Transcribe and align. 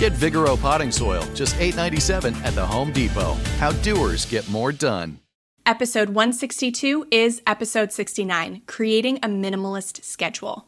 Get 0.00 0.14
Vigoro 0.14 0.58
potting 0.58 0.90
soil, 0.90 1.22
just 1.34 1.56
$8.97 1.56 2.34
at 2.42 2.54
the 2.54 2.64
Home 2.64 2.90
Depot. 2.90 3.34
How 3.58 3.70
doers 3.82 4.24
get 4.24 4.48
more 4.48 4.72
done. 4.72 5.20
Episode 5.66 6.08
162 6.08 7.08
is 7.10 7.42
episode 7.46 7.92
69 7.92 8.62
Creating 8.66 9.18
a 9.18 9.28
Minimalist 9.28 10.02
Schedule. 10.02 10.66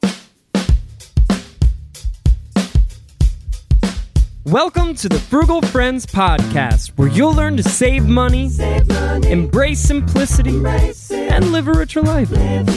Welcome 4.44 4.94
to 4.96 5.08
the 5.08 5.18
Frugal 5.18 5.62
Friends 5.62 6.04
Podcast, 6.04 6.90
where 6.96 7.08
you'll 7.08 7.32
learn 7.32 7.56
to 7.56 7.62
save 7.62 8.06
money, 8.06 8.50
Save 8.50 8.86
money, 8.88 9.30
embrace 9.30 9.80
simplicity, 9.80 10.50
embrace 10.50 11.10
and 11.10 11.52
live 11.52 11.68
a 11.68 11.72
richer 11.72 12.02
life. 12.02 12.30
life. 12.32 12.68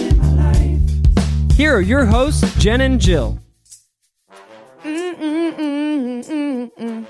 Here 1.58 1.76
are 1.76 1.82
your 1.82 2.06
hosts, 2.06 2.58
Jen 2.58 2.80
and 2.80 3.02
Jill. 3.02 3.42
Mm, 4.86 6.70
mm, 6.78 7.06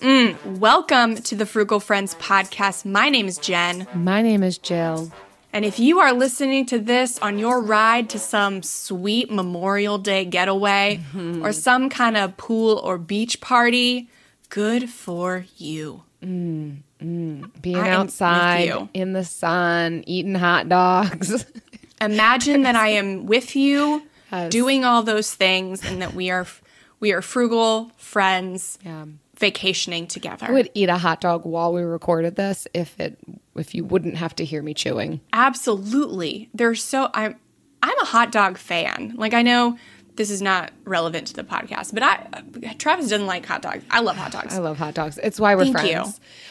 mm, 0.00 0.58
welcome 0.58 1.16
to 1.16 1.34
the 1.34 1.44
Frugal 1.44 1.80
Friends 1.80 2.14
Podcast. 2.14 2.84
My 2.84 3.08
name 3.08 3.26
is 3.26 3.36
Jen. 3.36 3.88
My 3.94 4.22
name 4.22 4.44
is 4.44 4.58
Jill. 4.58 5.10
And 5.52 5.64
if 5.64 5.80
you 5.80 5.98
are 5.98 6.12
listening 6.12 6.66
to 6.66 6.78
this 6.78 7.18
on 7.18 7.40
your 7.40 7.60
ride 7.60 8.10
to 8.10 8.20
some 8.20 8.62
sweet 8.62 9.28
Memorial 9.28 9.98
Day 9.98 10.24
getaway 10.24 11.00
mm-hmm. 11.12 11.44
or 11.44 11.52
some 11.52 11.88
kind 11.88 12.16
of 12.16 12.36
pool 12.36 12.78
or 12.78 12.96
beach 12.96 13.40
party, 13.40 14.08
good 14.48 14.88
for 14.88 15.46
you. 15.56 16.04
Being 16.20 16.84
I 17.00 17.88
outside 17.88 18.88
in 18.94 19.14
the 19.14 19.24
sun, 19.24 20.04
eating 20.06 20.36
hot 20.36 20.68
dogs. 20.68 21.44
Imagine 22.00 22.62
that 22.62 22.76
I 22.76 22.90
am 22.90 23.26
with 23.26 23.56
you 23.56 24.04
Yes. 24.32 24.50
doing 24.50 24.84
all 24.84 25.02
those 25.04 25.32
things 25.34 25.84
and 25.84 26.02
that 26.02 26.12
we 26.14 26.30
are 26.30 26.46
we 27.00 27.12
are 27.12 27.22
frugal 27.22 27.90
friends 27.96 28.78
yeah. 28.84 29.06
vacationing 29.38 30.06
together. 30.06 30.46
I 30.46 30.52
would 30.52 30.70
eat 30.74 30.88
a 30.88 30.98
hot 30.98 31.20
dog 31.20 31.44
while 31.44 31.72
we 31.72 31.82
recorded 31.82 32.36
this 32.36 32.66
if 32.74 32.98
it 33.00 33.18
if 33.54 33.74
you 33.74 33.84
wouldn't 33.84 34.16
have 34.16 34.34
to 34.36 34.44
hear 34.44 34.62
me 34.62 34.74
chewing. 34.74 35.20
Absolutely. 35.32 36.48
There's 36.54 36.82
so 36.82 37.10
I'm 37.14 37.36
I'm 37.82 37.98
a 38.00 38.04
hot 38.06 38.32
dog 38.32 38.58
fan. 38.58 39.14
Like 39.16 39.34
I 39.34 39.42
know 39.42 39.78
this 40.16 40.30
is 40.30 40.40
not 40.40 40.70
relevant 40.84 41.28
to 41.28 41.34
the 41.34 41.44
podcast, 41.44 41.92
but 41.92 42.02
I 42.02 42.74
Travis 42.78 43.08
doesn't 43.08 43.26
like 43.26 43.44
hot 43.44 43.62
dogs. 43.62 43.84
I 43.90 44.00
love 44.00 44.16
hot 44.16 44.32
dogs. 44.32 44.54
I 44.54 44.58
love 44.58 44.78
hot 44.78 44.94
dogs. 44.94 45.18
It's 45.22 45.38
why 45.38 45.54
we're 45.54 45.64
Thank 45.64 45.78
friends. 45.78 45.90
you. 45.90 46.02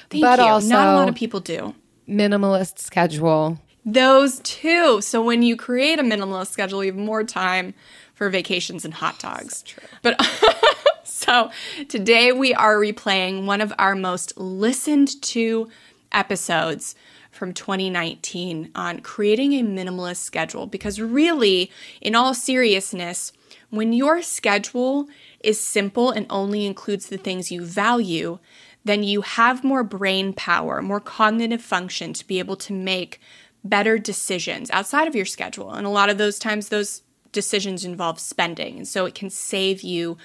Thank 0.10 0.24
but 0.24 0.40
you. 0.40 0.46
also 0.46 0.68
not 0.68 0.88
a 0.88 0.98
lot 0.98 1.10
of 1.10 1.16
people 1.16 1.40
do. 1.40 1.74
minimalist 2.08 2.80
schedule. 2.80 3.60
Those 3.88 4.40
two. 4.40 5.02
So 5.02 5.24
when 5.24 5.44
you 5.44 5.56
create 5.56 6.00
a 6.00 6.04
minimalist 6.04 6.48
schedule, 6.48 6.84
you 6.84 6.92
have 6.92 7.00
more 7.00 7.24
time 7.24 7.76
for 8.16 8.30
vacations 8.30 8.84
and 8.84 8.96
hot 8.96 9.20
dogs. 9.20 9.64
But 10.02 10.20
so 11.04 11.52
today 11.88 12.32
we 12.32 12.54
are 12.54 12.78
replaying 12.78 13.46
one 13.46 13.62
of 13.62 13.74
our 13.78 13.96
most 13.96 14.38
listened 14.38 15.22
to 15.24 15.70
episodes 16.12 16.96
from 17.30 17.54
2019 17.54 18.72
on 18.74 19.02
creating 19.02 19.54
a 19.54 19.64
minimalist 19.64 20.18
schedule. 20.18 20.66
Because 20.66 21.00
really 21.00 21.70
in 22.02 22.16
all 22.16 22.34
seriousness 22.34 23.34
when 23.70 23.92
your 23.92 24.22
schedule 24.22 25.08
is 25.42 25.60
simple 25.60 26.12
and 26.12 26.26
only 26.30 26.66
includes 26.66 27.08
the 27.08 27.18
things 27.18 27.52
you 27.52 27.64
value 27.64 28.40
then 28.86 29.02
you 29.02 29.22
have 29.22 29.64
more 29.64 29.84
brain 29.84 30.32
power 30.32 30.82
more 30.82 31.00
cognitive 31.00 31.62
function 31.62 32.14
to 32.14 32.26
be 32.28 32.38
able 32.38 32.56
to 32.56 32.72
make 32.72 33.20
better 33.66 33.98
decisions 33.98 34.70
outside 34.70 35.08
of 35.08 35.16
your 35.16 35.26
schedule. 35.26 35.72
And 35.72 35.88
a 35.88 35.90
lot 35.90 36.10
of 36.10 36.18
those 36.18 36.38
times 36.40 36.70
those 36.70 37.02
decisions 37.36 37.86
involve 37.86 38.20
spending 38.20 38.78
and 38.78 38.88
so 38.88 39.06
it 39.06 39.14
can 39.14 39.30
save 39.30 39.82
you 39.82 40.18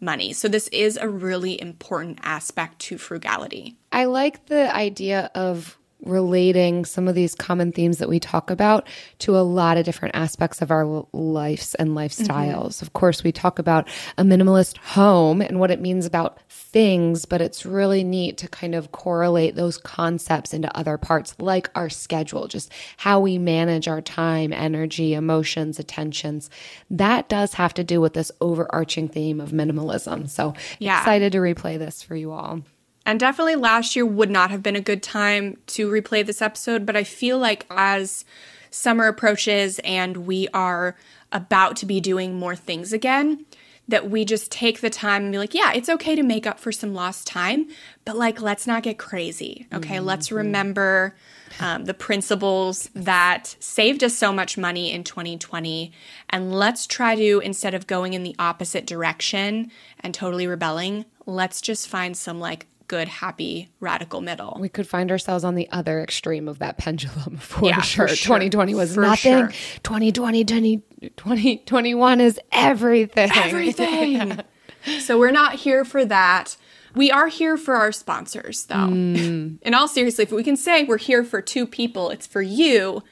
money. 0.00 0.32
So 0.32 0.46
this 0.46 0.68
is 0.68 0.96
a 0.96 1.08
really 1.08 1.60
important 1.60 2.20
aspect 2.22 2.78
to 2.80 2.98
frugality. 2.98 3.76
I 3.90 4.04
like 4.04 4.46
the 4.46 4.72
idea 4.74 5.30
of 5.34 5.76
relating 6.04 6.84
some 6.84 7.08
of 7.08 7.14
these 7.14 7.34
common 7.34 7.72
themes 7.72 7.98
that 7.98 8.08
we 8.08 8.20
talk 8.20 8.50
about 8.50 8.86
to 9.18 9.36
a 9.36 9.40
lot 9.40 9.76
of 9.76 9.84
different 9.84 10.14
aspects 10.14 10.62
of 10.62 10.70
our 10.70 11.04
lives 11.12 11.74
and 11.74 11.90
lifestyles. 11.90 12.76
Mm-hmm. 12.76 12.84
Of 12.84 12.92
course, 12.92 13.24
we 13.24 13.32
talk 13.32 13.58
about 13.58 13.88
a 14.16 14.22
minimalist 14.22 14.76
home 14.78 15.40
and 15.40 15.58
what 15.58 15.70
it 15.70 15.80
means 15.80 16.06
about 16.06 16.38
things, 16.48 17.24
but 17.24 17.40
it's 17.40 17.66
really 17.66 18.04
neat 18.04 18.36
to 18.38 18.48
kind 18.48 18.74
of 18.74 18.92
correlate 18.92 19.56
those 19.56 19.78
concepts 19.78 20.54
into 20.54 20.74
other 20.76 20.98
parts 20.98 21.34
like 21.38 21.70
our 21.74 21.88
schedule, 21.88 22.46
just 22.46 22.72
how 22.98 23.18
we 23.18 23.38
manage 23.38 23.88
our 23.88 24.00
time, 24.00 24.52
energy, 24.52 25.14
emotions, 25.14 25.78
attentions. 25.78 26.48
That 26.90 27.28
does 27.28 27.54
have 27.54 27.74
to 27.74 27.84
do 27.84 28.00
with 28.00 28.12
this 28.14 28.30
overarching 28.40 29.08
theme 29.08 29.40
of 29.40 29.50
minimalism. 29.50 30.28
So, 30.28 30.54
Yeah. 30.78 30.98
excited 30.98 31.32
to 31.32 31.38
replay 31.38 31.78
this 31.78 32.02
for 32.02 32.14
you 32.14 32.32
all. 32.32 32.60
And 33.08 33.18
definitely 33.18 33.56
last 33.56 33.96
year 33.96 34.04
would 34.04 34.28
not 34.28 34.50
have 34.50 34.62
been 34.62 34.76
a 34.76 34.82
good 34.82 35.02
time 35.02 35.56
to 35.68 35.90
replay 35.90 36.26
this 36.26 36.42
episode, 36.42 36.84
but 36.84 36.94
I 36.94 37.04
feel 37.04 37.38
like 37.38 37.64
as 37.70 38.26
summer 38.70 39.06
approaches 39.06 39.80
and 39.82 40.26
we 40.26 40.46
are 40.52 40.94
about 41.32 41.74
to 41.76 41.86
be 41.86 42.02
doing 42.02 42.38
more 42.38 42.54
things 42.54 42.92
again, 42.92 43.46
that 43.88 44.10
we 44.10 44.26
just 44.26 44.52
take 44.52 44.82
the 44.82 44.90
time 44.90 45.22
and 45.22 45.32
be 45.32 45.38
like, 45.38 45.54
yeah, 45.54 45.72
it's 45.72 45.88
okay 45.88 46.16
to 46.16 46.22
make 46.22 46.46
up 46.46 46.60
for 46.60 46.70
some 46.70 46.92
lost 46.92 47.26
time, 47.26 47.68
but 48.04 48.14
like, 48.14 48.42
let's 48.42 48.66
not 48.66 48.82
get 48.82 48.98
crazy. 48.98 49.66
Okay, 49.72 50.00
let's 50.00 50.30
remember 50.30 51.16
um, 51.60 51.86
the 51.86 51.94
principles 51.94 52.90
that 52.94 53.56
saved 53.58 54.04
us 54.04 54.14
so 54.14 54.34
much 54.34 54.58
money 54.58 54.92
in 54.92 55.02
2020. 55.02 55.92
And 56.28 56.52
let's 56.52 56.86
try 56.86 57.16
to, 57.16 57.40
instead 57.42 57.72
of 57.72 57.86
going 57.86 58.12
in 58.12 58.22
the 58.22 58.36
opposite 58.38 58.86
direction 58.86 59.70
and 60.00 60.12
totally 60.12 60.46
rebelling, 60.46 61.06
let's 61.24 61.62
just 61.62 61.88
find 61.88 62.14
some 62.14 62.38
like 62.38 62.66
good, 62.88 63.06
happy, 63.08 63.68
radical 63.80 64.20
middle. 64.20 64.56
we 64.58 64.68
could 64.68 64.88
find 64.88 65.10
ourselves 65.10 65.44
on 65.44 65.54
the 65.54 65.68
other 65.70 66.00
extreme 66.02 66.48
of 66.48 66.58
that 66.58 66.78
pendulum 66.78 67.36
for 67.36 67.66
Yeah, 67.66 67.80
sure. 67.82 68.08
for 68.08 68.14
sure. 68.16 68.36
2020 68.36 68.74
was 68.74 68.94
For 68.94 69.00
nothing. 69.02 69.32
sure. 69.38 69.48
2020, 69.82 70.44
20, 70.44 70.76
2021 71.16 72.20
is 72.20 72.40
everything. 72.50 73.30
Everything. 73.34 74.40
so 75.00 75.18
we're 75.18 75.30
not 75.30 75.54
here 75.54 75.84
for 75.84 76.04
that. 76.04 76.56
We 76.94 77.10
are 77.10 77.28
here 77.28 77.56
for 77.56 77.74
our 77.76 77.92
sponsors, 77.92 78.64
though. 78.64 78.74
Mm. 78.74 79.58
In 79.62 79.74
all 79.74 79.86
seriously, 79.86 80.24
if 80.24 80.32
we 80.32 80.42
can 80.42 80.56
say 80.56 80.84
we're 80.84 80.96
here 80.98 81.22
for 81.22 81.40
two 81.42 81.66
people, 81.66 82.10
it's 82.10 82.26
for 82.26 82.42
you 82.42 83.02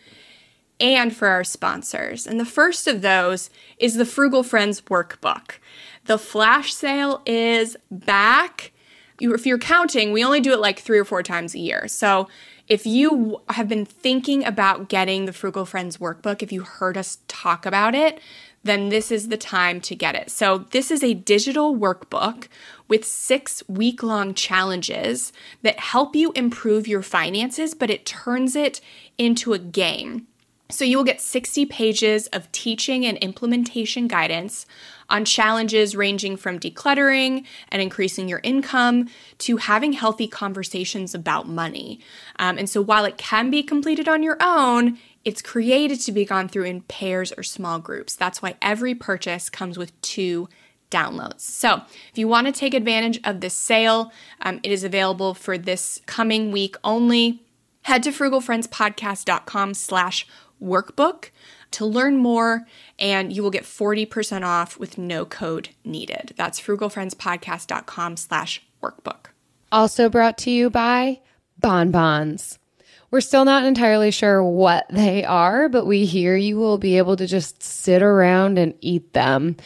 and 0.81 1.15
for 1.15 1.29
our 1.29 1.45
sponsors. 1.45 2.27
And 2.27 2.41
the 2.41 2.45
first 2.47 2.87
of 2.89 3.03
those 3.03 3.51
is 3.79 3.95
the 3.95 4.07
Frugal 4.07 4.43
Friends 4.43 4.81
Workbook. 4.81 5.53
The 6.07 6.19
flash 6.19 6.73
sale 6.75 7.23
is 7.27 7.77
back. 7.91 8.73
If 9.21 9.47
you're 9.47 9.59
counting, 9.59 10.13
we 10.13 10.25
only 10.25 10.41
do 10.41 10.53
it 10.53 10.61
like 10.61 10.79
three 10.79 10.99
or 10.99 11.05
four 11.05 11.23
times 11.23 11.55
a 11.55 11.59
year. 11.59 11.89
So 11.89 12.29
if 12.69 12.85
you 12.87 13.41
have 13.51 13.69
been 13.69 13.85
thinking 13.85 14.45
about 14.45 14.89
getting 14.89 15.25
the 15.25 15.33
Frugal 15.33 15.65
Friends 15.65 15.99
Workbook, 15.99 16.43
if 16.43 16.51
you 16.51 16.63
heard 16.63 16.97
us 16.97 17.19
talk 17.29 17.65
about 17.65 17.95
it, 17.95 18.21
then 18.65 18.89
this 18.89 19.13
is 19.13 19.29
the 19.29 19.37
time 19.37 19.81
to 19.81 19.95
get 19.95 20.15
it. 20.15 20.31
So, 20.31 20.59
this 20.59 20.91
is 20.91 21.05
a 21.05 21.15
digital 21.15 21.77
workbook 21.77 22.49
with 22.89 23.05
six 23.05 23.63
week 23.69 24.03
long 24.03 24.35
challenges 24.35 25.33
that 25.63 25.79
help 25.79 26.17
you 26.17 26.33
improve 26.33 26.89
your 26.89 27.03
finances, 27.03 27.75
but 27.75 27.91
it 27.91 28.05
turns 28.05 28.57
it 28.57 28.81
into 29.17 29.53
a 29.53 29.59
game. 29.59 30.27
So 30.69 30.85
you 30.85 30.97
will 30.97 31.05
get 31.05 31.21
60 31.21 31.65
pages 31.67 32.27
of 32.29 32.51
teaching 32.51 33.07
and 33.07 33.17
implementation 33.19 34.09
guidance 34.09 34.67
on 35.09 35.25
challenges 35.25 35.95
ranging 35.95 36.37
from 36.37 36.59
decluttering 36.59 37.45
and 37.69 37.81
increasing 37.81 38.29
your 38.29 38.41
income 38.43 39.09
to 39.39 39.59
having 39.59 39.93
healthy 39.93 40.27
conversations 40.27 41.15
about 41.15 41.49
money. 41.49 42.01
Um, 42.39 42.59
and 42.59 42.69
so 42.69 42.83
while 42.83 43.05
it 43.05 43.17
can 43.17 43.49
be 43.49 43.63
completed 43.63 44.09
on 44.09 44.25
your 44.25 44.37
own, 44.41 44.99
it's 45.25 45.43
created 45.43 46.01
to 46.01 46.13
be 46.13 46.25
gone 46.25 46.49
through 46.49 46.65
in 46.65 46.83
pairs 46.83 47.33
or 47.37 47.43
small 47.43 47.79
groups. 47.79 48.17
That's 48.17 48.43
why 48.43 48.57
every 48.61 48.95
purchase 48.95 49.49
comes 49.49 49.79
with 49.79 50.01
two 50.01 50.49
downloads. 50.91 51.41
So, 51.41 51.83
if 52.13 52.17
you 52.17 52.29
want 52.29 52.47
to 52.47 52.53
take 52.53 52.75
advantage 52.75 53.19
of 53.25 53.41
this 53.41 53.55
sale, 53.55 54.13
um, 54.43 54.61
it 54.63 54.71
is 54.71 54.85
available 54.85 55.35
for 55.35 55.59
this 55.59 56.01
coming 56.07 56.53
week 56.53 56.77
only. 56.85 57.43
Head 57.83 58.05
to 58.05 58.11
frugalfriendspodcast.com 58.11 59.75
slash 59.75 60.27
workbook 60.63 61.31
to 61.73 61.85
learn 61.85 62.17
more, 62.17 62.67
and 62.99 63.33
you 63.33 63.43
will 63.43 63.51
get 63.51 63.65
40% 63.65 64.45
off 64.45 64.79
with 64.79 64.99
no 64.99 65.25
code 65.25 65.71
needed. 65.85 66.33
That's 66.37 66.61
frugalfriendspodcast.com 66.61 68.17
slash 68.17 68.63
workbook. 68.83 69.27
Also 69.73 70.09
brought 70.09 70.39
to 70.39 70.51
you 70.51 70.71
by 70.71 71.21
Bonbons. 71.59 72.59
We're 73.11 73.21
still 73.21 73.45
not 73.45 73.65
entirely 73.65 74.11
sure 74.11 74.43
what 74.43 74.87
they 74.91 75.25
are, 75.25 75.69
but 75.69 75.87
we 75.87 76.07
hear 76.07 76.37
you 76.37 76.57
will 76.57 76.79
be 76.79 76.99
able 76.99 77.17
to 77.17 77.27
just 77.27 77.63
sit 77.63 78.03
around 78.03 78.59
and 78.59 78.75
eat 78.81 79.13
them 79.13 79.57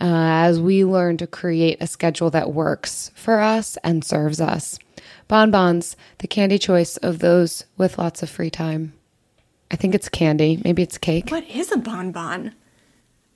uh, 0.00 0.04
as 0.04 0.60
we 0.60 0.84
learn 0.84 1.16
to 1.18 1.26
create 1.26 1.78
a 1.80 1.86
schedule 1.86 2.30
that 2.30 2.52
works 2.52 3.10
for 3.14 3.40
us 3.40 3.76
and 3.84 4.04
serves 4.04 4.40
us. 4.40 4.78
Bonbons, 5.28 5.96
the 6.18 6.26
candy 6.26 6.58
choice 6.58 6.96
of 6.98 7.18
those 7.18 7.64
with 7.76 7.98
lots 7.98 8.22
of 8.22 8.30
free 8.30 8.50
time. 8.50 8.94
I 9.70 9.76
think 9.76 9.94
it's 9.94 10.08
candy. 10.08 10.60
Maybe 10.64 10.82
it's 10.82 10.98
cake. 10.98 11.30
What 11.30 11.48
is 11.48 11.72
a 11.72 11.76
bonbon? 11.76 12.54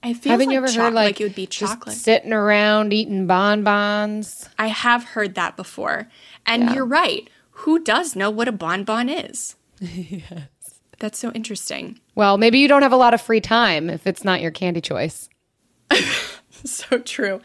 I 0.02 0.14
feel 0.14 0.32
Haven't 0.32 0.46
like 0.46 0.54
you 0.54 0.64
ever 0.64 0.72
heard 0.72 0.94
like, 0.94 1.20
it 1.20 1.24
would 1.24 1.34
be 1.34 1.46
just 1.46 1.74
chocolate. 1.74 1.96
sitting 1.96 2.32
around 2.32 2.92
eating 2.92 3.26
bonbons? 3.26 4.48
I 4.58 4.68
have 4.68 5.04
heard 5.04 5.34
that 5.34 5.56
before. 5.56 6.08
And 6.46 6.70
you're 6.74 6.86
right. 6.86 7.28
Who 7.50 7.78
does 7.82 8.16
know 8.16 8.30
what 8.30 8.48
a 8.48 8.52
bonbon 8.52 9.08
is? 9.10 9.56
yes. 9.80 10.48
That's 10.98 11.18
so 11.18 11.30
interesting. 11.32 11.98
Well, 12.14 12.38
maybe 12.38 12.58
you 12.58 12.68
don't 12.68 12.82
have 12.82 12.92
a 12.92 12.96
lot 12.96 13.12
of 13.12 13.20
free 13.20 13.40
time 13.40 13.90
if 13.90 14.06
it's 14.06 14.24
not 14.24 14.40
your 14.40 14.50
candy 14.50 14.80
choice. 14.80 15.28
So 16.64 16.98
true. 16.98 17.40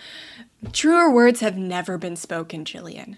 Truer 0.74 1.10
words 1.10 1.40
have 1.40 1.58
never 1.58 1.98
been 1.98 2.16
spoken, 2.16 2.66
Jillian. 2.66 3.18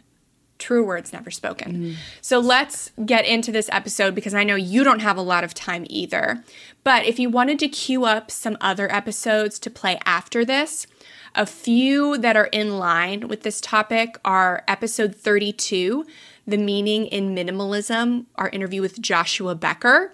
Truer 0.59 0.83
words 0.83 1.13
never 1.13 1.29
spoken. 1.29 1.73
Mm. 1.77 1.95
So 2.21 2.39
let's 2.39 2.91
get 3.05 3.25
into 3.25 3.51
this 3.51 3.69
episode 3.71 4.15
because 4.15 4.33
I 4.33 4.43
know 4.43 4.55
you 4.55 4.83
don't 4.83 5.01
have 5.01 5.17
a 5.17 5.21
lot 5.21 5.43
of 5.43 5.53
time 5.53 5.85
either. 5.89 6.43
But 6.83 7.05
if 7.05 7.19
you 7.19 7.29
wanted 7.29 7.59
to 7.59 7.67
queue 7.67 8.05
up 8.05 8.31
some 8.31 8.57
other 8.59 8.91
episodes 8.91 9.59
to 9.59 9.69
play 9.69 9.99
after 10.05 10.43
this, 10.43 10.87
a 11.35 11.45
few 11.45 12.17
that 12.17 12.35
are 12.35 12.45
in 12.47 12.79
line 12.79 13.27
with 13.27 13.43
this 13.43 13.61
topic 13.61 14.17
are 14.25 14.63
episode 14.67 15.15
32, 15.15 16.05
The 16.47 16.57
Meaning 16.57 17.05
in 17.07 17.35
Minimalism, 17.35 18.25
our 18.35 18.49
interview 18.49 18.81
with 18.81 18.99
Joshua 18.99 19.53
Becker. 19.53 20.13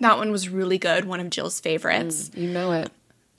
That 0.00 0.18
one 0.18 0.32
was 0.32 0.48
really 0.48 0.78
good, 0.78 1.04
one 1.04 1.20
of 1.20 1.30
Jill's 1.30 1.60
favorites 1.60 2.30
mm, 2.30 2.42
You 2.42 2.50
know 2.50 2.72
it. 2.72 2.90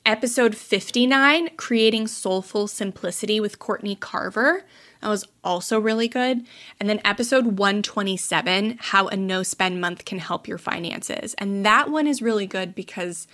episode 0.05 0.55
59 0.55 1.50
creating 1.57 2.07
soulful 2.07 2.67
simplicity 2.67 3.39
with 3.39 3.59
courtney 3.59 3.95
carver 3.95 4.63
that 5.01 5.09
was 5.09 5.25
also 5.44 5.79
really 5.79 6.07
good 6.07 6.45
and 6.79 6.89
then 6.89 7.01
episode 7.03 7.57
127 7.57 8.77
how 8.79 9.07
a 9.07 9.15
no 9.15 9.44
spend 9.44 9.81
month 9.81 10.05
can 10.05 10.19
help 10.19 10.47
your 10.47 10.57
finances 10.57 11.33
and 11.35 11.65
that 11.65 11.89
one 11.89 12.07
is 12.07 12.21
really 12.21 12.47
good 12.47 12.75
because 12.75 13.27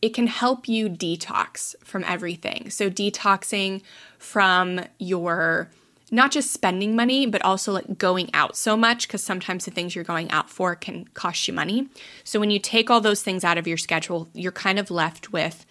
it 0.00 0.14
can 0.14 0.26
help 0.26 0.68
you 0.68 0.88
detox 0.88 1.74
from 1.84 2.04
everything 2.04 2.70
so 2.70 2.90
detoxing 2.90 3.82
from 4.18 4.80
your 4.98 5.70
not 6.12 6.30
just 6.30 6.52
spending 6.52 6.94
money, 6.94 7.24
but 7.24 7.42
also 7.42 7.72
like 7.72 7.96
going 7.96 8.28
out 8.34 8.54
so 8.54 8.76
much 8.76 9.08
because 9.08 9.22
sometimes 9.22 9.64
the 9.64 9.70
things 9.70 9.94
you're 9.94 10.04
going 10.04 10.30
out 10.30 10.50
for 10.50 10.76
can 10.76 11.06
cost 11.14 11.48
you 11.48 11.54
money. 11.54 11.88
So 12.22 12.38
when 12.38 12.50
you 12.50 12.58
take 12.58 12.90
all 12.90 13.00
those 13.00 13.22
things 13.22 13.44
out 13.44 13.56
of 13.56 13.66
your 13.66 13.78
schedule, 13.78 14.28
you're 14.34 14.52
kind 14.52 14.78
of 14.78 14.90
left 14.90 15.32
with 15.32 15.64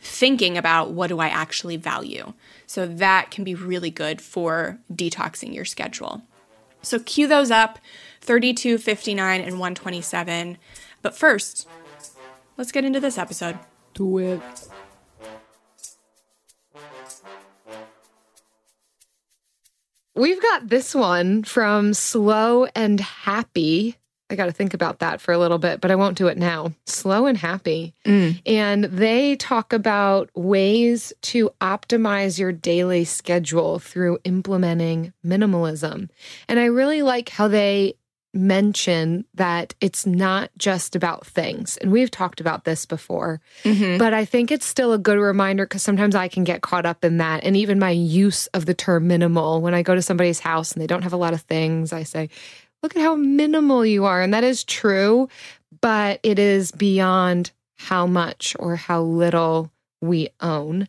thinking 0.00 0.56
about 0.56 0.92
what 0.92 1.08
do 1.08 1.18
I 1.18 1.26
actually 1.26 1.76
value. 1.76 2.32
So 2.68 2.86
that 2.86 3.30
can 3.30 3.44
be 3.44 3.54
really 3.54 3.90
good 3.90 4.20
for 4.20 4.78
detoxing 4.92 5.54
your 5.54 5.64
schedule. 5.64 6.22
So 6.82 6.98
cue 6.98 7.26
those 7.26 7.50
up 7.50 7.78
32, 8.20 8.76
59, 8.76 9.40
and 9.40 9.52
127. 9.52 10.58
But 11.00 11.16
first, 11.16 11.66
let's 12.58 12.70
get 12.70 12.84
into 12.84 13.00
this 13.00 13.16
episode. 13.16 13.58
Do 13.94 14.18
it. 14.18 14.40
We've 20.14 20.42
got 20.42 20.68
this 20.68 20.94
one 20.94 21.44
from 21.44 21.94
Slow 21.94 22.66
and 22.74 23.00
Happy. 23.00 23.96
I 24.30 24.36
got 24.36 24.46
to 24.46 24.52
think 24.52 24.74
about 24.74 24.98
that 24.98 25.20
for 25.20 25.32
a 25.32 25.38
little 25.38 25.58
bit, 25.58 25.80
but 25.80 25.90
I 25.90 25.94
won't 25.94 26.18
do 26.18 26.28
it 26.28 26.36
now. 26.36 26.72
Slow 26.84 27.26
and 27.26 27.38
Happy. 27.38 27.94
Mm. 28.04 28.40
And 28.44 28.84
they 28.84 29.36
talk 29.36 29.72
about 29.72 30.30
ways 30.34 31.12
to 31.22 31.50
optimize 31.60 32.38
your 32.38 32.52
daily 32.52 33.04
schedule 33.04 33.78
through 33.78 34.18
implementing 34.24 35.12
minimalism. 35.24 36.10
And 36.46 36.60
I 36.60 36.66
really 36.66 37.02
like 37.02 37.30
how 37.30 37.48
they 37.48 37.94
mention 38.34 39.24
that 39.34 39.74
it's 39.80 40.06
not 40.06 40.50
just 40.58 40.94
about 40.94 41.26
things. 41.26 41.76
And 41.78 41.90
we've 41.90 42.10
talked 42.10 42.40
about 42.40 42.64
this 42.64 42.84
before, 42.84 43.40
mm-hmm. 43.64 43.98
but 43.98 44.12
I 44.12 44.24
think 44.24 44.52
it's 44.52 44.66
still 44.66 44.92
a 44.92 44.98
good 44.98 45.18
reminder 45.18 45.64
because 45.64 45.82
sometimes 45.82 46.14
I 46.14 46.28
can 46.28 46.44
get 46.44 46.60
caught 46.60 46.86
up 46.86 47.04
in 47.04 47.18
that. 47.18 47.44
And 47.44 47.56
even 47.56 47.78
my 47.78 47.90
use 47.90 48.46
of 48.48 48.66
the 48.66 48.74
term 48.74 49.08
minimal, 49.08 49.62
when 49.62 49.74
I 49.74 49.82
go 49.82 49.94
to 49.94 50.02
somebody's 50.02 50.40
house 50.40 50.72
and 50.72 50.82
they 50.82 50.86
don't 50.86 51.02
have 51.02 51.14
a 51.14 51.18
lot 51.18 51.32
of 51.32 51.40
things, 51.42 51.92
I 51.92 52.02
say, 52.02 52.28
Look 52.82 52.96
at 52.96 53.02
how 53.02 53.16
minimal 53.16 53.84
you 53.84 54.04
are. 54.04 54.22
And 54.22 54.32
that 54.34 54.44
is 54.44 54.64
true, 54.64 55.28
but 55.80 56.20
it 56.22 56.38
is 56.38 56.70
beyond 56.72 57.50
how 57.76 58.06
much 58.06 58.56
or 58.58 58.76
how 58.76 59.02
little 59.02 59.70
we 60.00 60.28
own 60.40 60.88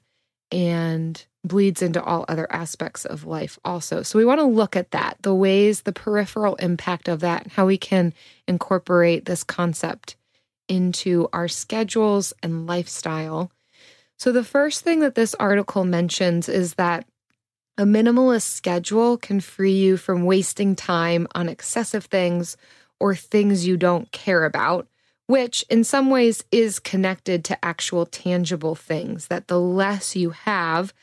and 0.52 1.24
bleeds 1.44 1.82
into 1.82 2.04
all 2.04 2.26
other 2.28 2.52
aspects 2.52 3.06
of 3.06 3.26
life 3.26 3.58
also. 3.64 4.04
So 4.04 4.20
we 4.20 4.26
want 4.26 4.40
to 4.40 4.46
look 4.46 4.76
at 4.76 4.92
that, 4.92 5.18
the 5.22 5.34
ways, 5.34 5.82
the 5.82 5.94
peripheral 5.94 6.56
impact 6.56 7.08
of 7.08 7.22
that, 7.22 7.44
and 7.44 7.52
how 7.52 7.66
we 7.66 7.78
can 7.78 8.14
incorporate 8.48 9.26
this 9.26 9.44
concept 9.44 10.16
into 10.68 11.28
our 11.34 11.48
schedules 11.48 12.34
and 12.44 12.68
lifestyle. 12.68 13.52
So 14.18 14.32
the 14.32 14.44
first 14.44 14.84
thing 14.84 15.00
that 15.00 15.16
this 15.16 15.34
article 15.36 15.86
mentions 15.86 16.50
is 16.50 16.74
that 16.76 17.06
a 17.80 17.84
minimalist 17.84 18.42
schedule 18.42 19.16
can 19.16 19.40
free 19.40 19.72
you 19.72 19.96
from 19.96 20.26
wasting 20.26 20.76
time 20.76 21.26
on 21.34 21.48
excessive 21.48 22.04
things 22.04 22.58
or 23.00 23.16
things 23.16 23.66
you 23.66 23.78
don't 23.78 24.12
care 24.12 24.44
about, 24.44 24.86
which 25.28 25.64
in 25.70 25.86
some 25.86 26.10
ways 26.10 26.44
is 26.52 26.78
connected 26.78 27.46
to 27.46 27.66
actual 27.66 28.06
tangible 28.06 28.76
things. 28.76 29.28
That 29.28 29.48
the 29.48 29.62
less 29.62 30.14
you 30.14 30.32
have, 30.32 30.94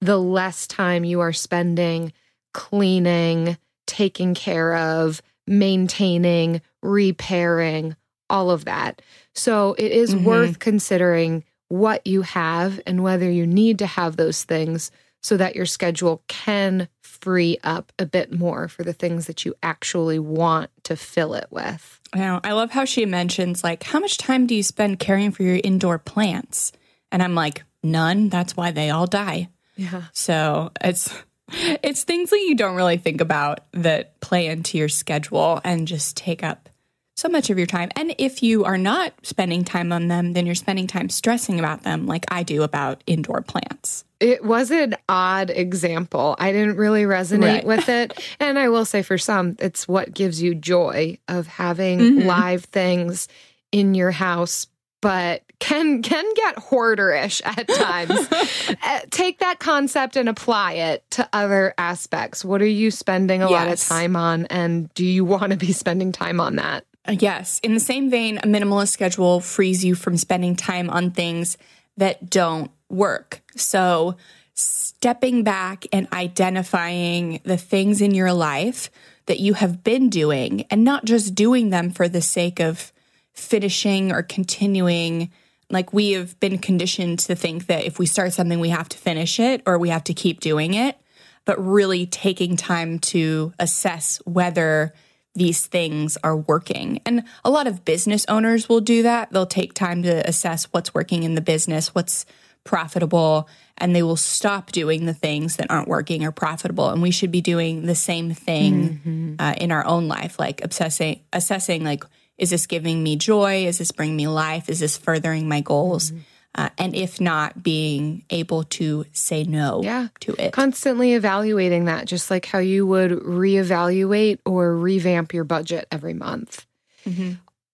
the 0.00 0.18
less 0.18 0.66
time 0.66 1.04
you 1.04 1.20
are 1.20 1.32
spending 1.32 2.12
cleaning, 2.52 3.56
taking 3.86 4.34
care 4.34 4.74
of, 4.76 5.22
maintaining, 5.46 6.62
repairing, 6.82 7.94
all 8.28 8.50
of 8.50 8.64
that. 8.64 9.02
So 9.34 9.74
it 9.78 9.92
is 9.92 10.14
mm-hmm. 10.14 10.24
worth 10.24 10.58
considering 10.58 11.44
what 11.68 12.04
you 12.06 12.22
have 12.22 12.80
and 12.86 13.04
whether 13.04 13.30
you 13.30 13.46
need 13.46 13.78
to 13.80 13.86
have 13.86 14.16
those 14.16 14.42
things 14.42 14.90
so 15.24 15.38
that 15.38 15.56
your 15.56 15.64
schedule 15.64 16.22
can 16.28 16.86
free 17.00 17.56
up 17.64 17.92
a 17.98 18.04
bit 18.04 18.30
more 18.30 18.68
for 18.68 18.84
the 18.84 18.92
things 18.92 19.26
that 19.26 19.46
you 19.46 19.54
actually 19.62 20.18
want 20.18 20.70
to 20.82 20.94
fill 20.96 21.32
it 21.32 21.46
with. 21.50 21.98
I. 22.14 22.40
I 22.44 22.52
love 22.52 22.70
how 22.70 22.84
she 22.84 23.06
mentions 23.06 23.64
like 23.64 23.82
how 23.82 24.00
much 24.00 24.18
time 24.18 24.46
do 24.46 24.54
you 24.54 24.62
spend 24.62 24.98
caring 24.98 25.30
for 25.30 25.42
your 25.42 25.58
indoor 25.64 25.98
plants? 25.98 26.72
And 27.10 27.22
I'm 27.22 27.34
like, 27.34 27.64
none. 27.82 28.28
That's 28.28 28.54
why 28.54 28.70
they 28.70 28.90
all 28.90 29.06
die. 29.06 29.48
Yeah. 29.76 30.02
So 30.12 30.72
it's 30.82 31.10
it's 31.48 32.04
things 32.04 32.28
that 32.28 32.40
you 32.40 32.54
don't 32.54 32.76
really 32.76 32.98
think 32.98 33.22
about 33.22 33.60
that 33.72 34.20
play 34.20 34.48
into 34.48 34.76
your 34.76 34.90
schedule 34.90 35.58
and 35.64 35.88
just 35.88 36.18
take 36.18 36.42
up 36.42 36.68
so 37.16 37.28
much 37.28 37.48
of 37.50 37.58
your 37.58 37.66
time. 37.66 37.90
And 37.96 38.14
if 38.18 38.42
you 38.42 38.64
are 38.64 38.76
not 38.78 39.12
spending 39.22 39.64
time 39.64 39.92
on 39.92 40.08
them, 40.08 40.32
then 40.32 40.46
you're 40.46 40.54
spending 40.54 40.86
time 40.86 41.08
stressing 41.08 41.58
about 41.60 41.82
them 41.82 42.06
like 42.06 42.24
I 42.28 42.42
do 42.42 42.62
about 42.62 43.02
indoor 43.06 43.40
plants. 43.40 44.04
It 44.20 44.44
was 44.44 44.70
an 44.70 44.96
odd 45.08 45.50
example. 45.50 46.34
I 46.38 46.50
didn't 46.52 46.76
really 46.76 47.04
resonate 47.04 47.42
Right. 47.42 47.64
with 47.64 47.88
it. 47.88 48.18
And 48.40 48.58
I 48.58 48.68
will 48.68 48.84
say 48.84 49.02
for 49.02 49.16
some, 49.18 49.56
it's 49.60 49.86
what 49.86 50.12
gives 50.12 50.42
you 50.42 50.54
joy 50.54 51.18
of 51.28 51.46
having 51.46 52.26
live 52.26 52.64
things 52.64 53.28
in 53.70 53.94
your 53.94 54.10
house, 54.10 54.66
but 55.00 55.42
can 55.60 56.02
can 56.02 56.24
get 56.34 56.56
hoarderish 56.56 57.42
at 57.44 57.68
times. 57.68 58.28
Uh, 58.82 59.00
Take 59.10 59.38
that 59.38 59.58
concept 59.60 60.16
and 60.16 60.28
apply 60.28 60.72
it 60.72 61.04
to 61.12 61.28
other 61.32 61.74
aspects. 61.78 62.44
What 62.44 62.60
are 62.60 62.66
you 62.66 62.90
spending 62.90 63.40
a 63.42 63.48
lot 63.48 63.68
of 63.68 63.80
time 63.80 64.16
on 64.16 64.46
and 64.46 64.92
do 64.94 65.04
you 65.04 65.24
want 65.24 65.52
to 65.52 65.56
be 65.56 65.72
spending 65.72 66.12
time 66.12 66.40
on 66.40 66.56
that? 66.56 66.84
Yes. 67.08 67.60
In 67.62 67.74
the 67.74 67.80
same 67.80 68.08
vein, 68.08 68.38
a 68.38 68.46
minimalist 68.46 68.88
schedule 68.88 69.40
frees 69.40 69.84
you 69.84 69.94
from 69.94 70.16
spending 70.16 70.56
time 70.56 70.88
on 70.88 71.10
things 71.10 71.58
that 71.96 72.30
don't 72.30 72.70
work. 72.88 73.42
So, 73.56 74.16
stepping 74.54 75.42
back 75.42 75.84
and 75.92 76.06
identifying 76.12 77.40
the 77.44 77.56
things 77.56 78.00
in 78.00 78.14
your 78.14 78.32
life 78.32 78.88
that 79.26 79.40
you 79.40 79.54
have 79.54 79.82
been 79.82 80.08
doing 80.08 80.64
and 80.70 80.84
not 80.84 81.04
just 81.04 81.34
doing 81.34 81.70
them 81.70 81.90
for 81.90 82.08
the 82.08 82.20
sake 82.20 82.60
of 82.60 82.92
finishing 83.32 84.12
or 84.12 84.22
continuing. 84.22 85.30
Like, 85.70 85.92
we 85.92 86.12
have 86.12 86.38
been 86.40 86.58
conditioned 86.58 87.18
to 87.20 87.34
think 87.34 87.66
that 87.66 87.84
if 87.84 87.98
we 87.98 88.06
start 88.06 88.32
something, 88.32 88.60
we 88.60 88.68
have 88.70 88.88
to 88.90 88.98
finish 88.98 89.40
it 89.40 89.62
or 89.66 89.78
we 89.78 89.88
have 89.88 90.04
to 90.04 90.14
keep 90.14 90.40
doing 90.40 90.74
it, 90.74 90.96
but 91.44 91.62
really 91.62 92.06
taking 92.06 92.56
time 92.56 92.98
to 93.00 93.52
assess 93.58 94.22
whether 94.24 94.94
these 95.34 95.66
things 95.66 96.16
are 96.22 96.36
working. 96.36 97.00
And 97.04 97.24
a 97.44 97.50
lot 97.50 97.66
of 97.66 97.84
business 97.84 98.24
owners 98.28 98.68
will 98.68 98.80
do 98.80 99.02
that. 99.02 99.32
They'll 99.32 99.46
take 99.46 99.74
time 99.74 100.02
to 100.04 100.28
assess 100.28 100.64
what's 100.66 100.94
working 100.94 101.24
in 101.24 101.34
the 101.34 101.40
business, 101.40 101.94
what's 101.94 102.24
profitable, 102.62 103.48
and 103.76 103.94
they 103.94 104.02
will 104.02 104.16
stop 104.16 104.72
doing 104.72 105.04
the 105.06 105.14
things 105.14 105.56
that 105.56 105.70
aren't 105.70 105.88
working 105.88 106.24
or 106.24 106.32
profitable. 106.32 106.88
And 106.90 107.02
we 107.02 107.10
should 107.10 107.30
be 107.30 107.40
doing 107.40 107.86
the 107.86 107.94
same 107.94 108.32
thing 108.32 109.36
uh, 109.38 109.54
in 109.58 109.72
our 109.72 109.84
own 109.84 110.08
life, 110.08 110.38
like 110.38 110.64
obsessing, 110.64 111.20
assessing, 111.32 111.84
like, 111.84 112.04
is 112.38 112.50
this 112.50 112.66
giving 112.66 113.02
me 113.02 113.16
joy? 113.16 113.66
Is 113.66 113.78
this 113.78 113.92
bringing 113.92 114.16
me 114.16 114.26
life? 114.28 114.68
Is 114.68 114.80
this 114.80 114.96
furthering 114.96 115.48
my 115.48 115.60
goals? 115.60 116.12
Uh, 116.56 116.68
and 116.78 116.94
if 116.94 117.20
not, 117.20 117.62
being 117.64 118.24
able 118.30 118.62
to 118.62 119.04
say 119.12 119.42
no 119.42 119.82
Yeah. 119.82 120.08
to 120.20 120.34
it. 120.38 120.52
Constantly 120.52 121.14
evaluating 121.14 121.86
that, 121.86 122.06
just 122.06 122.30
like 122.30 122.46
how 122.46 122.60
you 122.60 122.86
would 122.86 123.10
reevaluate 123.10 124.38
or 124.46 124.76
revamp 124.76 125.34
your 125.34 125.44
budget 125.44 125.88
every 125.90 126.14
month. 126.14 126.64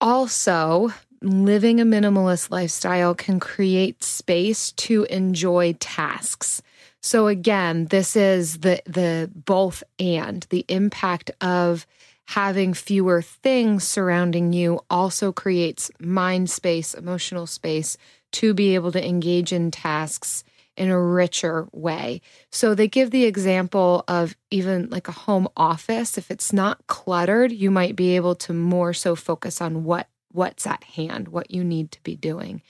Also, 0.00 0.92
living 1.20 1.80
a 1.80 1.84
minimalist 1.84 2.50
lifestyle 2.50 3.14
can 3.14 3.38
create 3.38 4.02
space 4.02 4.72
to 4.72 5.04
enjoy 5.04 5.74
tasks. 5.78 6.62
So 7.02 7.26
again, 7.26 7.86
this 7.86 8.16
is 8.16 8.58
the 8.58 8.82
the 8.86 9.30
both 9.34 9.82
and 9.98 10.46
the 10.50 10.64
impact 10.68 11.30
of 11.40 11.86
having 12.28 12.72
fewer 12.72 13.20
things 13.20 13.84
surrounding 13.84 14.52
you 14.52 14.80
also 14.88 15.32
creates 15.32 15.90
mind 15.98 16.48
space, 16.48 16.94
emotional 16.94 17.46
space 17.46 17.96
to 18.32 18.54
be 18.54 18.74
able 18.74 18.92
to 18.92 19.06
engage 19.06 19.52
in 19.52 19.70
tasks 19.70 20.44
in 20.76 20.88
a 20.88 21.00
richer 21.00 21.68
way. 21.72 22.22
So 22.50 22.74
they 22.74 22.88
give 22.88 23.10
the 23.10 23.24
example 23.24 24.04
of 24.08 24.34
even 24.50 24.88
like 24.88 25.08
a 25.08 25.12
home 25.12 25.48
office 25.56 26.16
if 26.16 26.30
it's 26.30 26.52
not 26.52 26.86
cluttered, 26.86 27.52
you 27.52 27.70
might 27.70 27.96
be 27.96 28.16
able 28.16 28.34
to 28.36 28.52
more 28.52 28.94
so 28.94 29.14
focus 29.14 29.60
on 29.60 29.84
what 29.84 30.08
what's 30.32 30.66
at 30.66 30.84
hand, 30.84 31.28
what 31.28 31.50
you 31.50 31.64
need 31.64 31.90
to 31.90 32.00
be 32.02 32.14
doing. 32.14 32.62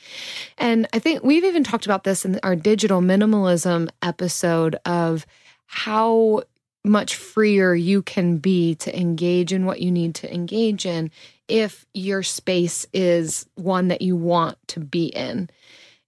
And 0.56 0.88
I 0.92 0.98
think 0.98 1.22
we've 1.22 1.44
even 1.44 1.62
talked 1.62 1.84
about 1.84 2.04
this 2.04 2.24
in 2.24 2.40
our 2.42 2.56
digital 2.56 3.02
minimalism 3.02 3.90
episode 4.02 4.76
of 4.86 5.26
how 5.66 6.44
much 6.82 7.14
freer 7.14 7.74
you 7.74 8.02
can 8.02 8.38
be 8.38 8.74
to 8.76 8.98
engage 8.98 9.52
in 9.52 9.66
what 9.66 9.80
you 9.80 9.90
need 9.90 10.14
to 10.16 10.32
engage 10.32 10.86
in 10.86 11.10
if 11.50 11.84
your 11.92 12.22
space 12.22 12.86
is 12.92 13.46
one 13.56 13.88
that 13.88 14.02
you 14.02 14.16
want 14.16 14.56
to 14.68 14.80
be 14.80 15.06
in. 15.06 15.50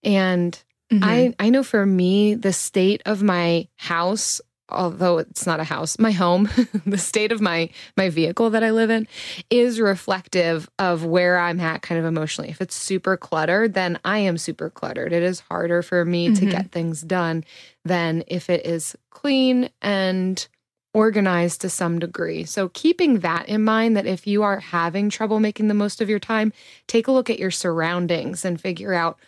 And 0.03 0.61
mm-hmm. 0.91 1.05
I 1.05 1.35
I 1.39 1.51
know 1.51 1.63
for 1.63 1.85
me 1.85 2.35
the 2.35 2.53
state 2.53 3.03
of 3.07 3.23
my 3.23 3.69
house 3.77 4.41
although 4.69 5.19
it's 5.19 5.45
not 5.45 5.61
a 5.61 5.65
house 5.65 5.99
my 5.99 6.13
home 6.13 6.49
the 6.87 6.97
state 6.97 7.31
of 7.31 7.43
my 7.43 7.69
my 7.95 8.09
vehicle 8.09 8.49
that 8.49 8.65
I 8.65 8.71
live 8.71 8.89
in 8.89 9.07
is 9.51 9.79
reflective 9.79 10.71
of 10.79 11.05
where 11.05 11.39
I'm 11.39 11.61
at 11.61 11.83
kind 11.83 11.99
of 11.99 12.07
emotionally. 12.07 12.49
If 12.49 12.61
it's 12.61 12.75
super 12.75 13.17
cluttered 13.17 13.75
then 13.75 13.99
I 14.05 14.19
am 14.19 14.39
super 14.39 14.71
cluttered. 14.71 15.13
It 15.13 15.23
is 15.23 15.41
harder 15.41 15.83
for 15.83 16.05
me 16.05 16.29
to 16.29 16.41
mm-hmm. 16.41 16.51
get 16.51 16.73
things 16.73 17.03
done 17.03 17.45
than 17.85 18.25
if 18.29 18.49
it 18.49 18.65
is 18.65 18.97
clean 19.11 19.69
and 19.83 20.47
organized 20.95 21.61
to 21.63 21.71
some 21.71 21.99
degree. 21.99 22.45
So, 22.45 22.69
keeping 22.69 23.21
that 23.21 23.49
in 23.49 23.65
mind 23.65 23.97
that 23.97 24.07
if 24.07 24.27
you 24.27 24.43
are 24.43 24.61
having 24.61 25.11
trouble 25.11 25.41
making 25.41 25.69
the 25.69 25.75
most 25.75 26.01
of 26.01 26.09
your 26.09 26.19
time, 26.19 26.53
take 26.87 27.09
a 27.09 27.13
look 27.13 27.31
at 27.31 27.39
your 27.39 27.51
surroundings 27.51 28.45
and 28.45 28.61
figure 28.61 28.95
out 28.95 29.19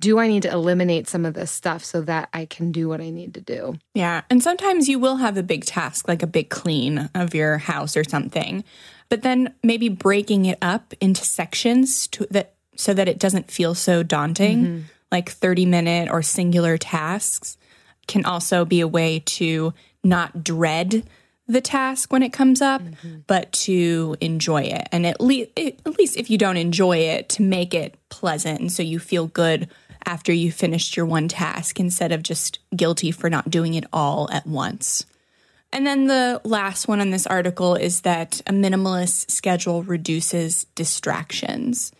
do 0.00 0.18
I 0.18 0.26
need 0.26 0.42
to 0.42 0.50
eliminate 0.50 1.08
some 1.08 1.24
of 1.24 1.34
this 1.34 1.50
stuff 1.50 1.84
so 1.84 2.00
that 2.02 2.28
I 2.32 2.46
can 2.46 2.72
do 2.72 2.88
what 2.88 3.00
I 3.00 3.10
need 3.10 3.34
to 3.34 3.40
do? 3.40 3.78
Yeah. 3.94 4.22
And 4.28 4.42
sometimes 4.42 4.88
you 4.88 4.98
will 4.98 5.16
have 5.16 5.36
a 5.36 5.42
big 5.42 5.64
task, 5.64 6.08
like 6.08 6.22
a 6.22 6.26
big 6.26 6.50
clean 6.50 7.08
of 7.14 7.34
your 7.34 7.58
house 7.58 7.96
or 7.96 8.02
something, 8.02 8.64
but 9.08 9.22
then 9.22 9.54
maybe 9.62 9.88
breaking 9.88 10.46
it 10.46 10.58
up 10.60 10.94
into 11.00 11.24
sections 11.24 12.08
to 12.08 12.26
that 12.30 12.54
so 12.74 12.94
that 12.94 13.08
it 13.08 13.18
doesn't 13.18 13.50
feel 13.50 13.74
so 13.74 14.02
daunting, 14.02 14.64
mm-hmm. 14.64 14.82
like 15.10 15.30
30 15.30 15.66
minute 15.66 16.08
or 16.10 16.22
singular 16.22 16.76
tasks 16.76 17.56
can 18.06 18.24
also 18.24 18.64
be 18.64 18.80
a 18.80 18.88
way 18.88 19.22
to 19.26 19.74
not 20.08 20.42
dread 20.42 21.04
the 21.46 21.60
task 21.60 22.12
when 22.12 22.22
it 22.22 22.32
comes 22.32 22.60
up, 22.60 22.82
but 23.26 23.50
to 23.52 24.16
enjoy 24.20 24.62
it. 24.62 24.86
And 24.92 25.06
at 25.06 25.20
least, 25.20 25.50
at 25.56 25.98
least 25.98 26.16
if 26.16 26.28
you 26.28 26.36
don't 26.36 26.58
enjoy 26.58 26.98
it, 26.98 27.28
to 27.30 27.42
make 27.42 27.74
it 27.74 27.96
pleasant, 28.10 28.60
and 28.60 28.72
so 28.72 28.82
you 28.82 28.98
feel 28.98 29.26
good 29.28 29.68
after 30.04 30.32
you 30.32 30.52
finished 30.52 30.96
your 30.96 31.06
one 31.06 31.28
task 31.28 31.80
instead 31.80 32.12
of 32.12 32.22
just 32.22 32.58
guilty 32.76 33.10
for 33.10 33.30
not 33.30 33.50
doing 33.50 33.74
it 33.74 33.84
all 33.92 34.28
at 34.30 34.46
once. 34.46 35.06
And 35.72 35.86
then 35.86 36.06
the 36.06 36.40
last 36.44 36.88
one 36.88 37.00
on 37.00 37.10
this 37.10 37.26
article 37.26 37.74
is 37.74 38.02
that 38.02 38.40
a 38.46 38.52
minimalist 38.52 39.30
schedule 39.30 39.82
reduces 39.82 40.64
distractions. 40.74 41.92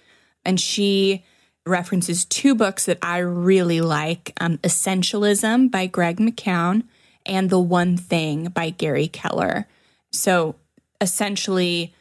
And 0.44 0.58
she 0.58 1.24
references 1.66 2.24
two 2.24 2.54
books 2.54 2.86
that 2.86 2.98
I 3.02 3.18
really 3.18 3.82
like 3.82 4.32
um, 4.40 4.56
Essentialism 4.58 5.70
by 5.70 5.86
Greg 5.86 6.16
McKeown 6.18 6.84
and 7.28 7.50
The 7.50 7.60
One 7.60 7.96
Thing 7.96 8.48
by 8.48 8.70
Gary 8.70 9.08
Keller. 9.08 9.66
So 10.10 10.56
essentially, 11.00 11.94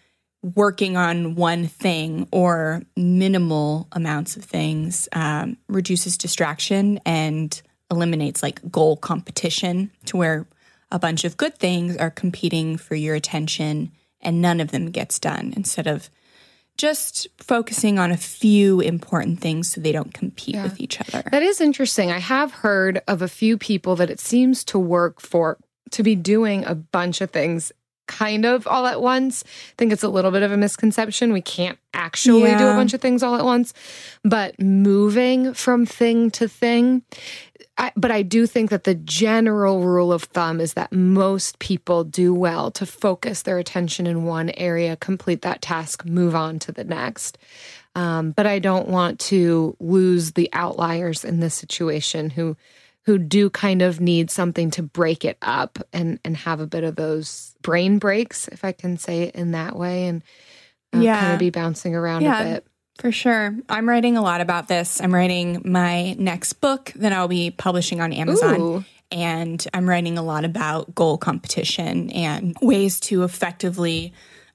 working 0.56 0.96
on 0.96 1.36
one 1.36 1.68
thing 1.68 2.28
or 2.32 2.84
minimal 2.96 3.88
amounts 3.92 4.38
of 4.38 4.44
things 4.46 5.10
um, 5.14 5.58
reduces 5.68 6.18
distraction 6.18 7.00
and 7.06 7.62
eliminates 7.92 8.44
like 8.44 8.72
goal 8.72 8.98
competition 8.98 9.92
to 10.06 10.18
where 10.18 10.46
a 10.92 11.00
bunch 11.00 11.24
of 11.24 11.38
good 11.38 11.58
things 11.58 11.98
are 11.98 12.12
competing 12.12 12.78
for 12.78 12.96
your 12.96 13.16
attention 13.16 13.92
and 14.22 14.42
none 14.42 14.60
of 14.60 14.72
them 14.72 14.92
gets 14.92 15.20
done 15.20 15.54
instead 15.56 15.88
of 15.88 16.10
just 16.78 17.28
focusing 17.38 18.00
on 18.00 18.12
a 18.12 18.18
few 18.18 18.80
important 18.80 19.40
things 19.40 19.70
so 19.70 19.82
they 19.82 19.92
don't 19.92 20.14
compete 20.14 20.56
with 20.56 20.80
each 20.80 21.00
other. 21.02 21.28
That 21.32 21.44
is 21.44 21.60
interesting. 21.60 22.12
I 22.12 22.20
have 22.20 22.52
heard 22.52 23.02
of 23.08 23.22
a 23.22 23.28
few 23.28 23.58
people 23.58 23.96
that 23.96 24.10
it 24.10 24.20
seems 24.20 24.64
to 24.66 24.80
work 24.80 25.20
for 25.20 25.58
to 25.92 26.04
be 26.04 26.16
doing 26.16 26.66
a 26.66 26.76
bunch 26.76 27.22
of 27.22 27.32
things 27.32 27.72
kind 28.08 28.46
of 28.46 28.66
all 28.68 28.86
at 28.86 29.02
once. 29.02 29.44
I 29.46 29.74
think 29.78 29.92
it's 29.92 30.04
a 30.04 30.10
little 30.10 30.32
bit 30.32 30.42
of 30.42 30.52
a 30.52 30.58
misconception. 30.58 31.34
We 31.34 31.42
can't 31.42 31.78
actually 31.94 32.56
do 32.56 32.68
a 32.68 32.74
bunch 32.74 32.94
of 32.94 33.02
things 33.02 33.22
all 33.22 33.36
at 33.36 33.44
once, 33.44 33.74
but 34.24 34.60
moving 34.60 35.54
from 35.54 35.86
thing 35.86 36.32
to 36.32 36.48
thing. 36.48 37.04
I, 37.78 37.92
but 37.96 38.10
I 38.12 38.24
do 38.24 38.48
think 38.48 38.70
that 38.72 38.86
the 38.86 38.96
general 38.96 39.84
rule 39.84 40.12
of 40.12 40.24
thumb 40.24 40.60
is 40.60 40.74
that 40.74 40.92
most 40.92 41.60
people 41.60 42.04
do 42.04 42.34
well 42.34 42.72
to 42.72 42.86
focus 42.86 43.44
their 43.44 43.60
attention 43.60 44.08
in 44.08 44.26
one 44.26 44.50
area, 44.52 44.96
complete 44.96 45.44
that 45.44 45.62
task, 45.62 46.04
move 46.06 46.34
on 46.36 46.58
to 46.60 46.72
the 46.72 46.84
next. 46.84 47.38
Um, 47.96 48.32
but 48.32 48.46
I 48.48 48.60
don't 48.60 48.88
want 48.90 49.20
to 49.22 49.76
lose 49.80 50.34
the 50.34 50.50
outliers 50.54 51.24
in 51.24 51.40
this 51.40 51.56
situation 51.56 52.30
who 52.32 52.56
who 53.06 53.18
do 53.18 53.50
kind 53.50 53.82
of 53.82 54.02
need 54.02 54.30
something 54.30 54.70
to 54.72 54.84
break 54.84 55.24
it 55.24 55.38
up 55.42 55.80
and 55.94 56.20
and 56.26 56.36
have 56.38 56.60
a 56.60 56.68
bit 56.68 56.84
of 56.84 56.96
those 56.96 57.56
brain 57.62 58.00
breaks, 58.00 58.48
if 58.50 58.66
I 58.66 58.72
can 58.72 58.98
say 58.98 59.24
it 59.24 59.36
in 59.36 59.52
that 59.52 59.76
way, 59.76 60.08
and 60.08 60.24
uh, 60.94 61.00
Yeah. 61.02 61.20
kind 61.20 61.34
of 61.34 61.40
be 61.40 61.50
bouncing 61.50 61.96
around 61.96 62.24
Yeah. 62.24 62.42
a 62.42 62.44
bit. 62.56 62.68
For 62.98 63.12
sure. 63.12 63.56
I'm 63.70 63.88
writing 63.88 64.18
a 64.18 64.22
lot 64.22 64.42
about 64.42 64.68
this. 64.68 65.00
I'm 65.01 65.13
writing 65.13 65.62
my 65.63 66.13
next 66.13 66.54
book 66.54 66.92
that 66.96 67.13
I'll 67.13 67.27
be 67.27 67.51
publishing 67.51 68.01
on 68.01 68.12
Amazon. 68.12 68.60
Ooh. 68.60 68.86
And 69.12 69.66
I'm 69.74 69.88
writing 69.88 70.18
a 70.18 70.24
lot 70.24 70.44
about 70.44 70.94
goal 70.96 71.18
competition 71.18 72.10
and 72.10 72.58
ways 72.62 73.00
to 73.01 73.24
effectively 73.24 74.13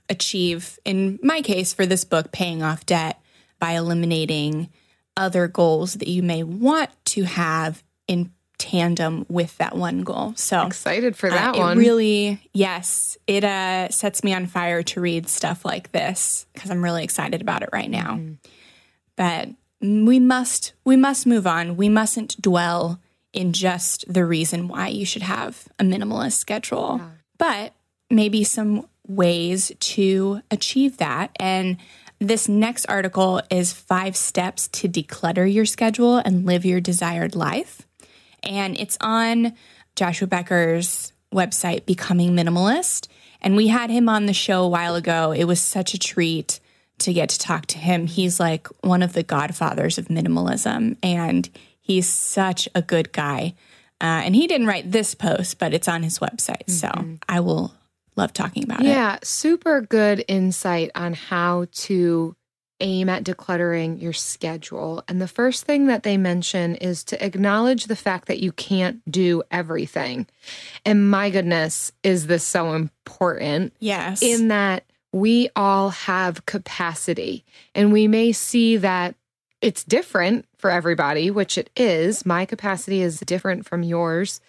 achieve, 0.08 0.78
in 0.84 1.18
my 1.22 1.40
case 1.40 1.72
for 1.72 1.86
this 1.86 2.04
book, 2.04 2.32
paying 2.32 2.62
off 2.62 2.84
debt 2.84 3.20
by 3.58 3.72
eliminating 3.72 4.68
other 5.16 5.46
goals 5.46 5.94
that 5.94 6.08
you 6.08 6.22
may 6.22 6.42
want 6.42 6.90
to 7.04 7.22
have 7.22 7.82
in 8.08 8.32
tandem 8.62 9.26
with 9.28 9.58
that 9.58 9.76
one 9.76 10.02
goal. 10.02 10.34
So 10.36 10.64
Excited 10.64 11.16
for 11.16 11.28
uh, 11.28 11.34
that 11.34 11.56
it 11.56 11.58
one. 11.58 11.76
really, 11.76 12.40
yes, 12.54 13.18
it 13.26 13.42
uh, 13.42 13.88
sets 13.90 14.22
me 14.22 14.32
on 14.32 14.46
fire 14.46 14.84
to 14.84 15.00
read 15.00 15.28
stuff 15.28 15.64
like 15.64 15.90
this 15.90 16.46
because 16.54 16.70
I'm 16.70 16.82
really 16.82 17.02
excited 17.02 17.42
about 17.42 17.62
it 17.62 17.70
right 17.72 17.90
now. 17.90 18.14
Mm-hmm. 18.14 18.34
But 19.16 19.48
we 19.80 20.20
must, 20.20 20.74
we 20.84 20.96
must 20.96 21.26
move 21.26 21.44
on. 21.44 21.76
We 21.76 21.88
mustn't 21.88 22.40
dwell 22.40 23.00
in 23.32 23.52
just 23.52 24.04
the 24.12 24.24
reason 24.24 24.68
why 24.68 24.88
you 24.88 25.04
should 25.04 25.22
have 25.22 25.66
a 25.80 25.82
minimalist 25.82 26.34
schedule, 26.34 27.00
but 27.38 27.72
maybe 28.10 28.44
some 28.44 28.86
ways 29.08 29.72
to 29.80 30.40
achieve 30.52 30.98
that. 30.98 31.32
And 31.40 31.78
this 32.20 32.48
next 32.48 32.86
article 32.86 33.42
is 33.50 33.72
five 33.72 34.14
steps 34.14 34.68
to 34.68 34.88
declutter 34.88 35.52
your 35.52 35.64
schedule 35.64 36.18
and 36.18 36.46
live 36.46 36.64
your 36.64 36.80
desired 36.80 37.34
life. 37.34 37.82
And 38.42 38.78
it's 38.78 38.98
on 39.00 39.54
Joshua 39.96 40.26
Becker's 40.28 41.12
website, 41.32 41.86
Becoming 41.86 42.32
Minimalist. 42.32 43.08
And 43.40 43.56
we 43.56 43.68
had 43.68 43.90
him 43.90 44.08
on 44.08 44.26
the 44.26 44.32
show 44.32 44.62
a 44.64 44.68
while 44.68 44.94
ago. 44.94 45.32
It 45.32 45.44
was 45.44 45.60
such 45.60 45.94
a 45.94 45.98
treat 45.98 46.60
to 46.98 47.12
get 47.12 47.28
to 47.30 47.38
talk 47.38 47.66
to 47.66 47.78
him. 47.78 48.06
He's 48.06 48.38
like 48.38 48.68
one 48.82 49.02
of 49.02 49.12
the 49.12 49.22
godfathers 49.22 49.98
of 49.98 50.08
minimalism, 50.08 50.96
and 51.02 51.48
he's 51.80 52.08
such 52.08 52.68
a 52.74 52.82
good 52.82 53.12
guy. 53.12 53.54
Uh, 54.00 54.22
and 54.24 54.34
he 54.34 54.46
didn't 54.46 54.66
write 54.66 54.90
this 54.90 55.14
post, 55.14 55.58
but 55.58 55.72
it's 55.72 55.88
on 55.88 56.02
his 56.02 56.18
website. 56.18 56.68
So 56.68 56.90
I 57.28 57.40
will 57.40 57.74
love 58.16 58.32
talking 58.32 58.64
about 58.64 58.80
it. 58.80 58.86
Yeah, 58.86 59.18
super 59.22 59.80
good 59.80 60.24
insight 60.28 60.90
on 60.94 61.14
how 61.14 61.66
to 61.72 62.36
aim 62.82 63.08
at 63.08 63.24
decluttering 63.24 64.02
your 64.02 64.12
schedule. 64.12 65.02
And 65.08 65.20
the 65.20 65.28
first 65.28 65.64
thing 65.64 65.86
that 65.86 66.02
they 66.02 66.16
mention 66.16 66.74
is 66.76 67.04
to 67.04 67.24
acknowledge 67.24 67.86
the 67.86 67.96
fact 67.96 68.28
that 68.28 68.40
you 68.40 68.52
can't 68.52 69.00
do 69.10 69.42
everything. 69.50 70.26
And 70.84 71.08
my 71.10 71.30
goodness, 71.30 71.92
is 72.02 72.26
this 72.26 72.44
so 72.44 72.74
important? 72.74 73.72
Yes. 73.78 74.22
in 74.22 74.48
that 74.48 74.84
we 75.12 75.48
all 75.54 75.90
have 75.90 76.46
capacity 76.46 77.44
and 77.74 77.92
we 77.92 78.08
may 78.08 78.32
see 78.32 78.76
that 78.78 79.14
it's 79.60 79.84
different 79.84 80.46
for 80.58 80.70
everybody, 80.70 81.30
which 81.30 81.56
it 81.56 81.70
is. 81.76 82.26
My 82.26 82.44
capacity 82.44 83.00
is 83.00 83.20
different 83.20 83.64
from 83.64 83.84
yours, 83.84 84.40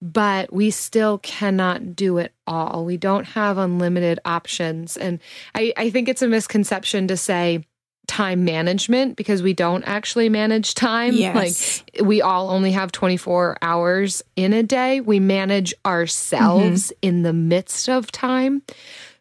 but 0.00 0.52
we 0.52 0.70
still 0.70 1.18
cannot 1.18 1.94
do 1.94 2.18
it 2.18 2.32
all. 2.46 2.84
We 2.84 2.96
don't 2.96 3.24
have 3.24 3.58
unlimited 3.58 4.20
options. 4.24 4.96
And 4.96 5.20
I, 5.54 5.72
I 5.76 5.90
think 5.90 6.08
it's 6.08 6.22
a 6.22 6.28
misconception 6.28 7.08
to 7.08 7.16
say, 7.16 7.64
time 8.06 8.44
management 8.44 9.16
because 9.16 9.42
we 9.42 9.54
don't 9.54 9.84
actually 9.84 10.28
manage 10.28 10.74
time 10.74 11.14
Yes. 11.14 11.82
like 11.96 12.06
we 12.06 12.20
all 12.20 12.50
only 12.50 12.72
have 12.72 12.92
24 12.92 13.56
hours 13.62 14.22
in 14.36 14.52
a 14.52 14.62
day 14.62 15.00
we 15.00 15.20
manage 15.20 15.74
ourselves 15.86 16.88
mm-hmm. 16.88 17.08
in 17.08 17.22
the 17.22 17.32
midst 17.32 17.88
of 17.88 18.12
time 18.12 18.62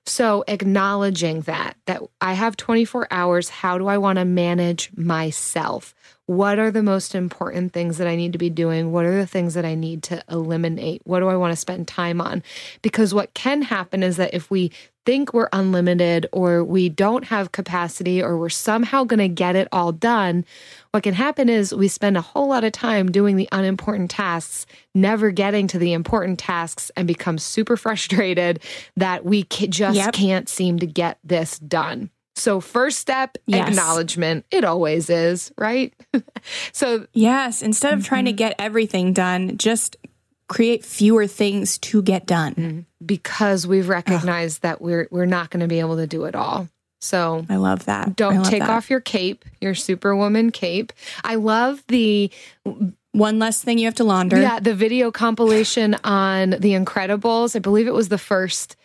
so 0.05 0.43
acknowledging 0.47 1.41
that 1.41 1.77
that 1.85 2.01
I 2.19 2.33
have 2.33 2.57
24 2.57 3.07
hours, 3.09 3.49
how 3.49 3.77
do 3.77 3.87
I 3.87 3.97
want 3.97 4.19
to 4.19 4.25
manage 4.25 4.91
myself? 4.95 5.95
What 6.25 6.57
are 6.57 6.71
the 6.71 6.83
most 6.83 7.15
important 7.15 7.73
things 7.73 7.97
that 7.97 8.07
I 8.07 8.15
need 8.15 8.31
to 8.31 8.37
be 8.37 8.49
doing? 8.49 8.93
What 8.93 9.05
are 9.05 9.15
the 9.17 9.27
things 9.27 9.55
that 9.55 9.65
I 9.65 9.75
need 9.75 10.03
to 10.03 10.23
eliminate? 10.29 11.01
What 11.03 11.19
do 11.19 11.27
I 11.27 11.35
want 11.35 11.51
to 11.51 11.57
spend 11.57 11.85
time 11.87 12.21
on? 12.21 12.41
Because 12.81 13.13
what 13.13 13.33
can 13.33 13.61
happen 13.63 14.03
is 14.03 14.15
that 14.15 14.33
if 14.33 14.49
we 14.49 14.71
think 15.05 15.33
we're 15.33 15.49
unlimited 15.51 16.27
or 16.31 16.63
we 16.63 16.87
don't 16.87 17.25
have 17.25 17.51
capacity 17.51 18.23
or 18.23 18.37
we're 18.37 18.47
somehow 18.47 19.03
going 19.03 19.19
to 19.19 19.27
get 19.27 19.57
it 19.57 19.67
all 19.73 19.91
done, 19.91 20.45
what 20.91 21.03
can 21.03 21.13
happen 21.13 21.49
is 21.49 21.75
we 21.75 21.89
spend 21.89 22.15
a 22.15 22.21
whole 22.21 22.47
lot 22.47 22.63
of 22.63 22.71
time 22.71 23.11
doing 23.11 23.35
the 23.35 23.49
unimportant 23.51 24.09
tasks, 24.09 24.65
never 24.95 25.29
getting 25.29 25.67
to 25.67 25.77
the 25.77 25.91
important 25.91 26.39
tasks, 26.39 26.89
and 26.95 27.05
become 27.05 27.37
super 27.37 27.75
frustrated 27.75 28.61
that 28.95 29.25
we 29.25 29.43
just 29.43 29.97
Yep. 29.97 30.13
can't 30.13 30.47
seem 30.47 30.79
to 30.79 30.87
get 30.87 31.17
this 31.21 31.59
done. 31.59 32.11
So, 32.35 32.59
first 32.59 32.99
step, 32.99 33.37
Yes. 33.45 33.69
acknowledgement. 33.69 34.45
It 34.51 34.63
always 34.63 35.09
is, 35.09 35.51
right? 35.57 35.93
so, 36.71 37.07
Yes, 37.13 37.61
instead 37.61 37.93
of 37.93 38.05
trying 38.05 38.25
to 38.25 38.31
mm-hmm. 38.31 38.37
get 38.37 38.55
everything 38.59 39.13
done, 39.13 39.57
just 39.57 39.97
create 40.49 40.83
fewer 40.83 41.25
things 41.27 41.77
to 41.79 42.01
get 42.01 42.25
done. 42.25 42.53
Mm-hmm. 42.55 42.79
because 43.05 43.65
we've 43.67 43.89
recognized 43.89 44.61
that 44.61 44.81
we're 44.81 45.07
we're 45.11 45.25
not 45.25 45.49
going 45.49 45.61
to 45.61 45.67
be 45.67 45.79
able 45.79 45.97
to 45.97 46.07
do 46.07 46.23
it 46.25 46.35
all. 46.35 46.67
So, 47.01 47.45
I 47.49 47.57
love 47.57 47.85
that. 47.85 48.15
Don't 48.15 48.37
love 48.37 48.49
take 48.49 48.61
that. 48.61 48.69
off 48.69 48.89
your 48.89 49.01
cape, 49.01 49.43
your 49.59 49.75
superwoman 49.75 50.51
cape. 50.51 50.93
I 51.23 51.35
love 51.35 51.83
the 51.87 52.31
one 53.11 53.39
less 53.39 53.61
thing 53.61 53.77
you 53.77 53.85
have 53.85 53.95
to 53.95 54.03
launder. 54.05 54.39
Yeah, 54.39 54.59
the 54.59 54.73
video 54.73 55.11
compilation 55.11 55.95
on 56.03 56.51
The 56.51 56.73
Incredibles. 56.73 57.55
I 57.55 57.59
believe 57.59 57.87
it 57.87 57.93
was 57.93 58.09
the 58.09 58.17
first 58.17 58.75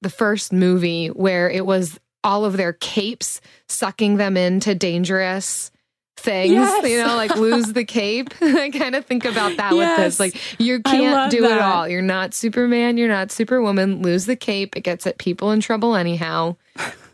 the 0.00 0.10
first 0.10 0.52
movie 0.52 1.08
where 1.08 1.50
it 1.50 1.66
was 1.66 1.98
all 2.24 2.44
of 2.44 2.56
their 2.56 2.72
capes 2.72 3.40
sucking 3.68 4.16
them 4.16 4.36
into 4.36 4.74
dangerous 4.74 5.70
things. 6.18 6.52
Yes. 6.52 6.88
You 6.88 6.98
know, 6.98 7.16
like 7.16 7.36
lose 7.36 7.72
the 7.72 7.84
cape. 7.84 8.34
I 8.40 8.70
kind 8.70 8.94
of 8.94 9.06
think 9.06 9.24
about 9.24 9.56
that 9.56 9.74
with 9.74 9.96
this. 9.96 10.20
Like 10.20 10.36
you 10.60 10.80
can't 10.80 11.30
do 11.30 11.44
it 11.44 11.60
all. 11.60 11.88
You're 11.88 12.02
not 12.02 12.34
Superman, 12.34 12.98
you're 12.98 13.08
not 13.08 13.30
Superwoman. 13.30 14.02
Lose 14.02 14.26
the 14.26 14.36
cape. 14.36 14.76
It 14.76 14.82
gets 14.82 15.06
at 15.06 15.18
people 15.18 15.50
in 15.52 15.60
trouble 15.60 15.94
anyhow. 15.94 16.56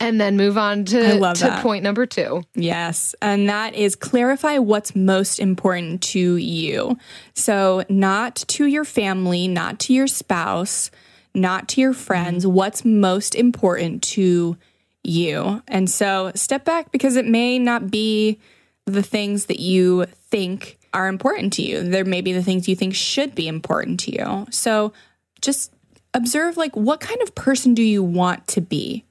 And 0.00 0.20
then 0.20 0.36
move 0.36 0.58
on 0.58 0.84
to, 0.86 1.14
love 1.14 1.38
to 1.38 1.44
that. 1.44 1.62
point 1.62 1.82
number 1.82 2.04
two. 2.04 2.42
Yes. 2.54 3.14
And 3.22 3.48
that 3.48 3.74
is 3.74 3.96
clarify 3.96 4.58
what's 4.58 4.94
most 4.94 5.38
important 5.38 6.02
to 6.02 6.36
you. 6.36 6.98
So, 7.34 7.84
not 7.88 8.36
to 8.48 8.66
your 8.66 8.84
family, 8.84 9.48
not 9.48 9.78
to 9.80 9.94
your 9.94 10.06
spouse, 10.06 10.90
not 11.32 11.68
to 11.68 11.80
your 11.80 11.94
friends. 11.94 12.44
Mm-hmm. 12.44 12.54
What's 12.54 12.84
most 12.84 13.34
important 13.34 14.02
to 14.02 14.58
you? 15.04 15.62
And 15.68 15.88
so, 15.88 16.32
step 16.34 16.64
back 16.64 16.90
because 16.90 17.16
it 17.16 17.26
may 17.26 17.58
not 17.58 17.90
be 17.90 18.38
the 18.86 19.02
things 19.02 19.46
that 19.46 19.60
you 19.60 20.06
think 20.30 20.78
are 20.92 21.08
important 21.08 21.52
to 21.54 21.62
you. 21.62 21.82
There 21.82 22.04
may 22.04 22.20
be 22.20 22.32
the 22.32 22.42
things 22.42 22.68
you 22.68 22.76
think 22.76 22.94
should 22.94 23.34
be 23.34 23.48
important 23.48 24.00
to 24.00 24.12
you. 24.12 24.46
So, 24.50 24.92
just 25.40 25.72
observe 26.14 26.56
like 26.56 26.74
what 26.76 27.00
kind 27.00 27.20
of 27.22 27.34
person 27.34 27.74
do 27.74 27.82
you 27.82 28.02
want 28.02 28.46
to 28.48 28.60
be? 28.60 29.04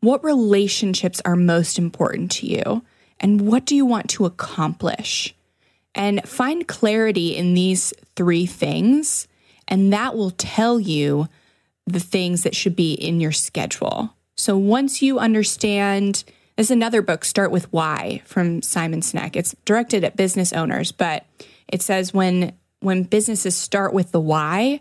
What 0.00 0.24
relationships 0.24 1.20
are 1.24 1.36
most 1.36 1.78
important 1.78 2.30
to 2.32 2.46
you? 2.46 2.82
And 3.20 3.42
what 3.42 3.66
do 3.66 3.76
you 3.76 3.84
want 3.84 4.08
to 4.10 4.24
accomplish? 4.24 5.34
And 5.94 6.26
find 6.26 6.66
clarity 6.66 7.36
in 7.36 7.54
these 7.54 7.92
three 8.16 8.46
things, 8.46 9.28
and 9.68 9.92
that 9.92 10.16
will 10.16 10.30
tell 10.30 10.80
you 10.80 11.28
the 11.86 12.00
things 12.00 12.42
that 12.42 12.54
should 12.54 12.76
be 12.76 12.94
in 12.94 13.20
your 13.20 13.32
schedule. 13.32 14.14
So 14.40 14.56
once 14.56 15.02
you 15.02 15.18
understand, 15.18 16.24
there's 16.56 16.70
another 16.70 17.02
book, 17.02 17.24
Start 17.24 17.50
with 17.50 17.72
Why 17.72 18.22
from 18.24 18.62
Simon 18.62 19.00
Sinek. 19.00 19.36
It's 19.36 19.54
directed 19.64 20.02
at 20.02 20.16
business 20.16 20.52
owners, 20.52 20.92
but 20.92 21.26
it 21.68 21.82
says 21.82 22.14
when 22.14 22.54
when 22.80 23.02
businesses 23.02 23.54
start 23.54 23.92
with 23.92 24.10
the 24.10 24.20
why, 24.20 24.80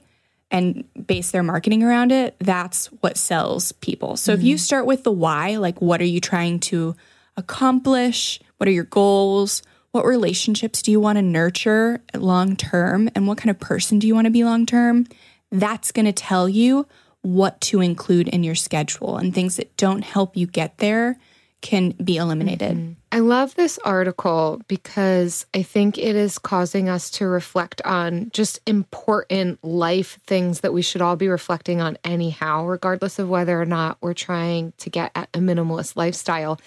and 0.52 0.86
base 1.06 1.32
their 1.32 1.44
marketing 1.44 1.84
around 1.84 2.12
it, 2.12 2.36
that's 2.40 2.88
what 3.02 3.18
sells 3.18 3.72
people. 3.74 4.18
So 4.18 4.32
if 4.34 4.42
you 4.42 4.56
mm-hmm. 4.56 4.60
start 4.60 4.86
with 4.86 5.04
the 5.04 5.12
why, 5.12 5.58
like 5.58 5.82
what 5.82 6.02
are 6.02 6.06
you 6.06 6.22
trying 6.22 6.60
to 6.62 6.96
accomplish? 7.38 8.40
What 8.58 8.68
are 8.68 8.72
your 8.72 8.86
goals? 8.86 9.62
What 9.92 10.06
relationships 10.06 10.82
do 10.82 10.92
you 10.92 11.00
want 11.00 11.18
to 11.18 11.22
nurture 11.22 12.02
long 12.16 12.56
term? 12.56 13.10
And 13.16 13.28
what 13.28 13.38
kind 13.38 13.50
of 13.50 13.60
person 13.60 14.00
do 14.00 14.08
you 14.08 14.16
want 14.16 14.26
to 14.26 14.32
be 14.32 14.44
long 14.44 14.66
term? 14.66 15.06
That's 15.52 15.92
going 15.92 16.06
to 16.06 16.14
tell 16.14 16.48
you 16.48 16.88
what 17.22 17.60
to 17.62 17.82
include 17.82 18.28
in 18.28 18.44
your 18.44 18.56
schedule 18.56 19.18
and 19.18 19.34
things 19.34 19.58
that 19.58 19.76
don't 19.78 20.04
help 20.04 20.38
you 20.38 20.48
get 20.48 20.78
there 20.78 21.18
can 21.62 21.92
be 21.92 22.18
eliminated. 22.18 22.78
Mm-hmm. 22.78 22.94
I 23.12 23.20
love 23.20 23.56
this 23.56 23.80
article 23.80 24.62
because 24.68 25.46
I 25.54 25.64
think 25.64 25.98
it 25.98 26.16
is 26.16 26.38
causing 26.38 26.88
us 26.88 27.10
to 27.12 27.26
reflect 27.26 27.82
on 27.82 28.30
just 28.32 28.60
important 28.68 29.62
life 29.64 30.20
things 30.28 30.62
that 30.62 30.74
we 30.74 30.84
should 30.84 31.02
all 31.02 31.16
be 31.16 31.28
reflecting 31.28 31.82
on 31.82 31.98
anyhow, 32.04 32.66
regardless 32.66 33.18
of 33.18 33.28
whether 33.28 33.60
or 33.60 33.66
not 33.66 33.98
we're 34.00 34.14
trying 34.14 34.74
to 34.78 34.90
get 34.90 35.12
at 35.16 35.28
a 35.34 35.40
minimalist 35.40 35.96
lifestyle. 35.96 36.60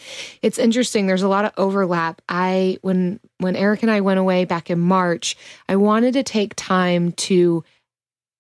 It's 0.42 0.58
interesting. 0.58 1.06
There's 1.06 1.22
a 1.22 1.28
lot 1.28 1.44
of 1.44 1.52
overlap. 1.56 2.20
I 2.28 2.78
when 2.82 3.20
when 3.38 3.56
Eric 3.56 3.82
and 3.82 3.90
I 3.90 4.00
went 4.00 4.20
away 4.20 4.44
back 4.44 4.68
in 4.68 4.80
March, 4.80 5.36
I 5.68 5.76
wanted 5.76 6.12
to 6.14 6.22
take 6.22 6.54
time 6.56 7.12
to 7.12 7.64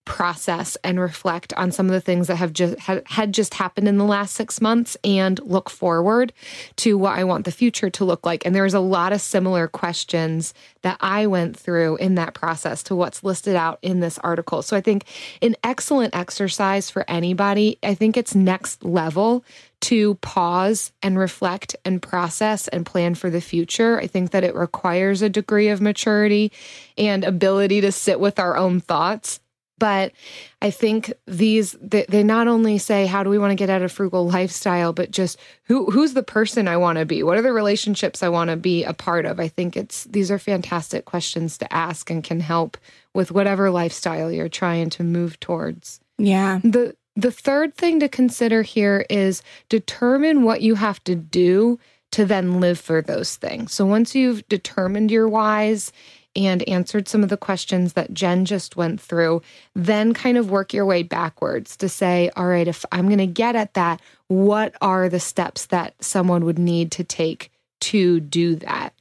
process 0.04 0.76
and 0.82 0.98
reflect 0.98 1.52
on 1.54 1.70
some 1.70 1.86
of 1.86 1.92
the 1.92 2.00
things 2.00 2.26
that 2.26 2.36
have 2.36 2.52
just 2.52 2.78
had, 2.80 3.02
had 3.06 3.32
just 3.32 3.54
happened 3.54 3.86
in 3.86 3.98
the 3.98 4.04
last 4.04 4.34
six 4.34 4.60
months 4.60 4.96
and 5.04 5.38
look 5.44 5.70
forward 5.70 6.32
to 6.76 6.98
what 6.98 7.18
I 7.18 7.24
want 7.24 7.44
the 7.44 7.52
future 7.52 7.90
to 7.90 8.04
look 8.04 8.26
like. 8.26 8.44
And 8.44 8.54
there's 8.54 8.74
a 8.74 8.80
lot 8.80 9.12
of 9.12 9.20
similar 9.20 9.68
questions 9.68 10.54
that 10.82 10.96
I 11.00 11.26
went 11.26 11.56
through 11.56 11.96
in 11.96 12.16
that 12.16 12.34
process 12.34 12.82
to 12.84 12.96
what's 12.96 13.22
listed 13.22 13.54
out 13.54 13.78
in 13.82 14.00
this 14.00 14.18
article. 14.18 14.62
So 14.62 14.76
I 14.76 14.80
think 14.80 15.04
an 15.40 15.54
excellent 15.62 16.16
exercise 16.16 16.90
for 16.90 17.04
anybody. 17.08 17.78
I 17.82 17.94
think 17.94 18.16
it's 18.16 18.34
next 18.34 18.84
level 18.84 19.44
to 19.82 20.14
pause 20.16 20.92
and 21.02 21.18
reflect 21.18 21.74
and 21.84 22.00
process 22.00 22.68
and 22.68 22.86
plan 22.86 23.14
for 23.16 23.30
the 23.30 23.40
future. 23.40 24.00
I 24.00 24.06
think 24.06 24.30
that 24.30 24.44
it 24.44 24.54
requires 24.54 25.22
a 25.22 25.28
degree 25.28 25.68
of 25.68 25.80
maturity 25.80 26.52
and 26.96 27.24
ability 27.24 27.80
to 27.80 27.90
sit 27.90 28.20
with 28.20 28.38
our 28.38 28.56
own 28.56 28.80
thoughts 28.80 29.40
but 29.82 30.12
I 30.60 30.70
think 30.70 31.12
these 31.26 31.72
they, 31.80 32.06
they 32.08 32.22
not 32.22 32.46
only 32.46 32.78
say 32.78 33.04
how 33.04 33.24
do 33.24 33.30
we 33.30 33.36
want 33.36 33.50
to 33.50 33.56
get 33.56 33.68
out 33.68 33.82
of 33.82 33.90
frugal 33.90 34.28
lifestyle, 34.28 34.92
but 34.92 35.10
just 35.10 35.40
who 35.64 35.90
who's 35.90 36.14
the 36.14 36.22
person 36.22 36.68
I 36.68 36.76
want 36.76 36.98
to 36.98 37.04
be? 37.04 37.24
What 37.24 37.36
are 37.36 37.42
the 37.42 37.52
relationships 37.52 38.22
I 38.22 38.28
want 38.28 38.50
to 38.50 38.56
be 38.56 38.84
a 38.84 38.92
part 38.92 39.26
of? 39.26 39.40
I 39.40 39.48
think 39.48 39.76
it's 39.76 40.04
these 40.04 40.30
are 40.30 40.38
fantastic 40.38 41.04
questions 41.04 41.58
to 41.58 41.72
ask 41.72 42.10
and 42.10 42.22
can 42.22 42.38
help 42.38 42.76
with 43.12 43.32
whatever 43.32 43.72
lifestyle 43.72 44.30
you're 44.30 44.48
trying 44.48 44.88
to 44.90 45.02
move 45.02 45.40
towards. 45.40 45.98
Yeah. 46.16 46.60
The 46.62 46.94
the 47.16 47.32
third 47.32 47.74
thing 47.74 47.98
to 47.98 48.08
consider 48.08 48.62
here 48.62 49.04
is 49.10 49.42
determine 49.68 50.44
what 50.44 50.62
you 50.62 50.76
have 50.76 51.02
to 51.02 51.16
do 51.16 51.80
to 52.12 52.24
then 52.24 52.60
live 52.60 52.78
for 52.78 53.02
those 53.02 53.34
things. 53.34 53.72
So 53.72 53.84
once 53.84 54.14
you've 54.14 54.46
determined 54.48 55.10
your 55.10 55.26
whys 55.26 55.90
and 56.34 56.66
answered 56.68 57.08
some 57.08 57.22
of 57.22 57.28
the 57.28 57.36
questions 57.36 57.92
that 57.92 58.14
Jen 58.14 58.44
just 58.44 58.76
went 58.76 59.00
through, 59.00 59.42
then 59.74 60.14
kind 60.14 60.38
of 60.38 60.50
work 60.50 60.72
your 60.72 60.86
way 60.86 61.02
backwards 61.02 61.76
to 61.78 61.88
say, 61.88 62.30
all 62.36 62.46
right, 62.46 62.68
if 62.68 62.84
I'm 62.92 63.06
going 63.06 63.18
to 63.18 63.26
get 63.26 63.56
at 63.56 63.74
that, 63.74 64.00
what 64.28 64.74
are 64.80 65.08
the 65.08 65.20
steps 65.20 65.66
that 65.66 65.94
someone 66.02 66.44
would 66.44 66.58
need 66.58 66.90
to 66.92 67.04
take 67.04 67.50
to 67.80 68.20
do 68.20 68.56
that? 68.56 68.94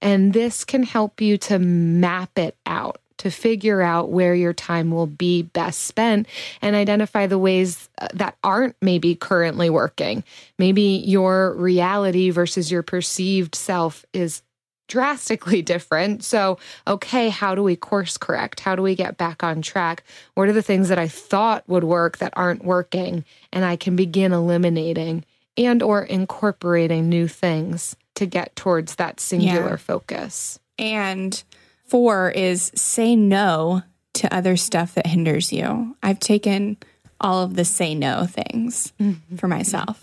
And 0.00 0.32
this 0.32 0.64
can 0.64 0.82
help 0.82 1.20
you 1.20 1.36
to 1.38 1.58
map 1.58 2.38
it 2.38 2.56
out 2.64 3.00
to 3.18 3.30
figure 3.30 3.82
out 3.82 4.10
where 4.10 4.34
your 4.34 4.52
time 4.52 4.90
will 4.90 5.06
be 5.06 5.42
best 5.42 5.82
spent 5.84 6.26
and 6.62 6.74
identify 6.74 7.26
the 7.26 7.38
ways 7.38 7.88
uh, 7.98 8.08
that 8.14 8.36
aren't 8.42 8.76
maybe 8.80 9.14
currently 9.14 9.68
working. 9.68 10.24
Maybe 10.58 10.82
your 10.82 11.52
reality 11.54 12.30
versus 12.30 12.70
your 12.70 12.82
perceived 12.82 13.54
self 13.54 14.06
is 14.12 14.42
drastically 14.88 15.62
different. 15.74 16.24
So, 16.24 16.58
okay, 16.86 17.28
how 17.28 17.54
do 17.54 17.62
we 17.62 17.76
course 17.76 18.16
correct? 18.16 18.60
How 18.60 18.74
do 18.74 18.82
we 18.82 18.94
get 18.94 19.16
back 19.16 19.44
on 19.44 19.62
track? 19.62 20.02
What 20.34 20.48
are 20.48 20.52
the 20.52 20.62
things 20.62 20.88
that 20.88 20.98
I 20.98 21.08
thought 21.08 21.68
would 21.68 21.84
work 21.84 22.18
that 22.18 22.32
aren't 22.36 22.64
working 22.64 23.24
and 23.52 23.64
I 23.64 23.76
can 23.76 23.94
begin 23.94 24.32
eliminating 24.32 25.24
and 25.56 25.82
or 25.82 26.02
incorporating 26.02 27.08
new 27.08 27.28
things 27.28 27.96
to 28.14 28.26
get 28.26 28.54
towards 28.56 28.96
that 28.96 29.20
singular 29.20 29.70
Yeah. 29.70 29.76
focus. 29.76 30.58
And 30.78 31.42
four 31.84 32.30
is 32.30 32.70
say 32.74 33.16
no 33.16 33.82
to 34.14 34.34
other 34.34 34.56
stuff 34.56 34.94
that 34.94 35.06
hinders 35.06 35.52
you. 35.52 35.96
I've 36.02 36.20
taken 36.20 36.76
all 37.20 37.42
of 37.42 37.54
the 37.54 37.64
say 37.64 37.94
no 37.94 38.26
things 38.26 38.92
mm-hmm. 39.00 39.36
for 39.36 39.48
myself. 39.48 40.02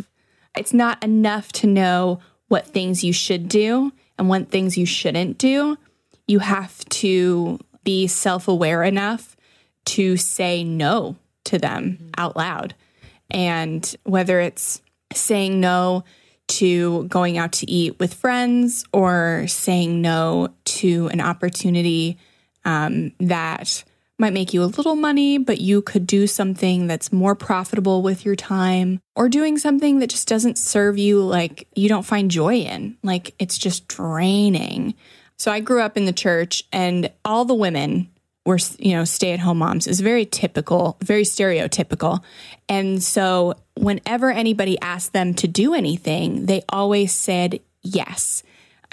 It's 0.58 0.74
not 0.74 1.04
enough 1.04 1.52
to 1.54 1.68
know 1.68 2.20
what 2.48 2.68
things 2.68 3.04
you 3.04 3.14
should 3.14 3.50
do 3.50 3.92
and 4.18 4.30
what 4.30 4.50
things 4.50 4.78
you 4.78 4.86
shouldn't 4.86 5.38
do. 5.38 5.78
You 6.28 6.40
have 6.40 6.84
to 6.86 7.60
be 7.84 8.08
self 8.08 8.48
aware 8.48 8.84
enough 8.84 9.36
to 9.86 10.18
say 10.18 10.64
no 10.64 11.16
to 11.46 11.60
them 11.60 12.12
out 12.18 12.36
loud. 12.36 12.74
And 13.30 13.96
whether 14.04 14.40
it's 14.40 14.82
saying 15.14 15.60
no 15.60 16.04
to 16.48 17.06
going 17.06 17.38
out 17.38 17.54
to 17.54 17.70
eat 17.70 18.00
with 18.00 18.14
friends 18.14 18.86
or 18.92 19.46
saying 19.48 20.02
no 20.02 20.50
to 20.66 21.08
an 21.08 21.22
opportunity 21.22 22.18
um, 22.66 23.12
that 23.20 23.84
might 24.18 24.34
make 24.34 24.54
you 24.54 24.64
a 24.64 24.66
little 24.66 24.96
money, 24.96 25.38
but 25.38 25.60
you 25.60 25.82
could 25.82 26.08
do 26.08 26.26
something 26.28 26.88
that's 26.88 27.12
more 27.12 27.36
profitable 27.36 28.02
with 28.02 28.26
your 28.26 28.36
time, 28.36 29.00
or 29.16 29.28
doing 29.28 29.58
something 29.58 30.00
that 30.00 30.10
just 30.10 30.28
doesn't 30.28 30.58
serve 30.58 30.98
you, 30.98 31.22
like 31.22 31.68
you 31.76 31.90
don't 31.90 32.06
find 32.06 32.32
joy 32.32 32.56
in. 32.56 32.98
Like 33.04 33.36
it's 33.40 33.58
just 33.58 33.88
draining. 33.88 34.96
So 35.38 35.52
I 35.52 35.60
grew 35.60 35.82
up 35.82 35.98
in 35.98 36.06
the 36.06 36.14
church, 36.14 36.64
and 36.72 37.12
all 37.26 37.44
the 37.46 37.54
women 37.54 38.10
were, 38.46 38.60
you 38.78 38.94
know, 38.94 39.04
stay 39.04 39.34
at 39.34 39.40
home 39.40 39.58
moms. 39.58 39.88
It's 39.88 40.00
very 40.00 40.26
typical, 40.26 40.98
very 41.02 41.24
stereotypical. 41.24 42.24
And 42.70 43.04
so 43.04 43.56
whenever 43.76 44.32
anybody 44.32 44.80
asked 44.80 45.14
them 45.14 45.34
to 45.34 45.48
do 45.48 45.74
anything, 45.74 46.46
they 46.46 46.64
always 46.70 47.12
said 47.12 47.60
yes. 47.82 48.44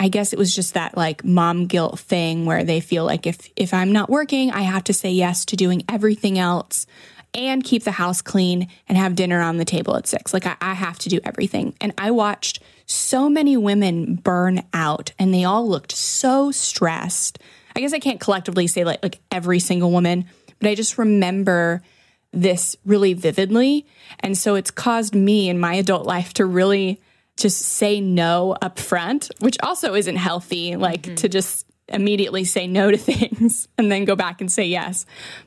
I 0.02 0.08
guess 0.08 0.32
it 0.32 0.38
was 0.38 0.52
just 0.52 0.74
that 0.74 0.96
like 0.96 1.24
mom 1.24 1.66
guilt 1.66 1.96
thing 1.96 2.44
where 2.44 2.64
they 2.64 2.80
feel 2.80 3.04
like 3.04 3.24
if 3.24 3.48
if 3.54 3.72
I'm 3.72 3.92
not 3.92 4.10
working, 4.10 4.50
I 4.50 4.62
have 4.62 4.82
to 4.84 4.92
say 4.92 5.12
yes 5.12 5.44
to 5.44 5.56
doing 5.56 5.84
everything 5.88 6.40
else 6.40 6.86
and 7.32 7.62
keep 7.62 7.84
the 7.84 7.92
house 7.92 8.20
clean 8.20 8.66
and 8.88 8.98
have 8.98 9.14
dinner 9.14 9.40
on 9.40 9.58
the 9.58 9.64
table 9.64 9.96
at 9.96 10.08
six. 10.08 10.34
Like 10.34 10.44
I, 10.44 10.56
I 10.60 10.74
have 10.74 10.98
to 10.98 11.08
do 11.08 11.20
everything. 11.22 11.76
And 11.80 11.94
I 11.98 12.10
watched 12.10 12.60
so 12.84 13.28
many 13.28 13.56
women 13.56 14.16
burn 14.16 14.64
out 14.74 15.12
and 15.20 15.32
they 15.32 15.44
all 15.44 15.68
looked 15.68 15.92
so 15.92 16.50
stressed. 16.50 17.38
I 17.76 17.78
guess 17.78 17.92
I 17.92 18.00
can't 18.00 18.18
collectively 18.18 18.66
say 18.66 18.82
like 18.82 19.04
like 19.04 19.20
every 19.30 19.60
single 19.60 19.92
woman, 19.92 20.24
but 20.58 20.68
I 20.68 20.74
just 20.74 20.98
remember 20.98 21.80
this 22.32 22.74
really 22.84 23.14
vividly. 23.14 23.86
And 24.18 24.36
so 24.36 24.56
it's 24.56 24.72
caused 24.72 25.14
me 25.14 25.48
in 25.48 25.60
my 25.60 25.74
adult 25.74 26.06
life 26.06 26.34
to 26.34 26.44
really 26.44 27.00
just 27.42 27.60
say 27.60 28.00
no 28.00 28.56
up 28.62 28.78
front, 28.78 29.30
which 29.40 29.56
also 29.62 29.94
isn't 29.94 30.16
healthy, 30.16 30.76
like 30.76 31.02
mm-hmm. 31.02 31.14
to 31.16 31.28
just 31.28 31.66
immediately 31.88 32.44
say 32.44 32.66
no 32.66 32.90
to 32.90 32.96
things 32.98 33.68
and 33.76 33.90
then 33.90 34.04
go 34.04 34.16
back 34.16 34.40
and 34.40 34.50
say 34.50 34.64
yes. 34.64 35.04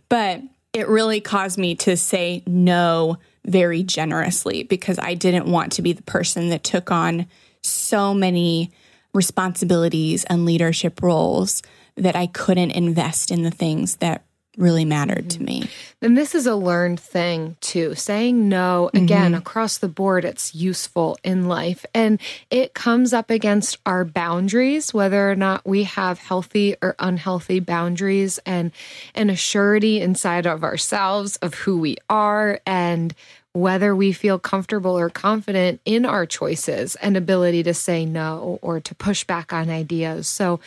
But 0.10 0.42
it 0.74 0.90
really 0.90 1.22
caused 1.22 1.58
me 1.58 1.76
to 1.76 1.96
say 1.96 2.44
no 2.46 3.18
very 3.46 3.82
generously 3.82 4.64
because 4.64 5.00
I 5.00 5.14
didn't 5.14 5.46
want 5.46 5.74
to 5.74 5.82
be 5.82 5.94
the 5.94 6.04
person 6.04 6.50
that 6.50 6.64
took 6.64 6.92
on 6.92 7.28
so 7.62 8.14
many 8.14 8.72
responsibilities 9.14 10.26
and 10.26 10.46
leadership 10.46 11.02
roles 11.02 11.64
that 11.96 12.16
I 12.16 12.28
couldn't 12.28 12.72
invest 12.72 13.32
in 13.32 13.44
the 13.44 13.52
things 13.52 13.98
that 13.98 14.25
really 14.58 14.86
mattered 14.86 15.30
to 15.32 15.44
me. 15.44 15.70
And 16.02 16.18
this 16.18 16.36
is 16.36 16.46
a 16.46 16.56
learned 16.56 17.00
thing 17.00 17.58
too. 17.62 17.96
Saying 17.96 18.48
no, 18.48 18.90
mm-hmm. 18.94 19.04
again, 19.04 19.34
across 19.34 19.78
the 19.78 19.88
board, 19.88 20.26
it's 20.26 20.54
useful 20.54 21.18
in 21.24 21.48
life. 21.48 21.86
And 21.94 22.20
it 22.50 22.74
comes 22.74 23.14
up 23.14 23.30
against 23.30 23.78
our 23.86 24.06
boundaries, 24.06 24.94
whether 24.94 25.30
or 25.30 25.36
not 25.36 25.66
we 25.66 25.84
have 25.84 26.20
healthy 26.20 26.76
or 26.82 26.96
unhealthy 27.00 27.60
boundaries 27.60 28.40
and 28.46 28.72
an 29.14 29.30
assurity 29.30 30.00
inside 30.00 30.46
of 30.46 30.64
ourselves 30.64 31.38
of 31.38 31.54
who 31.54 31.80
we 31.80 31.98
are 32.10 32.60
and 32.66 33.16
whether 33.56 33.96
we 33.96 34.12
feel 34.12 34.38
comfortable 34.38 35.00
or 35.00 35.10
confident 35.10 35.80
in 35.86 36.06
our 36.06 36.26
choices 36.26 36.96
and 36.96 37.16
ability 37.16 37.64
to 37.64 37.74
say 37.74 38.06
no 38.06 38.60
or 38.62 38.82
to 38.82 38.94
push 38.94 39.24
back 39.24 39.54
on 39.54 39.70
ideas. 39.70 40.28
So, 40.28 40.60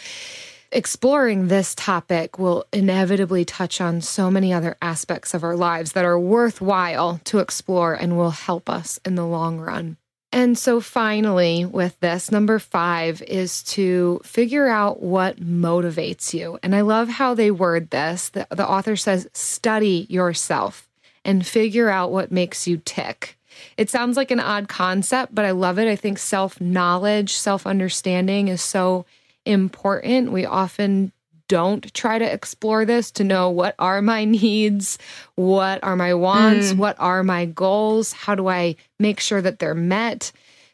exploring 0.71 1.49
this 1.49 1.75
topic 1.75 2.39
will 2.39 2.67
inevitably 2.73 3.45
touch 3.45 3.81
on 3.81 4.01
so 4.01 4.31
many 4.31 4.53
other 4.53 4.77
aspects 4.83 5.35
of 5.35 5.43
our 5.43 5.57
lives 5.57 5.93
that 5.93 6.05
are 6.05 6.19
worthwhile 6.19 7.21
to 7.25 7.39
explore 7.39 7.95
and 7.95 8.17
will 8.17 8.31
help 8.31 8.69
us 8.69 9.01
in 9.05 9.15
the 9.15 9.27
long 9.27 9.59
run. 9.59 9.97
And 10.31 10.59
so, 10.59 10.81
finally, 10.81 11.65
with 11.65 11.99
this, 12.01 12.31
number 12.31 12.59
five 12.59 13.23
is 13.23 13.63
to 13.65 14.21
figure 14.25 14.69
out 14.69 15.03
what 15.03 15.41
motivates 15.41 16.35
you. 16.35 16.59
And 16.63 16.75
I 16.75 16.83
love 16.83 17.09
how 17.09 17.33
they 17.33 17.51
word 17.51 17.89
this. 17.91 18.29
The, 18.29 18.47
the 18.51 18.69
author 18.69 18.95
says, 18.95 19.27
study 19.33 20.07
yourself 20.11 20.87
and 21.25 21.47
figure 21.47 21.89
out 21.89 22.13
what 22.13 22.31
makes 22.31 22.67
you 22.67 22.77
tick. 22.85 23.39
It 23.79 23.89
sounds 23.89 24.17
like 24.17 24.31
an 24.31 24.41
odd 24.41 24.69
concept, 24.69 25.35
but 25.35 25.47
I 25.47 25.53
love 25.53 25.79
it. 25.79 25.89
I 25.89 25.97
think 25.97 26.19
self 26.19 26.61
knowledge, 26.61 27.33
self 27.33 27.67
understanding 27.67 28.49
is 28.49 28.61
so 28.61 29.07
important. 29.49 30.31
We 30.33 30.45
often 30.47 31.13
don't 31.49 31.93
try 31.95 32.19
to 32.19 32.33
explore 32.33 32.85
this 32.85 33.11
to 33.13 33.25
know 33.25 33.51
what 33.51 33.75
are 33.79 34.03
my 34.03 34.25
needs, 34.25 34.99
what 35.35 35.83
are 35.83 35.97
my 35.97 36.15
wants, 36.15 36.73
mm. 36.73 36.77
what 36.77 36.97
are 36.99 37.25
my 37.25 37.47
goals, 37.47 38.13
how 38.13 38.35
do 38.35 38.49
I 38.49 38.77
make 38.99 39.19
sure 39.19 39.41
that 39.41 39.59
they're 39.59 39.75
met 39.75 40.31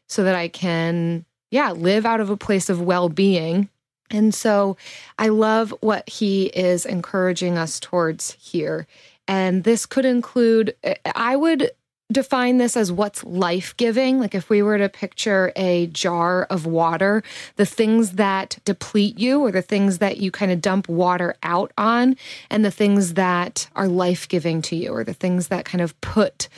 so 0.09 0.25
that 0.25 0.35
I 0.35 0.49
can, 0.49 1.25
yeah, 1.51 1.71
live 1.71 2.05
out 2.05 2.21
of 2.21 2.29
a 2.29 2.37
place 2.37 2.69
of 2.69 2.83
well 2.83 3.09
being. 3.09 3.69
And 4.11 4.35
so 4.35 4.77
I 5.19 5.29
love 5.29 5.75
what 5.81 6.09
he 6.09 6.47
is 6.47 6.85
encouraging 6.85 7.57
us 7.57 7.81
towards 7.81 8.33
here. 8.33 8.87
And 9.27 9.65
this 9.65 9.87
could 9.87 10.05
include, 10.05 10.77
I 11.15 11.37
would 11.37 11.71
define 12.14 12.57
this 12.57 12.77
as 12.77 12.90
what's 12.90 13.22
life 13.24 13.77
giving. 13.77 14.18
Like 14.18 14.35
if 14.35 14.48
we 14.48 14.62
were 14.62 14.79
to 14.79 14.88
picture 14.88 15.53
a 15.55 15.88
jar 15.88 16.44
of 16.44 16.64
water, 16.64 17.22
the 17.57 17.66
things 17.66 18.12
that 18.12 18.59
deplete 18.64 19.18
you 19.18 19.40
or 19.40 19.50
the 19.50 19.61
things 19.61 19.98
that 19.98 20.16
you 20.16 20.31
kind 20.31 20.50
of 20.50 20.62
dump 20.62 20.88
water 20.88 21.37
out 21.42 21.72
on, 21.77 22.16
and 22.48 22.64
the 22.64 22.70
things 22.70 23.14
that 23.14 23.68
are 23.77 23.88
life 23.88 24.29
giving 24.29 24.62
to 24.62 24.77
you 24.77 24.90
or 24.90 25.05
the 25.05 25.12
things 25.12 25.48
that 25.48 25.66
kind 25.66 25.83
of 25.83 26.00
put 26.00 26.48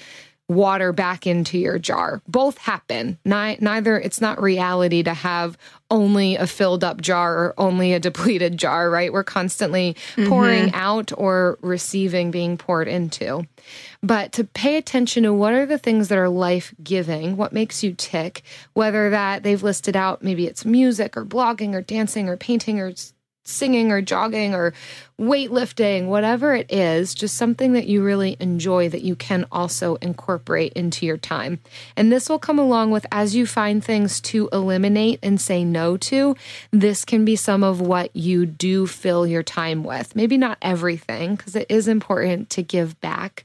water 0.48 0.92
back 0.92 1.26
into 1.26 1.59
your 1.59 1.78
jar. 1.78 2.22
Both 2.28 2.59
happen. 2.59 3.18
Ni- 3.24 3.59
neither, 3.61 3.98
it's 3.98 4.20
not 4.20 4.40
reality 4.40 5.02
to 5.02 5.12
have 5.12 5.59
only 5.90 6.37
a 6.37 6.46
filled 6.46 6.85
up 6.85 7.00
jar 7.00 7.35
or 7.37 7.54
only 7.59 7.92
a 7.92 8.00
depleted 8.06 8.56
jar, 8.56 8.88
right? 8.90 9.12
We're 9.12 9.24
constantly 9.24 9.94
mm-hmm. 10.14 10.28
pouring 10.28 10.72
out 10.72 11.12
or 11.16 11.59
receiving 11.62 12.30
being 12.30 12.56
poured 12.56 12.88
into. 12.88 13.46
But 14.02 14.32
to 14.32 14.44
pay 14.44 14.76
attention 14.76 15.24
to 15.24 15.32
what 15.32 15.52
are 15.52 15.66
the 15.66 15.78
things 15.78 16.09
that 16.09 16.18
are 16.18 16.28
life 16.28 16.72
giving, 16.82 17.37
what 17.37 17.52
makes 17.52 17.82
you 17.82 17.92
tick, 17.92 18.42
whether 18.74 19.11
that 19.11 19.42
they've 19.42 19.62
listed 19.62 19.96
out, 19.96 20.22
maybe 20.22 20.46
it's 20.46 20.64
music 20.64 21.16
or 21.16 21.24
blogging 21.24 21.74
or 21.74 21.82
dancing 21.82 22.28
or 22.28 22.37
painting 22.37 22.78
or 22.78 22.92
singing 23.46 23.92
or 23.92 24.02
jogging 24.02 24.54
or 24.54 24.74
weightlifting, 25.18 26.06
whatever 26.06 26.54
it 26.54 26.70
is, 26.70 27.14
just 27.14 27.37
something 27.37 27.72
that 27.72 27.87
you 27.87 28.02
really 28.02 28.37
enjoy 28.40 28.88
that 28.88 29.02
you 29.02 29.16
can 29.16 29.46
also 29.50 29.94
incorporate 29.96 30.72
into 30.74 31.06
your 31.06 31.16
time. 31.16 31.59
And 31.96 32.12
this 32.12 32.28
will 32.28 32.38
come 32.38 32.59
along 32.59 32.90
with 32.90 33.06
as 33.11 33.35
you 33.35 33.46
find 33.46 33.82
things 33.82 34.20
to 34.22 34.48
eliminate 34.52 35.20
and 35.22 35.40
say 35.40 35.64
no 35.64 35.96
to, 35.98 36.37
this 36.70 37.04
can 37.04 37.24
be 37.24 37.37
some 37.37 37.62
of 37.62 37.80
what 37.80 38.14
you 38.14 38.44
do 38.44 38.87
fill 38.87 39.26
your 39.26 39.42
time 39.42 39.85
with. 39.85 40.14
Maybe 40.14 40.37
not 40.37 40.59
everything, 40.61 41.37
because 41.37 41.56
it 41.56 41.66
is 41.70 41.88
important 41.88 42.50
to 42.50 42.62
give 42.62 43.00
back, 43.00 43.44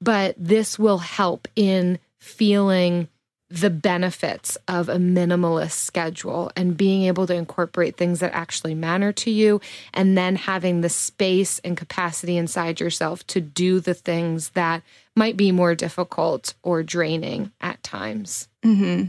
but 0.00 0.34
this 0.38 0.78
will 0.78 0.98
help 0.98 1.46
in 1.56 1.98
feeling 2.18 3.08
the 3.52 3.70
benefits 3.70 4.56
of 4.66 4.88
a 4.88 4.96
minimalist 4.96 5.72
schedule 5.72 6.50
and 6.56 6.74
being 6.76 7.02
able 7.02 7.26
to 7.26 7.34
incorporate 7.34 7.96
things 7.96 8.20
that 8.20 8.32
actually 8.32 8.74
matter 8.74 9.12
to 9.12 9.30
you 9.30 9.60
and 9.92 10.16
then 10.16 10.36
having 10.36 10.80
the 10.80 10.88
space 10.88 11.58
and 11.58 11.76
capacity 11.76 12.38
inside 12.38 12.80
yourself 12.80 13.26
to 13.26 13.42
do 13.42 13.78
the 13.78 13.92
things 13.92 14.50
that 14.50 14.82
might 15.14 15.36
be 15.36 15.52
more 15.52 15.74
difficult 15.74 16.54
or 16.62 16.82
draining 16.82 17.52
at 17.60 17.82
times. 17.82 18.48
Mm-hmm. 18.64 19.08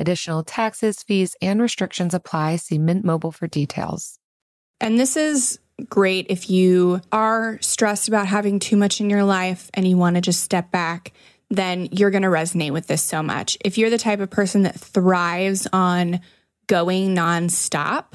Additional 0.00 0.42
taxes, 0.42 1.02
fees, 1.02 1.36
and 1.42 1.60
restrictions 1.60 2.14
apply. 2.14 2.56
See 2.56 2.78
Mint 2.78 3.04
Mobile 3.04 3.32
for 3.32 3.46
details. 3.46 4.18
And 4.80 4.98
this 4.98 5.14
is 5.14 5.58
great 5.90 6.26
if 6.30 6.48
you 6.48 7.02
are 7.12 7.58
stressed 7.60 8.08
about 8.08 8.26
having 8.26 8.58
too 8.58 8.78
much 8.78 9.02
in 9.02 9.10
your 9.10 9.24
life 9.24 9.70
and 9.74 9.86
you 9.86 9.98
want 9.98 10.16
to 10.16 10.22
just 10.22 10.42
step 10.42 10.70
back, 10.70 11.12
then 11.50 11.86
you're 11.92 12.10
going 12.10 12.22
to 12.22 12.28
resonate 12.28 12.72
with 12.72 12.86
this 12.86 13.02
so 13.02 13.22
much. 13.22 13.58
If 13.62 13.76
you're 13.76 13.90
the 13.90 13.98
type 13.98 14.20
of 14.20 14.30
person 14.30 14.62
that 14.62 14.80
thrives 14.80 15.68
on 15.70 16.20
going 16.66 17.14
nonstop, 17.14 18.14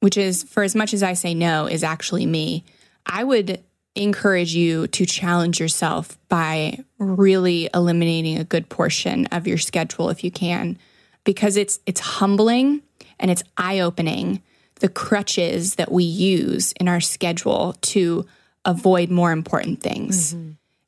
which 0.00 0.16
is 0.16 0.42
for 0.42 0.64
as 0.64 0.74
much 0.74 0.92
as 0.92 1.04
I 1.04 1.12
say 1.12 1.34
no, 1.34 1.66
is 1.66 1.84
actually 1.84 2.26
me, 2.26 2.64
I 3.06 3.22
would 3.22 3.62
encourage 3.94 4.54
you 4.54 4.88
to 4.88 5.06
challenge 5.06 5.60
yourself 5.60 6.18
by 6.28 6.84
really 6.98 7.68
eliminating 7.72 8.36
a 8.36 8.44
good 8.44 8.68
portion 8.68 9.26
of 9.26 9.46
your 9.46 9.58
schedule 9.58 10.10
if 10.10 10.24
you 10.24 10.32
can 10.32 10.76
because 11.24 11.56
it's 11.56 11.80
it's 11.86 12.00
humbling 12.00 12.82
and 13.18 13.30
it's 13.30 13.42
eye-opening 13.56 14.42
the 14.76 14.88
crutches 14.88 15.74
that 15.74 15.92
we 15.92 16.04
use 16.04 16.72
in 16.72 16.88
our 16.88 17.00
schedule 17.00 17.74
to 17.82 18.26
avoid 18.64 19.10
more 19.10 19.30
important 19.32 19.80
things. 19.80 20.34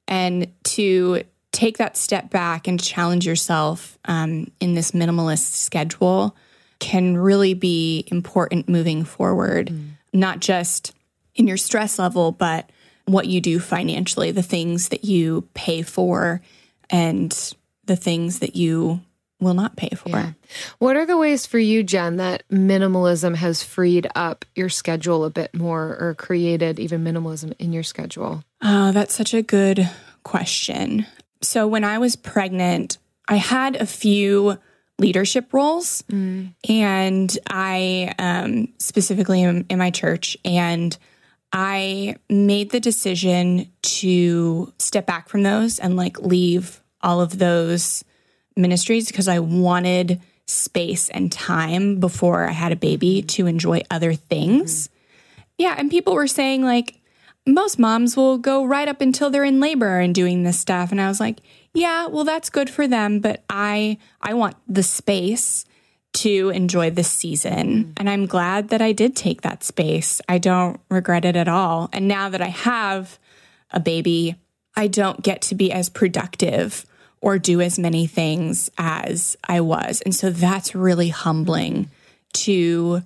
And 0.08 0.48
to 0.64 1.22
take 1.52 1.78
that 1.78 1.96
step 1.96 2.30
back 2.30 2.66
and 2.66 2.82
challenge 2.82 3.26
yourself 3.26 3.98
um, 4.06 4.50
in 4.60 4.74
this 4.74 4.92
minimalist 4.92 5.52
schedule 5.52 6.34
can 6.78 7.16
really 7.16 7.54
be 7.54 8.04
important 8.08 8.68
moving 8.68 9.04
forward 9.04 9.72
not 10.12 10.40
just 10.40 10.92
in 11.34 11.46
your 11.46 11.56
stress 11.56 11.98
level 11.98 12.32
but 12.32 12.70
what 13.04 13.26
you 13.26 13.40
do 13.40 13.60
financially 13.60 14.30
the 14.32 14.42
things 14.42 14.88
that 14.88 15.04
you 15.04 15.48
pay 15.54 15.82
for 15.82 16.42
and 16.90 17.54
the 17.84 17.96
things 17.96 18.40
that 18.40 18.56
you 18.56 19.00
will 19.42 19.54
not 19.54 19.76
pay 19.76 19.90
for 19.96 20.08
What 20.78 20.96
are 20.96 21.06
the 21.06 21.16
ways 21.16 21.46
for 21.46 21.58
you, 21.58 21.82
Jen, 21.82 22.16
that 22.16 22.44
minimalism 22.50 23.34
has 23.36 23.62
freed 23.62 24.06
up 24.14 24.44
your 24.54 24.68
schedule 24.68 25.24
a 25.24 25.30
bit 25.30 25.54
more 25.54 25.96
or 25.98 26.14
created 26.14 26.78
even 26.78 27.04
minimalism 27.04 27.54
in 27.58 27.72
your 27.72 27.82
schedule? 27.82 28.44
Oh, 28.62 28.92
that's 28.92 29.14
such 29.14 29.34
a 29.34 29.42
good 29.42 29.88
question. 30.22 31.06
So, 31.40 31.66
when 31.66 31.84
I 31.84 31.98
was 31.98 32.16
pregnant, 32.16 32.98
I 33.28 33.36
had 33.36 33.76
a 33.76 33.86
few 33.86 34.58
leadership 34.98 35.52
roles, 35.52 36.04
and 36.68 37.38
I 37.48 38.14
um, 38.18 38.68
specifically 38.78 39.42
in, 39.42 39.66
in 39.68 39.78
my 39.78 39.90
church, 39.90 40.36
and 40.44 40.96
I 41.52 42.16
made 42.30 42.70
the 42.70 42.80
decision 42.80 43.70
to 43.82 44.72
step 44.78 45.06
back 45.06 45.28
from 45.28 45.42
those 45.42 45.78
and 45.78 45.96
like 45.96 46.20
leave 46.20 46.80
all 47.02 47.20
of 47.20 47.38
those 47.38 48.04
ministries 48.56 49.06
because 49.06 49.28
I 49.28 49.38
wanted 49.38 50.20
space 50.46 51.08
and 51.08 51.30
time 51.30 52.00
before 52.00 52.48
I 52.48 52.52
had 52.52 52.72
a 52.72 52.76
baby 52.76 53.22
to 53.22 53.46
enjoy 53.46 53.82
other 53.90 54.14
things. 54.14 54.88
Yeah, 55.58 55.74
and 55.78 55.90
people 55.90 56.14
were 56.14 56.26
saying 56.26 56.62
like 56.62 57.00
most 57.46 57.78
moms 57.78 58.16
will 58.16 58.38
go 58.38 58.64
right 58.64 58.88
up 58.88 59.00
until 59.00 59.30
they're 59.30 59.44
in 59.44 59.60
labor 59.60 59.98
and 59.98 60.14
doing 60.14 60.42
this 60.42 60.58
stuff 60.58 60.90
and 60.90 61.00
I 61.00 61.08
was 61.08 61.20
like, 61.20 61.40
yeah, 61.74 62.06
well 62.06 62.24
that's 62.24 62.50
good 62.50 62.70
for 62.70 62.86
them, 62.86 63.20
but 63.20 63.44
I 63.48 63.98
I 64.20 64.34
want 64.34 64.56
the 64.68 64.82
space 64.82 65.64
to 66.14 66.50
enjoy 66.50 66.90
this 66.90 67.10
season. 67.10 67.84
Mm. 67.84 67.92
And 67.96 68.10
I'm 68.10 68.26
glad 68.26 68.68
that 68.68 68.82
I 68.82 68.92
did 68.92 69.16
take 69.16 69.40
that 69.42 69.64
space. 69.64 70.20
I 70.28 70.38
don't 70.38 70.80
regret 70.90 71.24
it 71.24 71.36
at 71.36 71.48
all. 71.48 71.88
And 71.92 72.06
now 72.06 72.28
that 72.28 72.42
I 72.42 72.48
have 72.48 73.18
a 73.70 73.80
baby, 73.80 74.36
I 74.76 74.88
don't 74.88 75.22
get 75.22 75.42
to 75.42 75.54
be 75.54 75.72
as 75.72 75.88
productive 75.88 76.84
or 77.22 77.38
do 77.38 77.60
as 77.60 77.78
many 77.78 78.06
things 78.06 78.70
as 78.76 79.38
I 79.48 79.62
was. 79.62 80.02
And 80.02 80.14
so 80.14 80.28
that's 80.28 80.74
really 80.74 81.08
humbling 81.08 81.88
to 82.34 83.02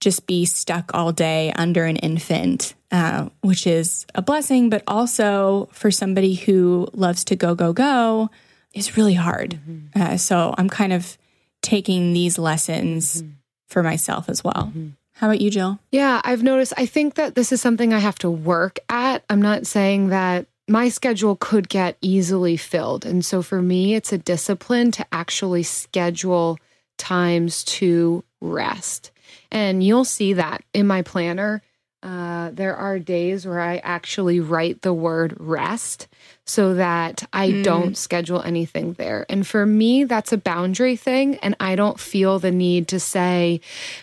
just 0.00 0.26
be 0.26 0.44
stuck 0.44 0.92
all 0.94 1.12
day 1.12 1.50
under 1.56 1.84
an 1.84 1.96
infant, 1.96 2.74
uh, 2.92 3.30
which 3.40 3.66
is 3.66 4.06
a 4.14 4.20
blessing, 4.20 4.68
but 4.68 4.82
also 4.86 5.68
for 5.72 5.90
somebody 5.90 6.34
who 6.34 6.86
loves 6.92 7.24
to 7.24 7.36
go, 7.36 7.54
go, 7.54 7.72
go, 7.72 8.30
is 8.74 8.96
really 8.96 9.14
hard. 9.14 9.58
Uh, 9.96 10.16
so 10.18 10.54
I'm 10.58 10.68
kind 10.68 10.92
of 10.92 11.16
taking 11.62 12.12
these 12.12 12.38
lessons 12.38 13.24
for 13.68 13.82
myself 13.82 14.28
as 14.28 14.44
well. 14.44 14.72
How 15.14 15.28
about 15.28 15.40
you, 15.40 15.48
Jill? 15.48 15.78
Yeah, 15.90 16.20
I've 16.22 16.42
noticed. 16.42 16.74
I 16.76 16.86
think 16.86 17.14
that 17.14 17.34
this 17.34 17.52
is 17.52 17.62
something 17.62 17.94
I 17.94 18.00
have 18.00 18.18
to 18.18 18.30
work 18.30 18.80
at. 18.88 19.24
I'm 19.30 19.40
not 19.40 19.66
saying 19.66 20.08
that 20.08 20.46
my 20.68 20.88
schedule 20.88 21.36
could 21.36 21.68
get 21.68 21.96
easily 22.00 22.56
filled. 22.56 23.04
And 23.04 23.24
so 23.24 23.42
for 23.42 23.60
me, 23.60 23.94
it's 23.94 24.12
a 24.12 24.18
discipline 24.18 24.90
to 24.92 25.06
actually 25.12 25.62
schedule 25.62 26.58
times 26.96 27.64
to 27.64 28.24
rest. 28.40 29.10
And 29.50 29.82
you'll 29.82 30.04
see 30.04 30.32
that 30.34 30.62
in 30.72 30.86
my 30.86 31.02
planner. 31.02 31.62
Uh, 32.02 32.50
there 32.52 32.76
are 32.76 32.98
days 32.98 33.46
where 33.46 33.60
I 33.60 33.78
actually 33.78 34.38
write 34.38 34.82
the 34.82 34.92
word 34.92 35.36
rest 35.40 36.06
so 36.44 36.74
that 36.74 37.26
I 37.32 37.48
Mm. 37.48 37.62
don't 37.62 37.96
schedule 37.96 38.42
anything 38.42 38.92
there. 38.94 39.24
And 39.30 39.46
for 39.46 39.64
me, 39.64 40.04
that's 40.04 40.32
a 40.32 40.36
boundary 40.36 40.96
thing. 40.96 41.36
And 41.36 41.56
I 41.60 41.76
don't 41.76 41.98
feel 41.98 42.38
the 42.38 42.50
need 42.50 42.88
to 42.88 43.00
say, 43.00 43.60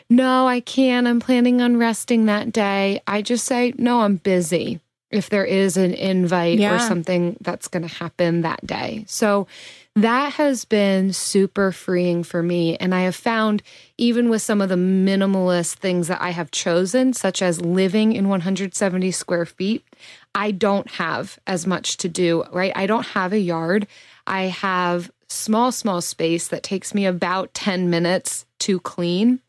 no, 0.10 0.48
I 0.48 0.62
can't. 0.62 1.08
I'm 1.08 1.20
planning 1.20 1.62
on 1.62 1.78
resting 1.78 2.26
that 2.26 2.52
day. 2.52 3.02
I 3.06 3.22
just 3.22 3.46
say, 3.46 3.74
no, 3.78 4.02
I'm 4.02 4.16
busy 4.16 4.80
if 5.12 5.30
there 5.30 5.46
is 5.46 5.78
an 5.78 5.94
invite 5.94 6.60
or 6.60 6.80
something 6.80 7.38
that's 7.42 7.68
going 7.68 7.88
to 7.88 7.96
happen 7.96 8.42
that 8.42 8.66
day. 8.66 9.04
So 9.08 9.48
that 9.96 10.34
has 10.34 10.64
been 10.64 11.12
super 11.12 11.72
freeing 11.72 12.24
for 12.24 12.42
me. 12.42 12.78
And 12.78 12.96
I 12.96 13.02
have 13.02 13.16
found, 13.16 13.62
even 13.98 14.30
with 14.30 14.42
some 14.42 14.62
of 14.62 14.70
the 14.70 14.76
minimalist 14.76 15.76
things 15.76 16.08
that 16.08 16.22
I 16.22 16.30
have 16.30 16.50
chosen, 16.52 17.14
such 17.14 17.42
as 17.42 17.62
living 17.62 18.14
in 18.14 18.30
170 18.30 19.12
square 19.12 19.46
feet, 19.46 19.84
I 20.34 20.52
don't 20.52 20.90
have 20.92 21.40
as 21.46 21.68
much 21.68 21.98
to 21.98 22.10
do, 22.10 22.46
right? 22.54 22.72
I 22.74 22.86
don't 22.88 23.08
have 23.08 23.34
a 23.34 23.40
yard. 23.40 23.86
I 24.26 24.44
have 24.44 25.12
small, 25.32 25.72
small 25.72 26.02
space 26.02 26.48
that 26.50 26.64
takes 26.64 26.94
me 26.94 27.06
about 27.06 27.54
10 27.54 27.90
minutes 27.90 28.46
to 28.60 28.80
clean. 28.80 29.40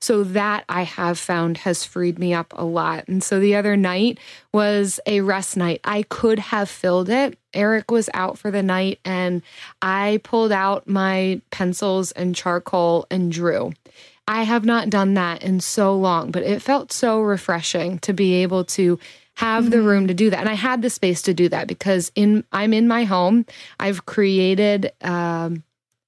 So 0.00 0.22
that 0.22 0.64
I 0.68 0.82
have 0.82 1.18
found 1.18 1.58
has 1.58 1.84
freed 1.84 2.18
me 2.18 2.34
up 2.34 2.52
a 2.56 2.64
lot. 2.64 3.08
And 3.08 3.22
so 3.22 3.40
the 3.40 3.56
other 3.56 3.76
night 3.76 4.18
was 4.52 5.00
a 5.06 5.22
rest 5.22 5.56
night. 5.56 5.80
I 5.84 6.02
could 6.04 6.38
have 6.38 6.68
filled 6.68 7.08
it. 7.08 7.38
Eric 7.54 7.90
was 7.90 8.08
out 8.14 8.38
for 8.38 8.50
the 8.50 8.62
night 8.62 9.00
and 9.04 9.42
I 9.82 10.20
pulled 10.22 10.52
out 10.52 10.88
my 10.88 11.40
pencils 11.50 12.12
and 12.12 12.36
charcoal 12.36 13.06
and 13.10 13.32
drew. 13.32 13.72
I 14.28 14.42
have 14.42 14.64
not 14.64 14.90
done 14.90 15.14
that 15.14 15.42
in 15.42 15.60
so 15.60 15.96
long, 15.96 16.30
but 16.30 16.42
it 16.42 16.60
felt 16.60 16.92
so 16.92 17.20
refreshing 17.20 17.98
to 18.00 18.12
be 18.12 18.34
able 18.42 18.64
to 18.64 18.98
have 19.38 19.70
the 19.70 19.80
room 19.80 20.08
to 20.08 20.14
do 20.14 20.30
that. 20.30 20.40
And 20.40 20.48
I 20.48 20.54
had 20.54 20.82
the 20.82 20.90
space 20.90 21.22
to 21.22 21.32
do 21.32 21.48
that 21.50 21.68
because 21.68 22.10
in 22.16 22.42
I'm 22.50 22.72
in 22.72 22.88
my 22.88 23.04
home. 23.04 23.46
I've 23.78 24.04
created 24.04 24.90
um, 25.00 25.62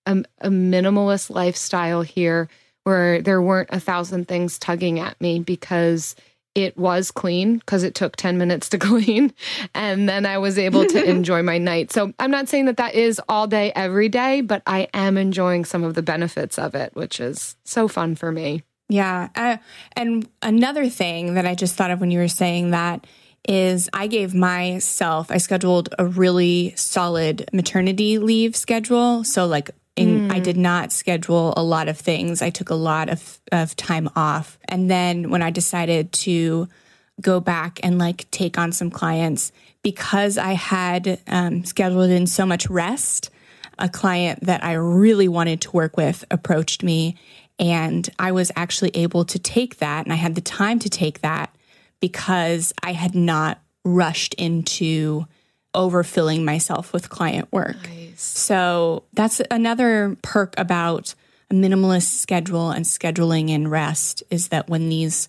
a, 0.04 0.24
a 0.40 0.48
minimalist 0.48 1.30
lifestyle 1.30 2.02
here 2.02 2.48
where 2.82 3.22
there 3.22 3.40
weren't 3.40 3.68
a 3.70 3.78
thousand 3.78 4.26
things 4.26 4.58
tugging 4.58 4.98
at 4.98 5.20
me 5.20 5.38
because 5.38 6.16
it 6.56 6.76
was 6.76 7.12
clean 7.12 7.58
because 7.58 7.84
it 7.84 7.94
took 7.94 8.16
10 8.16 8.36
minutes 8.36 8.68
to 8.70 8.78
clean 8.80 9.32
and 9.72 10.08
then 10.08 10.26
i 10.26 10.36
was 10.36 10.58
able 10.58 10.84
to 10.84 11.00
enjoy 11.08 11.40
my 11.44 11.58
night 11.58 11.92
so 11.92 12.12
i'm 12.18 12.32
not 12.32 12.48
saying 12.48 12.64
that 12.64 12.78
that 12.78 12.96
is 12.96 13.20
all 13.28 13.46
day 13.46 13.70
every 13.76 14.08
day 14.08 14.40
but 14.40 14.60
i 14.66 14.88
am 14.92 15.16
enjoying 15.16 15.64
some 15.64 15.84
of 15.84 15.94
the 15.94 16.02
benefits 16.02 16.58
of 16.58 16.74
it 16.74 16.92
which 16.96 17.20
is 17.20 17.56
so 17.62 17.86
fun 17.86 18.16
for 18.16 18.32
me 18.32 18.64
Yeah. 18.90 19.28
Uh, 19.34 19.56
and 19.92 20.28
another 20.42 20.88
thing 20.88 21.34
that 21.34 21.46
I 21.46 21.54
just 21.54 21.76
thought 21.76 21.90
of 21.90 22.00
when 22.00 22.10
you 22.10 22.18
were 22.18 22.28
saying 22.28 22.72
that 22.72 23.06
is 23.48 23.88
I 23.92 24.08
gave 24.08 24.34
myself, 24.34 25.30
I 25.30 25.38
scheduled 25.38 25.94
a 25.98 26.04
really 26.04 26.74
solid 26.76 27.48
maternity 27.52 28.18
leave 28.18 28.54
schedule. 28.54 29.24
So, 29.24 29.46
like, 29.46 29.70
in, 29.96 30.30
I 30.30 30.40
did 30.40 30.56
not 30.56 30.92
schedule 30.92 31.54
a 31.56 31.62
lot 31.62 31.88
of 31.88 31.98
things. 31.98 32.42
I 32.42 32.50
took 32.50 32.70
a 32.70 32.74
lot 32.74 33.08
of, 33.08 33.40
of 33.52 33.76
time 33.76 34.08
off. 34.16 34.58
And 34.64 34.90
then 34.90 35.30
when 35.30 35.42
I 35.42 35.50
decided 35.50 36.12
to 36.12 36.68
go 37.20 37.40
back 37.40 37.80
and 37.82 37.98
like 37.98 38.30
take 38.30 38.58
on 38.58 38.72
some 38.72 38.90
clients, 38.90 39.52
because 39.82 40.38
I 40.38 40.52
had 40.52 41.20
um, 41.26 41.64
scheduled 41.64 42.10
in 42.10 42.26
so 42.26 42.46
much 42.46 42.68
rest, 42.68 43.30
a 43.78 43.88
client 43.88 44.44
that 44.44 44.62
I 44.62 44.74
really 44.74 45.28
wanted 45.28 45.62
to 45.62 45.70
work 45.72 45.96
with 45.96 46.24
approached 46.30 46.82
me. 46.82 47.16
And 47.60 48.08
I 48.18 48.32
was 48.32 48.50
actually 48.56 48.90
able 48.94 49.24
to 49.26 49.38
take 49.38 49.78
that, 49.78 50.06
and 50.06 50.12
I 50.12 50.16
had 50.16 50.34
the 50.34 50.40
time 50.40 50.78
to 50.80 50.88
take 50.88 51.20
that 51.20 51.54
because 52.00 52.72
I 52.82 52.94
had 52.94 53.14
not 53.14 53.62
rushed 53.84 54.34
into 54.34 55.26
overfilling 55.74 56.42
myself 56.42 56.92
with 56.92 57.10
client 57.10 57.52
work. 57.52 57.76
So 58.16 59.04
that's 59.12 59.40
another 59.50 60.16
perk 60.22 60.54
about 60.58 61.14
a 61.50 61.54
minimalist 61.54 62.18
schedule 62.18 62.70
and 62.70 62.84
scheduling 62.84 63.50
in 63.50 63.68
rest 63.68 64.22
is 64.30 64.48
that 64.48 64.68
when 64.68 64.88
these 64.88 65.28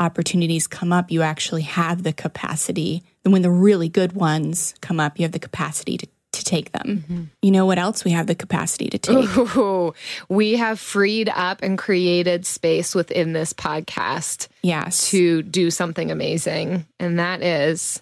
opportunities 0.00 0.66
come 0.66 0.92
up, 0.92 1.10
you 1.10 1.22
actually 1.22 1.62
have 1.62 2.02
the 2.02 2.12
capacity. 2.12 3.02
And 3.24 3.32
when 3.32 3.42
the 3.42 3.50
really 3.50 3.88
good 3.88 4.12
ones 4.12 4.74
come 4.80 4.98
up, 5.00 5.18
you 5.18 5.24
have 5.24 5.32
the 5.32 5.38
capacity 5.38 5.98
to, 5.98 6.06
to 6.42 6.50
take 6.50 6.72
them. 6.72 7.30
You 7.42 7.50
know 7.50 7.66
what 7.66 7.78
else 7.78 8.04
we 8.04 8.10
have 8.12 8.26
the 8.26 8.34
capacity 8.34 8.88
to 8.90 8.98
take? 8.98 9.36
Ooh, 9.56 9.94
we 10.28 10.54
have 10.56 10.78
freed 10.80 11.28
up 11.34 11.62
and 11.62 11.78
created 11.78 12.44
space 12.46 12.94
within 12.94 13.32
this 13.32 13.52
podcast 13.52 14.48
Yes. 14.62 15.08
to 15.10 15.42
do 15.42 15.70
something 15.70 16.10
amazing 16.10 16.86
and 17.00 17.18
that 17.18 17.42
is 17.42 18.00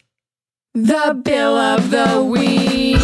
the 0.75 1.21
bill 1.25 1.57
of 1.57 1.91
the 1.91 2.23
week. 2.23 2.97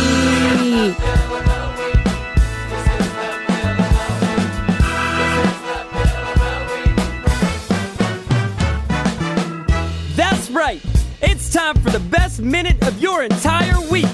That's 10.17 10.51
right. 10.51 10.81
It's 11.23 11.53
time 11.53 11.75
for 11.77 11.91
the 11.91 12.01
best 12.01 12.41
minute 12.41 12.83
of 12.87 13.01
your 13.01 13.23
entire 13.23 13.81
week. 13.91 14.07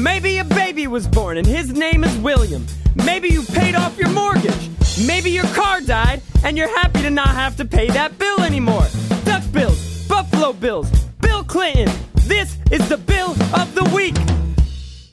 Maybe 0.00 0.38
a 0.38 0.44
baby 0.44 0.86
was 0.86 1.06
born 1.06 1.36
and 1.36 1.46
his 1.46 1.72
name 1.74 2.04
is 2.04 2.16
William. 2.16 2.66
Maybe 3.04 3.28
you 3.28 3.42
paid 3.42 3.74
off 3.74 3.98
your 3.98 4.08
mortgage. 4.08 4.70
Maybe 5.06 5.30
your 5.30 5.44
car 5.48 5.82
died 5.82 6.22
and 6.42 6.56
you're 6.56 6.74
happy 6.74 7.02
to 7.02 7.10
not 7.10 7.28
have 7.28 7.54
to 7.56 7.66
pay 7.66 7.88
that 7.88 8.18
bill 8.18 8.40
anymore. 8.40 8.86
Duck 9.24 9.42
bills, 9.52 10.08
Buffalo 10.08 10.54
Bills, 10.54 10.90
Bill 11.20 11.44
Clinton. 11.44 11.94
This 12.14 12.56
is 12.70 12.88
the 12.88 12.96
bill 12.96 13.32
of 13.54 13.74
the 13.74 13.84
week. 13.94 14.16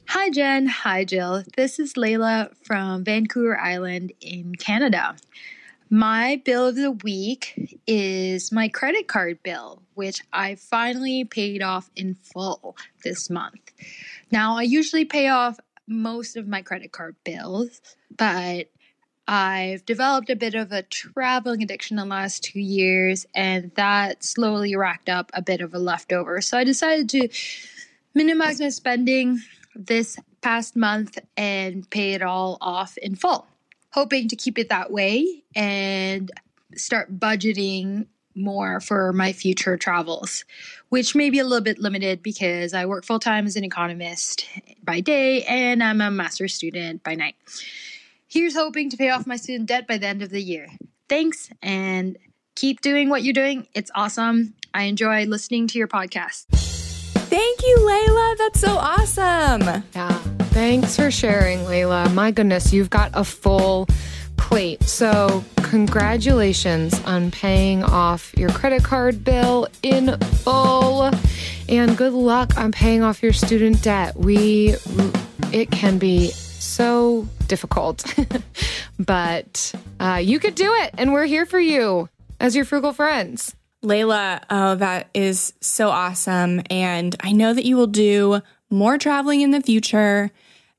Hi, 0.08 0.30
Jen. 0.30 0.68
Hi, 0.68 1.04
Jill. 1.04 1.44
This 1.58 1.80
is 1.80 1.96
Layla 1.96 2.56
from 2.64 3.04
Vancouver 3.04 3.60
Island 3.60 4.14
in 4.22 4.56
Canada. 4.56 5.18
My 5.90 6.42
bill 6.46 6.68
of 6.68 6.76
the 6.76 6.92
week 6.92 7.80
is 7.88 8.54
my 8.54 8.70
credit 8.70 9.10
card 9.10 9.44
bill, 9.44 9.82
which 9.96 10.22
I 10.32 10.56
finally 10.56 11.26
paid 11.26 11.62
off 11.62 11.90
in 11.96 12.16
full 12.16 12.78
this 13.04 13.30
month. 13.30 13.72
Now, 14.32 14.58
I 14.58 14.64
usually 14.64 15.06
pay 15.06 15.30
off 15.30 15.60
most 15.88 16.36
of 16.36 16.48
my 16.48 16.62
credit 16.62 16.92
card 16.92 17.16
bills, 17.24 17.82
but 18.16 18.70
I've 19.28 19.86
developed 19.86 20.30
a 20.30 20.36
bit 20.36 20.56
of 20.56 20.72
a 20.72 20.84
traveling 20.84 21.64
addiction 21.64 21.98
the 21.98 22.06
last 22.06 22.44
two 22.44 22.60
years, 22.60 23.26
and 23.36 23.72
that 23.76 24.24
slowly 24.24 24.76
racked 24.76 25.10
up 25.10 25.32
a 25.34 25.42
bit 25.42 25.62
of 25.62 25.74
a 25.74 25.80
leftover. 25.80 26.42
So 26.42 26.58
I 26.58 26.64
decided 26.64 27.10
to 27.10 27.30
minimize 28.14 28.60
my 28.60 28.70
spending 28.70 29.42
this 29.76 30.18
past 30.42 30.76
month 30.76 31.20
and 31.36 31.90
pay 31.90 32.14
it 32.14 32.22
all 32.22 32.58
off 32.62 32.98
in 32.98 33.16
full, 33.16 33.48
hoping 33.92 34.28
to 34.30 34.36
keep 34.36 34.58
it 34.58 34.70
that 34.70 34.92
way 34.92 35.44
and 35.56 36.32
start 36.76 37.20
budgeting 37.20 38.08
more 38.38 38.80
for 38.80 39.12
my 39.14 39.34
future 39.34 39.78
travels, 39.78 40.46
which 40.90 41.16
may 41.16 41.30
be 41.30 41.40
a 41.40 41.44
little 41.44 41.64
bit 41.64 41.80
limited 41.80 42.22
because 42.24 42.74
I 42.74 42.86
work 42.86 43.06
full 43.06 43.20
time 43.20 43.46
as 43.46 43.56
an 43.56 43.64
economist 43.64 44.48
by 44.84 45.02
day 45.02 45.44
and 45.44 45.84
I'm 45.84 46.02
a 46.02 46.12
master's 46.12 46.54
student 46.54 47.04
by 47.04 47.16
night. 47.16 47.36
Here's 48.28 48.56
hoping 48.56 48.90
to 48.90 48.98
pay 48.98 49.10
off 49.10 49.26
my 49.26 49.38
student 49.38 49.68
debt 49.68 49.88
by 49.88 49.98
the 49.98 50.08
end 50.08 50.22
of 50.22 50.30
the 50.30 50.42
year. 50.42 50.68
Thanks 51.10 51.50
and 51.62 52.18
keep 52.56 52.82
doing 52.82 53.10
what 53.10 53.24
you're 53.24 53.34
doing. 53.34 53.68
It's 53.74 53.92
awesome. 53.96 54.54
I 54.74 54.84
enjoy 54.84 55.26
listening 55.26 55.68
to 55.68 55.78
your 55.78 55.88
podcast. 55.88 56.46
Thank 57.30 57.62
you, 57.62 57.78
Layla. 57.80 58.38
That's 58.38 58.60
so 58.60 58.78
awesome. 58.78 59.84
Yeah. 59.96 60.18
Thanks 60.52 60.96
for 60.96 61.12
sharing, 61.12 61.60
Layla. 61.60 62.14
My 62.14 62.32
goodness, 62.32 62.74
you've 62.74 62.90
got 62.90 63.12
a 63.14 63.24
full 63.24 63.88
plate. 64.38 64.84
So, 64.84 65.44
congratulations 65.58 67.00
on 67.04 67.32
paying 67.32 67.84
off 67.84 68.34
your 68.38 68.50
credit 68.50 68.84
card 68.84 69.24
bill 69.24 69.68
in 69.84 70.18
full. 70.20 71.12
And 71.70 71.98
good 71.98 72.14
luck 72.14 72.58
on 72.58 72.72
paying 72.72 73.04
off 73.04 73.22
your 73.22 73.34
student 73.34 73.82
debt. 73.84 74.16
We, 74.16 74.76
it 75.52 75.70
can 75.72 75.98
be 75.98 76.30
so 76.32 77.28
difficult, 77.48 78.06
but 79.00 79.74
uh, 80.00 80.22
you 80.24 80.40
could 80.40 80.56
do 80.56 80.74
it. 80.76 80.92
And 80.98 81.12
we're 81.12 81.26
here 81.26 81.46
for 81.46 81.60
you 81.60 82.10
as 82.40 82.56
your 82.56 82.66
frugal 82.66 82.94
friends. 82.94 83.56
Layla, 83.84 84.44
oh, 84.50 84.76
that 84.76 85.10
is 85.14 85.54
so 85.62 85.90
awesome. 85.90 86.62
And 86.70 87.16
I 87.20 87.32
know 87.32 87.54
that 87.54 87.66
you 87.66 87.78
will 87.78 87.88
do 87.88 88.42
more 88.70 88.98
traveling 88.98 89.42
in 89.42 89.52
the 89.52 89.62
future 89.62 90.32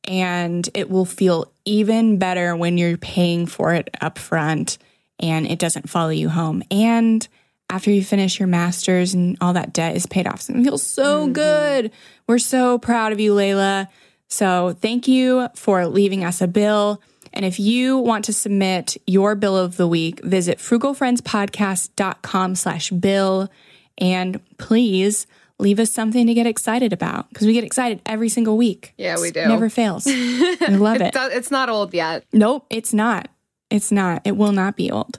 and 0.05 0.69
it 0.75 0.91
will 0.91 1.05
feel 1.05 1.51
even 1.69 2.19
better 2.19 2.57
when 2.57 2.79
you're 2.79 2.97
paying 2.97 3.47
for 3.47 3.75
it 3.75 3.89
up 4.01 4.19
front 4.19 4.79
and 5.21 5.47
it 5.47 5.59
doesn't 5.59 5.89
follow 5.89 6.11
you 6.11 6.29
home. 6.29 6.63
And 6.71 7.27
after 7.71 7.91
you 7.91 8.03
finish 8.03 8.39
your 8.39 8.49
master's 8.49 9.13
and 9.15 9.37
all 9.41 9.53
that 9.53 9.73
debt 9.73 9.95
is 9.95 10.07
paid 10.07 10.27
off. 10.27 10.41
So 10.41 10.55
it 10.55 10.63
feels 10.65 10.83
so 10.83 11.25
mm-hmm. 11.25 11.33
good. 11.33 11.93
We're 12.27 12.39
so 12.39 12.79
proud 12.79 13.13
of 13.13 13.21
you, 13.21 13.35
Layla. 13.35 13.89
So 14.29 14.75
thank 14.81 15.07
you 15.07 15.49
for 15.55 15.87
leaving 15.87 16.25
us 16.25 16.41
a 16.41 16.49
bill. 16.49 17.03
And 17.33 17.45
if 17.45 17.61
you 17.61 17.99
want 17.99 18.25
to 18.27 18.33
submit 18.33 18.97
your 19.07 19.35
bill 19.35 19.57
of 19.57 19.77
the 19.77 19.87
week, 19.87 20.25
visit 20.25 20.59
frugalfriendspodcast.com 20.59 22.55
slash 22.55 22.91
bill. 22.91 23.51
And 23.99 24.41
please 24.57 25.27
leave 25.59 25.79
us 25.79 25.91
something 25.91 26.27
to 26.27 26.35
get 26.35 26.47
excited 26.47 26.93
about 26.93 27.29
because 27.31 27.47
we 27.47 27.53
get 27.53 27.65
excited 27.65 28.01
every 28.07 28.29
single 28.29 28.57
week. 28.57 28.95
Yeah, 28.97 29.17
we 29.21 29.29
It 29.29 29.35
do. 29.35 29.47
Never 29.47 29.69
fails. 29.69 30.07
we 30.07 30.57
love 30.69 31.01
it. 31.01 31.15
It's, 31.15 31.35
it's 31.35 31.51
not 31.51 31.69
old 31.69 31.93
yet. 31.95 32.25
Nope, 32.33 32.67
it's 32.71 32.93
not. 32.95 33.29
It's 33.71 33.93
not. 33.93 34.23
It 34.25 34.37
will 34.37 34.53
not 34.53 34.77
be 34.77 34.91
old. 34.91 35.19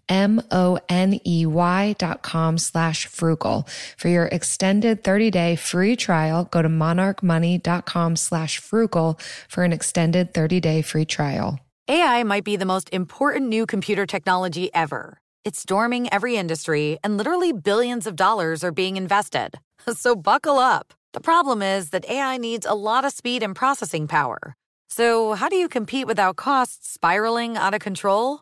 M-O-N-E-Y 0.11 1.95
dot 1.97 2.21
com 2.21 2.57
slash 2.59 3.07
frugal. 3.07 3.67
For 3.97 4.09
your 4.09 4.25
extended 4.25 5.03
30-day 5.03 5.55
free 5.55 5.95
trial, 5.95 6.43
go 6.51 6.61
to 6.61 6.69
monarchmoney.com 6.69 8.15
slash 8.17 8.59
frugal 8.59 9.17
for 9.49 9.63
an 9.63 9.73
extended 9.73 10.33
30-day 10.33 10.83
free 10.83 11.05
trial. 11.05 11.59
AI 11.87 12.23
might 12.23 12.43
be 12.43 12.57
the 12.57 12.65
most 12.65 12.89
important 12.91 13.47
new 13.47 13.65
computer 13.65 14.05
technology 14.05 14.69
ever. 14.73 15.17
It's 15.43 15.59
storming 15.59 16.07
every 16.13 16.37
industry, 16.37 16.99
and 17.03 17.17
literally 17.17 17.51
billions 17.51 18.05
of 18.05 18.15
dollars 18.15 18.63
are 18.63 18.71
being 18.71 18.97
invested. 18.97 19.55
So 19.95 20.15
buckle 20.15 20.59
up. 20.59 20.93
The 21.13 21.21
problem 21.21 21.63
is 21.63 21.89
that 21.89 22.07
AI 22.07 22.37
needs 22.37 22.67
a 22.67 22.75
lot 22.75 23.03
of 23.03 23.11
speed 23.11 23.41
and 23.41 23.55
processing 23.55 24.07
power. 24.07 24.53
So, 24.89 25.33
how 25.33 25.49
do 25.49 25.55
you 25.55 25.67
compete 25.67 26.05
without 26.05 26.35
costs 26.35 26.87
spiraling 26.93 27.57
out 27.57 27.73
of 27.73 27.79
control? 27.79 28.41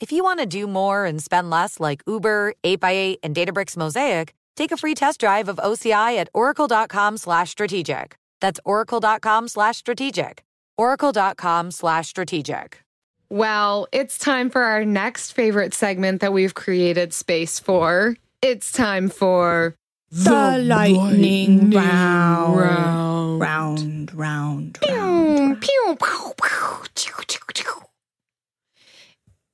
If 0.00 0.12
you 0.12 0.22
want 0.24 0.40
to 0.40 0.46
do 0.46 0.66
more 0.66 1.04
and 1.04 1.22
spend 1.22 1.50
less 1.50 1.78
like 1.78 2.02
Uber, 2.06 2.54
8x8, 2.64 3.16
and 3.22 3.34
Databricks 3.36 3.76
Mosaic, 3.76 4.32
take 4.56 4.72
a 4.72 4.76
free 4.78 4.94
test 4.94 5.20
drive 5.20 5.48
of 5.48 5.56
OCI 5.56 6.16
at 6.16 6.28
oracle.com 6.32 7.18
slash 7.18 7.50
strategic. 7.50 8.16
That's 8.40 8.58
oracle.com 8.64 9.48
slash 9.48 9.76
strategic. 9.76 10.42
oracle.com 10.78 11.70
slash 11.70 12.08
strategic. 12.08 12.82
Well, 13.28 13.86
it's 13.92 14.16
time 14.18 14.48
for 14.50 14.62
our 14.62 14.84
next 14.86 15.32
favorite 15.32 15.74
segment 15.74 16.20
that 16.22 16.32
we've 16.32 16.54
created 16.54 17.12
space 17.12 17.58
for. 17.60 18.16
It's 18.42 18.72
time 18.72 19.10
for 19.10 19.76
The, 20.10 20.58
lightning, 20.64 21.70
round. 21.70 22.58
Round, 22.58 24.14
round, 24.14 24.14
round. 24.18 24.78
Pew, 24.80 25.56
pew, 25.60 25.96
pew, 26.00 26.32
choo, 26.42 26.84
choo, 26.96 27.12
choo. 27.18 27.19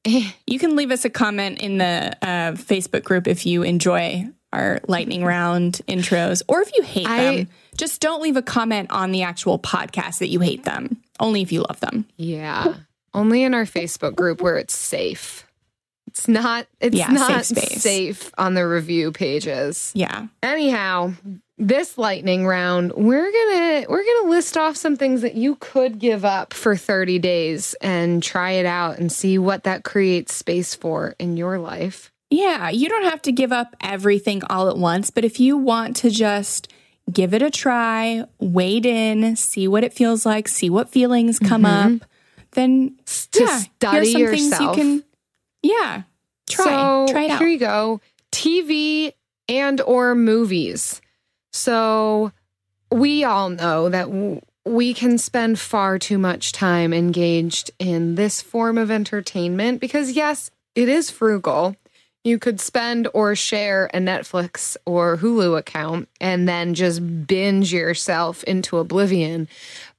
You 0.47 0.59
can 0.59 0.77
leave 0.77 0.91
us 0.91 1.05
a 1.05 1.11
comment 1.11 1.61
in 1.61 1.79
the 1.79 2.17
uh, 2.23 2.53
Facebook 2.53 3.03
group 3.05 3.27
if 3.27 3.45
you 3.45 3.63
enjoy 3.63 4.29
our 4.53 4.81
lightning 4.89 5.25
round 5.25 5.81
intros 5.89 6.43
or 6.49 6.63
if 6.63 6.71
you 6.77 6.83
hate 6.83 7.07
I- 7.07 7.37
them. 7.37 7.49
Just 7.77 8.01
don't 8.01 8.23
leave 8.23 8.37
a 8.37 8.43
comment 8.43 8.91
on 8.91 9.11
the 9.13 9.23
actual 9.23 9.59
podcast 9.59 10.19
that 10.21 10.29
you 10.29 10.41
hate 10.41 10.65
them. 10.65 11.03
Only 11.21 11.43
if 11.43 11.53
you 11.53 11.61
love 11.69 11.79
them. 11.81 12.07
Yeah. 12.17 12.75
Only 13.13 13.43
in 13.43 13.53
our 13.53 13.65
Facebook 13.65 14.15
group 14.15 14.41
where 14.41 14.57
it's 14.57 14.75
safe. 14.75 15.46
It's 16.17 16.29
not 16.29 16.67
it's 16.81 16.97
Yeah, 16.97 17.09
not 17.09 17.45
safe 17.45 17.81
safe 17.81 18.31
on 18.39 18.55
the 18.55 18.67
review 18.67 19.13
pages. 19.13 19.93
Yeah. 19.95 20.29
Anyhow, 20.43 21.13
this 21.59 21.99
lightning 21.99 22.47
round, 22.47 22.93
we're 22.95 23.31
going 23.31 23.83
to 23.83 23.87
we're 23.91 24.03
going 24.03 24.25
to 24.25 24.31
list 24.31 24.57
off 24.57 24.77
some 24.77 24.97
things 24.97 25.21
that 25.21 25.35
you 25.35 25.57
could 25.57 25.99
give 25.99 26.25
up 26.25 26.55
for 26.55 26.75
30 26.75 27.19
days 27.19 27.75
and 27.83 28.23
try 28.23 28.53
it 28.53 28.67
out 28.67 28.99
and 28.99 29.13
see 29.13 29.39
what 29.39 29.65
that 29.65 29.85
creates 29.85 30.35
space 30.35 30.75
for 30.75 31.15
in 31.19 31.37
your 31.37 31.59
life. 31.59 32.13
Yeah, 32.31 32.71
you 32.71 32.89
don't 32.89 33.05
have 33.05 33.23
to 33.23 33.33
give 33.33 33.53
up 33.53 33.77
everything 33.83 34.43
all 34.49 34.71
at 34.71 34.79
once, 34.79 35.11
but 35.11 35.25
if 35.25 35.39
you 35.39 35.57
want 35.59 35.97
to 35.97 36.11
just 36.11 36.73
give 37.13 37.35
it 37.35 37.43
a 37.43 37.51
try, 37.51 38.25
wade 38.41 38.87
in, 38.87 39.37
see 39.37 39.69
what 39.69 39.85
it 39.85 39.93
feels 39.93 40.25
like, 40.27 40.49
see 40.49 40.71
what 40.71 40.89
feelings 40.89 41.39
come 41.39 41.63
mm-hmm. 41.63 41.97
up, 41.97 42.09
then 42.53 42.97
To 43.33 43.45
yeah, 43.45 43.59
study 43.59 44.13
here's 44.13 44.31
some 44.31 44.31
things 44.31 44.51
yourself. 44.51 44.77
you 44.77 44.83
can 44.83 45.05
yeah, 45.67 46.03
try. 46.49 46.65
So 46.65 47.07
try 47.13 47.23
it 47.25 47.31
out. 47.33 47.39
here 47.39 47.49
you 47.49 47.59
go. 47.59 48.01
TV 48.33 49.13
and 49.49 49.81
or 49.81 50.15
movies. 50.15 51.01
So 51.53 52.33
we 52.91 53.25
all 53.25 53.49
know 53.51 53.89
that 53.89 54.07
w- 54.07 54.41
we 54.65 54.95
can 54.95 55.17
spend 55.19 55.59
far 55.59 55.99
too 55.99 56.19
much 56.19 56.53
time 56.53 56.93
engaged 56.93 57.71
in 57.79 58.17
this 58.17 58.43
form 58.43 58.79
of 58.79 58.91
entertainment 58.91 59.81
because 59.81 60.13
yes, 60.13 60.51
it 60.75 60.89
is 60.89 61.11
frugal. 61.11 61.77
You 62.25 62.41
could 62.41 62.61
spend 62.61 63.07
or 63.15 63.37
share 63.37 63.87
a 63.95 63.99
Netflix 63.99 64.77
or 64.85 65.17
Hulu 65.19 65.57
account 65.57 66.09
and 66.21 66.49
then 66.49 66.75
just 66.75 67.27
binge 67.27 67.73
yourself 67.73 68.43
into 68.45 68.79
oblivion. 68.79 69.47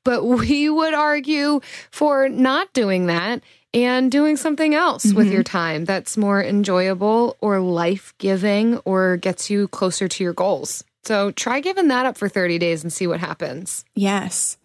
But 0.04 0.26
we 0.26 0.70
would 0.70 0.94
argue 0.94 1.62
for 1.90 2.28
not 2.28 2.74
doing 2.74 3.06
that 3.06 3.42
and 3.84 4.12
doing 4.12 4.38
something 4.38 4.74
else 4.74 5.06
with 5.06 5.28
mm-hmm. 5.28 5.34
your 5.34 5.44
time 5.44 5.86
that's 5.86 6.18
more 6.18 6.44
enjoyable 6.44 7.38
or 7.42 7.60
life 7.60 8.14
giving 8.18 8.78
or 8.80 9.18
gets 9.18 9.50
you 9.50 9.68
closer 9.68 10.08
to 10.08 10.24
your 10.24 10.34
goals. 10.34 10.84
So 11.04 11.32
try 11.32 11.60
giving 11.60 11.88
that 11.90 12.06
up 12.06 12.18
for 12.18 12.28
30 12.28 12.58
days 12.58 12.84
and 12.84 12.92
see 12.92 13.08
what 13.08 13.20
happens. 13.20 13.86
Yes. 13.96 14.58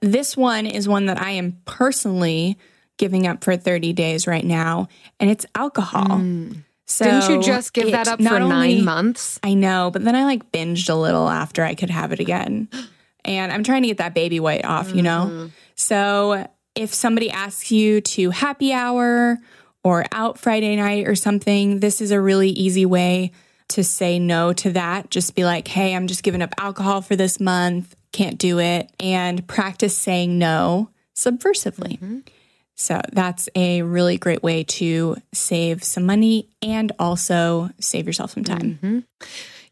This 0.00 0.36
one 0.36 0.66
is 0.66 0.88
one 0.88 1.06
that 1.06 1.20
I 1.20 1.32
am 1.32 1.58
personally 1.66 2.56
giving 2.96 3.26
up 3.26 3.44
for 3.44 3.56
30 3.56 3.92
days 3.92 4.26
right 4.26 4.44
now, 4.44 4.88
and 5.18 5.30
it's 5.30 5.46
alcohol. 5.54 6.18
Mm. 6.18 6.64
So 6.86 7.04
Didn't 7.04 7.30
you 7.30 7.42
just 7.42 7.72
give 7.72 7.92
that 7.92 8.08
up 8.08 8.18
for 8.18 8.24
not 8.24 8.40
nine 8.40 8.50
only- 8.50 8.82
months? 8.82 9.38
I 9.42 9.54
know, 9.54 9.90
but 9.90 10.04
then 10.04 10.16
I 10.16 10.24
like 10.24 10.50
binged 10.52 10.90
a 10.90 10.94
little 10.94 11.28
after 11.28 11.64
I 11.64 11.74
could 11.74 11.90
have 11.90 12.12
it 12.12 12.20
again. 12.20 12.68
And 13.22 13.52
I'm 13.52 13.62
trying 13.62 13.82
to 13.82 13.88
get 13.88 13.98
that 13.98 14.14
baby 14.14 14.40
weight 14.40 14.64
off, 14.64 14.94
you 14.94 15.02
know? 15.02 15.26
Mm-hmm. 15.28 15.46
So 15.74 16.48
if 16.80 16.94
somebody 16.94 17.30
asks 17.30 17.70
you 17.70 18.00
to 18.00 18.30
happy 18.30 18.72
hour 18.72 19.38
or 19.84 20.06
out 20.12 20.38
Friday 20.38 20.76
night 20.76 21.06
or 21.06 21.14
something, 21.14 21.80
this 21.80 22.00
is 22.00 22.10
a 22.10 22.20
really 22.20 22.48
easy 22.48 22.86
way 22.86 23.32
to 23.68 23.84
say 23.84 24.18
no 24.18 24.54
to 24.54 24.70
that. 24.72 25.10
Just 25.10 25.34
be 25.34 25.44
like, 25.44 25.68
hey, 25.68 25.94
I'm 25.94 26.06
just 26.06 26.22
giving 26.22 26.40
up 26.40 26.54
alcohol 26.58 27.02
for 27.02 27.16
this 27.16 27.38
month, 27.38 27.94
can't 28.12 28.38
do 28.38 28.58
it. 28.58 28.90
And 28.98 29.46
practice 29.46 29.96
saying 29.96 30.38
no 30.38 30.88
subversively. 31.14 31.98
Mm-hmm. 31.98 32.18
So 32.76 33.02
that's 33.12 33.50
a 33.54 33.82
really 33.82 34.16
great 34.16 34.42
way 34.42 34.64
to 34.64 35.18
save 35.34 35.84
some 35.84 36.06
money 36.06 36.48
and 36.62 36.92
also 36.98 37.68
save 37.78 38.06
yourself 38.06 38.30
some 38.30 38.44
time. 38.44 38.78
Mm-hmm. 38.82 38.98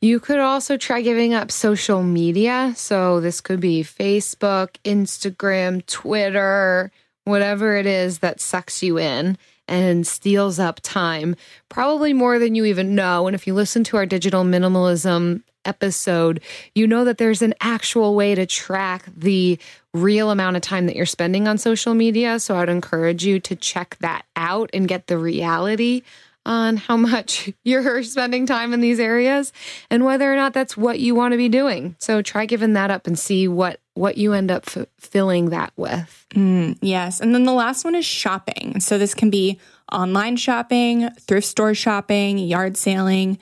You 0.01 0.21
could 0.21 0.39
also 0.39 0.77
try 0.77 1.01
giving 1.03 1.35
up 1.35 1.51
social 1.51 2.03
media. 2.03 2.73
So 2.77 3.21
this 3.21 3.41
could 3.41 3.61
be 3.61 3.83
Facebook, 3.83 4.77
Instagram, 4.85 5.85
Twitter, 5.87 6.93
whatever 7.25 7.77
it 7.77 7.87
is 7.87 8.21
that 8.21 8.41
sucks 8.41 8.83
you 8.83 8.99
in 8.99 9.37
and 9.67 10.07
steals 10.07 10.59
up 10.59 10.81
time, 10.83 11.37
probably 11.69 12.13
more 12.13 12.39
than 12.39 12.55
you 12.55 12.65
even 12.65 12.95
know. 12.95 13.27
And 13.27 13.35
if 13.35 13.47
you 13.47 13.55
listen 13.55 13.85
to 13.85 13.97
our 13.99 14.07
digital 14.07 14.45
minimalism 14.45 15.43
episode, 15.65 16.41
you 16.75 16.87
know 16.87 17.05
that 17.05 17.19
there's 17.19 17.43
an 17.43 17.53
actual 17.61 18.15
way 18.15 18.35
to 18.35 18.47
track 18.47 19.05
the 19.15 19.59
real 19.93 20.31
amount 20.31 20.57
of 20.57 20.63
time 20.63 20.87
that 20.87 20.97
you're 20.97 21.05
spending 21.05 21.47
on 21.47 21.59
social 21.59 21.93
media. 21.93 22.41
So 22.41 22.57
I'd 22.57 22.71
encourage 22.71 23.27
you 23.27 23.41
to 23.41 23.55
check 23.55 23.97
that 24.01 24.25
out 24.37 24.71
and 24.73 24.89
get 24.89 25.09
the 25.09 25.19
reality 25.19 26.03
on 26.49 26.79
how 26.79 26.97
much 26.97 27.53
you're 27.65 28.03
spending 28.03 28.47
time 28.47 28.73
in 28.73 28.81
these 28.81 28.99
areas 28.99 29.53
and 29.91 30.05
whether 30.05 30.33
or 30.33 30.35
not 30.35 30.55
that's 30.55 30.77
what 30.77 30.99
you 30.99 31.15
want 31.15 31.33
to 31.33 31.39
be 31.39 31.49
doing. 31.49 31.95
So 31.99 32.23
try 32.23 32.47
giving 32.47 32.73
that 32.73 32.91
up 32.91 33.07
and 33.07 33.17
see 33.17 33.47
what 33.47 33.81
what 33.95 34.17
you 34.17 34.33
end 34.33 34.51
up 34.51 34.65
f- 34.67 34.87
filling 34.99 35.51
that 35.51 35.73
with. 35.77 36.27
Mm, 36.31 36.79
yes. 36.81 37.21
And 37.21 37.35
then 37.35 37.45
the 37.45 37.53
last 37.53 37.85
one 37.85 37.97
is 37.97 38.05
shopping. 38.05 38.81
So 38.81 38.97
this 38.97 39.13
can 39.13 39.29
be 39.29 39.59
online 39.93 40.37
shopping, 40.37 41.11
thrift 41.21 41.47
store 41.47 41.75
shopping, 41.75 42.39
yard 42.39 42.77
sailing. 42.77 43.39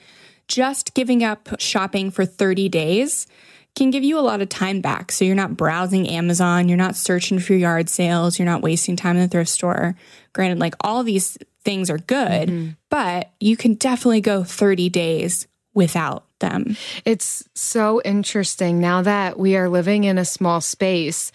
Just 0.48 0.94
giving 0.94 1.22
up 1.22 1.60
shopping 1.60 2.10
for 2.10 2.24
30 2.24 2.68
days 2.68 3.26
can 3.74 3.90
give 3.90 4.02
you 4.02 4.18
a 4.18 4.20
lot 4.20 4.40
of 4.40 4.48
time 4.48 4.80
back. 4.80 5.12
So 5.12 5.24
you're 5.24 5.34
not 5.34 5.56
browsing 5.56 6.08
Amazon, 6.08 6.68
you're 6.68 6.78
not 6.78 6.96
searching 6.96 7.38
for 7.38 7.52
yard 7.52 7.90
sales, 7.90 8.38
you're 8.38 8.46
not 8.46 8.62
wasting 8.62 8.96
time 8.96 9.16
in 9.16 9.22
the 9.22 9.28
thrift 9.28 9.50
store. 9.50 9.94
Granted, 10.32 10.58
like 10.58 10.74
all 10.80 11.02
these 11.02 11.36
things 11.66 11.90
are 11.90 11.98
good, 11.98 12.48
mm-hmm. 12.48 12.70
but 12.88 13.32
you 13.40 13.56
can 13.56 13.74
definitely 13.74 14.22
go 14.22 14.44
30 14.44 14.88
days 14.88 15.48
without 15.74 16.24
them. 16.38 16.76
It's 17.04 17.46
so 17.54 18.00
interesting 18.04 18.80
now 18.80 19.02
that 19.02 19.36
we 19.38 19.56
are 19.56 19.68
living 19.68 20.04
in 20.04 20.16
a 20.16 20.24
small 20.24 20.60
space 20.60 21.32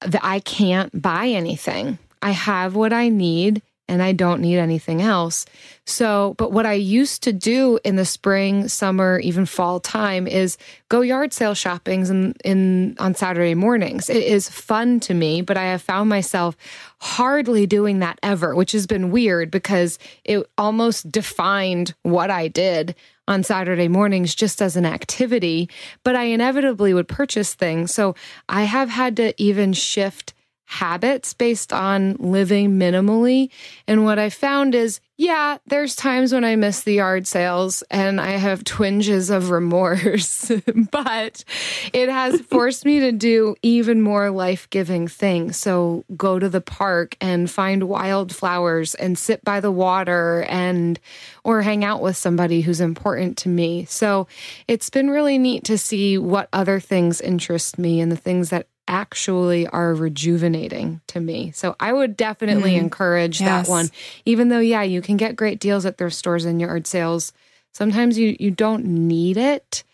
that 0.00 0.24
I 0.24 0.40
can't 0.40 1.00
buy 1.00 1.28
anything. 1.28 1.98
I 2.22 2.30
have 2.30 2.74
what 2.74 2.94
I 2.94 3.10
need 3.10 3.62
and 3.88 4.02
I 4.02 4.12
don't 4.12 4.40
need 4.40 4.58
anything 4.58 5.02
else. 5.02 5.44
So, 5.84 6.34
but 6.38 6.52
what 6.52 6.64
I 6.64 6.72
used 6.72 7.22
to 7.24 7.32
do 7.32 7.78
in 7.84 7.96
the 7.96 8.04
spring, 8.04 8.68
summer, 8.68 9.18
even 9.18 9.44
fall 9.44 9.78
time 9.80 10.26
is 10.26 10.56
go 10.88 11.02
yard 11.02 11.32
sale 11.32 11.54
shoppings 11.54 12.08
in, 12.08 12.34
in 12.44 12.96
on 12.98 13.14
Saturday 13.14 13.54
mornings. 13.54 14.08
It 14.08 14.22
is 14.22 14.48
fun 14.48 15.00
to 15.00 15.14
me, 15.14 15.42
but 15.42 15.56
I 15.56 15.64
have 15.64 15.82
found 15.82 16.08
myself 16.08 16.56
hardly 17.00 17.66
doing 17.66 17.98
that 17.98 18.18
ever, 18.22 18.54
which 18.54 18.72
has 18.72 18.86
been 18.86 19.10
weird 19.10 19.50
because 19.50 19.98
it 20.24 20.48
almost 20.56 21.12
defined 21.12 21.94
what 22.02 22.30
I 22.30 22.48
did 22.48 22.94
on 23.28 23.42
Saturday 23.42 23.88
mornings 23.88 24.34
just 24.34 24.60
as 24.62 24.76
an 24.76 24.86
activity, 24.86 25.68
but 26.02 26.16
I 26.16 26.24
inevitably 26.24 26.94
would 26.94 27.08
purchase 27.08 27.54
things. 27.54 27.92
So 27.92 28.14
I 28.48 28.64
have 28.64 28.88
had 28.88 29.16
to 29.16 29.34
even 29.42 29.72
shift 29.72 30.34
habits 30.66 31.34
based 31.34 31.72
on 31.72 32.14
living 32.14 32.78
minimally. 32.78 33.50
And 33.86 34.04
what 34.04 34.18
I 34.18 34.30
found 34.30 34.74
is, 34.74 35.00
yeah, 35.16 35.58
there's 35.66 35.94
times 35.94 36.32
when 36.32 36.42
I 36.42 36.56
miss 36.56 36.82
the 36.82 36.94
yard 36.94 37.26
sales 37.26 37.84
and 37.90 38.20
I 38.20 38.32
have 38.32 38.64
twinges 38.64 39.30
of 39.30 39.50
remorse, 39.50 40.50
but 40.90 41.44
it 41.92 42.08
has 42.08 42.40
forced 42.50 42.84
me 42.84 43.00
to 43.00 43.12
do 43.12 43.54
even 43.62 44.02
more 44.02 44.30
life 44.30 44.68
giving 44.70 45.06
things. 45.06 45.56
So 45.56 46.04
go 46.16 46.38
to 46.38 46.48
the 46.48 46.60
park 46.60 47.16
and 47.20 47.48
find 47.48 47.84
wildflowers 47.84 48.94
and 48.96 49.16
sit 49.16 49.44
by 49.44 49.60
the 49.60 49.70
water 49.70 50.44
and, 50.48 50.98
or 51.44 51.62
hang 51.62 51.84
out 51.84 52.02
with 52.02 52.16
somebody 52.16 52.62
who's 52.62 52.80
important 52.80 53.36
to 53.38 53.48
me. 53.48 53.84
So 53.84 54.26
it's 54.66 54.90
been 54.90 55.10
really 55.10 55.38
neat 55.38 55.64
to 55.64 55.78
see 55.78 56.18
what 56.18 56.48
other 56.52 56.80
things 56.80 57.20
interest 57.20 57.78
me 57.78 58.00
and 58.00 58.10
the 58.10 58.16
things 58.16 58.50
that 58.50 58.66
actually 58.88 59.66
are 59.66 59.94
rejuvenating 59.94 61.00
to 61.08 61.20
me. 61.20 61.52
So 61.52 61.76
I 61.80 61.92
would 61.92 62.16
definitely 62.16 62.72
mm. 62.72 62.80
encourage 62.80 63.40
yes. 63.40 63.66
that 63.66 63.70
one. 63.70 63.90
Even 64.24 64.48
though, 64.48 64.58
yeah, 64.58 64.82
you 64.82 65.00
can 65.00 65.16
get 65.16 65.36
great 65.36 65.60
deals 65.60 65.86
at 65.86 65.98
thrift 65.98 66.16
stores 66.16 66.44
and 66.44 66.60
yard 66.60 66.86
sales. 66.86 67.32
Sometimes 67.72 68.18
you, 68.18 68.36
you 68.38 68.50
don't 68.50 68.84
need 68.84 69.36
it 69.36 69.84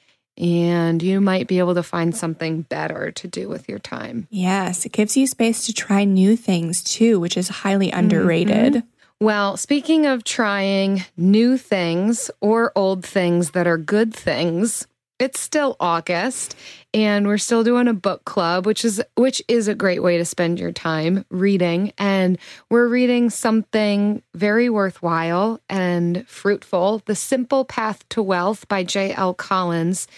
and 0.40 1.02
you 1.02 1.20
might 1.20 1.46
be 1.46 1.58
able 1.58 1.74
to 1.74 1.82
find 1.82 2.16
something 2.16 2.62
better 2.62 3.10
to 3.12 3.28
do 3.28 3.48
with 3.48 3.68
your 3.68 3.78
time. 3.78 4.26
Yes, 4.30 4.86
it 4.86 4.92
gives 4.92 5.16
you 5.16 5.26
space 5.26 5.66
to 5.66 5.74
try 5.74 6.04
new 6.04 6.34
things 6.34 6.82
too, 6.82 7.20
which 7.20 7.36
is 7.36 7.48
highly 7.48 7.90
underrated. 7.90 8.72
Mm-hmm. 8.74 8.86
Well, 9.22 9.58
speaking 9.58 10.06
of 10.06 10.24
trying 10.24 11.04
new 11.14 11.58
things 11.58 12.30
or 12.40 12.72
old 12.74 13.04
things 13.04 13.50
that 13.50 13.66
are 13.66 13.76
good 13.76 14.14
things, 14.14 14.86
it's 15.20 15.38
still 15.38 15.76
August 15.78 16.56
and 16.92 17.26
we're 17.26 17.38
still 17.38 17.62
doing 17.62 17.86
a 17.86 17.94
book 17.94 18.24
club 18.24 18.66
which 18.66 18.84
is 18.84 19.02
which 19.14 19.42
is 19.46 19.68
a 19.68 19.74
great 19.74 20.02
way 20.02 20.18
to 20.18 20.24
spend 20.24 20.58
your 20.58 20.72
time 20.72 21.24
reading 21.30 21.92
and 21.98 22.38
we're 22.70 22.88
reading 22.88 23.30
something 23.30 24.22
very 24.34 24.68
worthwhile 24.68 25.60
and 25.68 26.26
fruitful 26.26 27.02
The 27.04 27.14
Simple 27.14 27.64
Path 27.64 28.08
to 28.08 28.22
Wealth 28.22 28.66
by 28.66 28.82
J.L. 28.82 29.34
Collins 29.34 30.08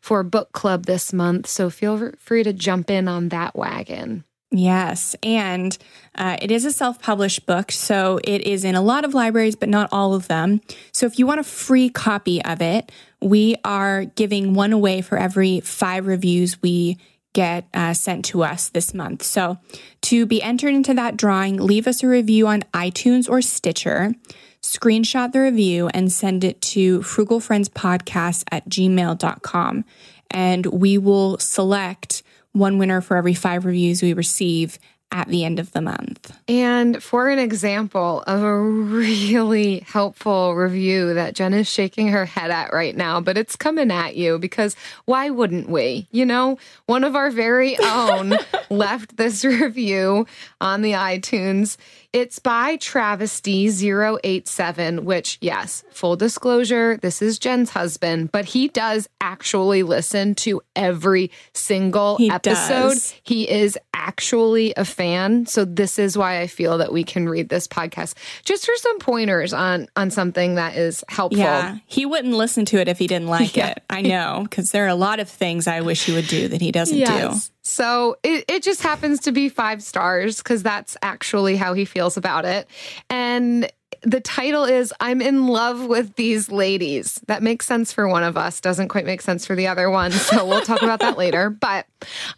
for 0.00 0.22
book 0.22 0.52
club 0.52 0.86
this 0.86 1.12
month 1.12 1.48
so 1.48 1.68
feel 1.68 2.12
free 2.18 2.44
to 2.44 2.52
jump 2.52 2.90
in 2.90 3.08
on 3.08 3.28
that 3.30 3.56
wagon. 3.56 4.24
Yes. 4.54 5.16
And 5.22 5.76
uh, 6.14 6.36
it 6.40 6.50
is 6.50 6.66
a 6.66 6.72
self 6.72 7.00
published 7.00 7.46
book. 7.46 7.72
So 7.72 8.20
it 8.22 8.42
is 8.42 8.64
in 8.64 8.74
a 8.74 8.82
lot 8.82 9.04
of 9.04 9.14
libraries, 9.14 9.56
but 9.56 9.70
not 9.70 9.88
all 9.90 10.12
of 10.12 10.28
them. 10.28 10.60
So 10.92 11.06
if 11.06 11.18
you 11.18 11.26
want 11.26 11.40
a 11.40 11.44
free 11.44 11.88
copy 11.88 12.44
of 12.44 12.60
it, 12.60 12.92
we 13.20 13.56
are 13.64 14.04
giving 14.04 14.52
one 14.52 14.72
away 14.72 15.00
for 15.00 15.16
every 15.16 15.60
five 15.60 16.06
reviews 16.06 16.60
we 16.60 16.98
get 17.32 17.66
uh, 17.72 17.94
sent 17.94 18.26
to 18.26 18.42
us 18.42 18.68
this 18.68 18.92
month. 18.92 19.22
So 19.22 19.58
to 20.02 20.26
be 20.26 20.42
entered 20.42 20.74
into 20.74 20.92
that 20.94 21.16
drawing, 21.16 21.56
leave 21.56 21.86
us 21.86 22.02
a 22.02 22.08
review 22.08 22.46
on 22.46 22.62
iTunes 22.74 23.26
or 23.28 23.40
Stitcher, 23.40 24.14
screenshot 24.62 25.32
the 25.32 25.40
review, 25.40 25.88
and 25.88 26.12
send 26.12 26.44
it 26.44 26.60
to 26.60 27.00
frugalfriendspodcast 27.00 28.44
at 28.50 28.68
gmail.com. 28.68 29.84
And 30.30 30.66
we 30.66 30.98
will 30.98 31.38
select 31.38 32.21
one 32.52 32.78
winner 32.78 33.00
for 33.00 33.16
every 33.16 33.34
five 33.34 33.64
reviews 33.64 34.02
we 34.02 34.12
receive 34.12 34.78
at 35.12 35.28
the 35.28 35.44
end 35.44 35.58
of 35.58 35.72
the 35.72 35.80
month. 35.82 36.34
And 36.48 37.02
for 37.02 37.28
an 37.28 37.38
example 37.38 38.24
of 38.26 38.42
a 38.42 38.58
really 38.58 39.80
helpful 39.80 40.54
review 40.54 41.12
that 41.14 41.34
Jen 41.34 41.52
is 41.52 41.68
shaking 41.68 42.08
her 42.08 42.24
head 42.24 42.50
at 42.50 42.72
right 42.72 42.96
now, 42.96 43.20
but 43.20 43.36
it's 43.36 43.54
coming 43.54 43.90
at 43.90 44.16
you 44.16 44.38
because 44.38 44.74
why 45.04 45.28
wouldn't 45.28 45.68
we? 45.68 46.08
You 46.10 46.24
know, 46.24 46.58
one 46.86 47.04
of 47.04 47.14
our 47.14 47.30
very 47.30 47.78
own 47.78 48.38
left 48.70 49.18
this 49.18 49.44
review 49.44 50.26
on 50.60 50.80
the 50.80 50.92
iTunes 50.92 51.76
it's 52.12 52.38
by 52.38 52.76
Travesty087, 52.76 55.00
which, 55.00 55.38
yes, 55.40 55.82
full 55.90 56.14
disclosure, 56.16 56.98
this 56.98 57.22
is 57.22 57.38
Jen's 57.38 57.70
husband, 57.70 58.30
but 58.32 58.44
he 58.44 58.68
does 58.68 59.08
actually 59.20 59.82
listen 59.82 60.34
to 60.34 60.60
every 60.76 61.30
single 61.54 62.18
he 62.18 62.30
episode. 62.30 62.90
Does. 62.90 63.14
He 63.22 63.48
is 63.48 63.78
actually 63.94 64.74
a 64.76 64.84
fan. 64.84 65.46
So 65.46 65.64
this 65.64 65.98
is 65.98 66.18
why 66.18 66.40
I 66.40 66.48
feel 66.48 66.78
that 66.78 66.92
we 66.92 67.04
can 67.04 67.28
read 67.28 67.48
this 67.48 67.66
podcast 67.66 68.14
just 68.44 68.66
for 68.66 68.74
some 68.76 68.98
pointers 68.98 69.52
on 69.52 69.86
on 69.96 70.10
something 70.10 70.56
that 70.56 70.76
is 70.76 71.04
helpful. 71.08 71.38
Yeah. 71.38 71.78
He 71.86 72.04
wouldn't 72.04 72.34
listen 72.34 72.64
to 72.66 72.78
it 72.78 72.88
if 72.88 72.98
he 72.98 73.06
didn't 73.06 73.28
like 73.28 73.56
yeah. 73.56 73.70
it. 73.70 73.82
I 73.88 74.02
know, 74.02 74.40
because 74.42 74.72
there 74.72 74.84
are 74.84 74.88
a 74.88 74.94
lot 74.94 75.20
of 75.20 75.28
things 75.28 75.66
I 75.66 75.80
wish 75.80 76.04
he 76.04 76.12
would 76.12 76.26
do 76.26 76.48
that 76.48 76.60
he 76.60 76.72
doesn't 76.72 76.98
yes. 76.98 77.48
do. 77.48 77.52
So 77.62 78.16
it, 78.22 78.44
it 78.48 78.62
just 78.62 78.82
happens 78.82 79.20
to 79.20 79.32
be 79.32 79.48
five 79.48 79.82
stars 79.82 80.38
because 80.38 80.62
that's 80.62 80.96
actually 81.00 81.56
how 81.56 81.74
he 81.74 81.84
feels 81.84 82.16
about 82.16 82.44
it. 82.44 82.68
And 83.08 83.70
the 84.02 84.20
title 84.20 84.64
is 84.64 84.92
I'm 85.00 85.22
in 85.22 85.46
love 85.46 85.86
with 85.86 86.16
these 86.16 86.50
ladies. 86.50 87.20
That 87.28 87.42
makes 87.42 87.66
sense 87.66 87.92
for 87.92 88.08
one 88.08 88.24
of 88.24 88.36
us, 88.36 88.60
doesn't 88.60 88.88
quite 88.88 89.06
make 89.06 89.22
sense 89.22 89.46
for 89.46 89.54
the 89.54 89.68
other 89.68 89.90
one. 89.90 90.10
So 90.10 90.46
we'll 90.46 90.62
talk 90.62 90.82
about 90.82 91.00
that 91.00 91.18
later. 91.18 91.50
But 91.50 91.86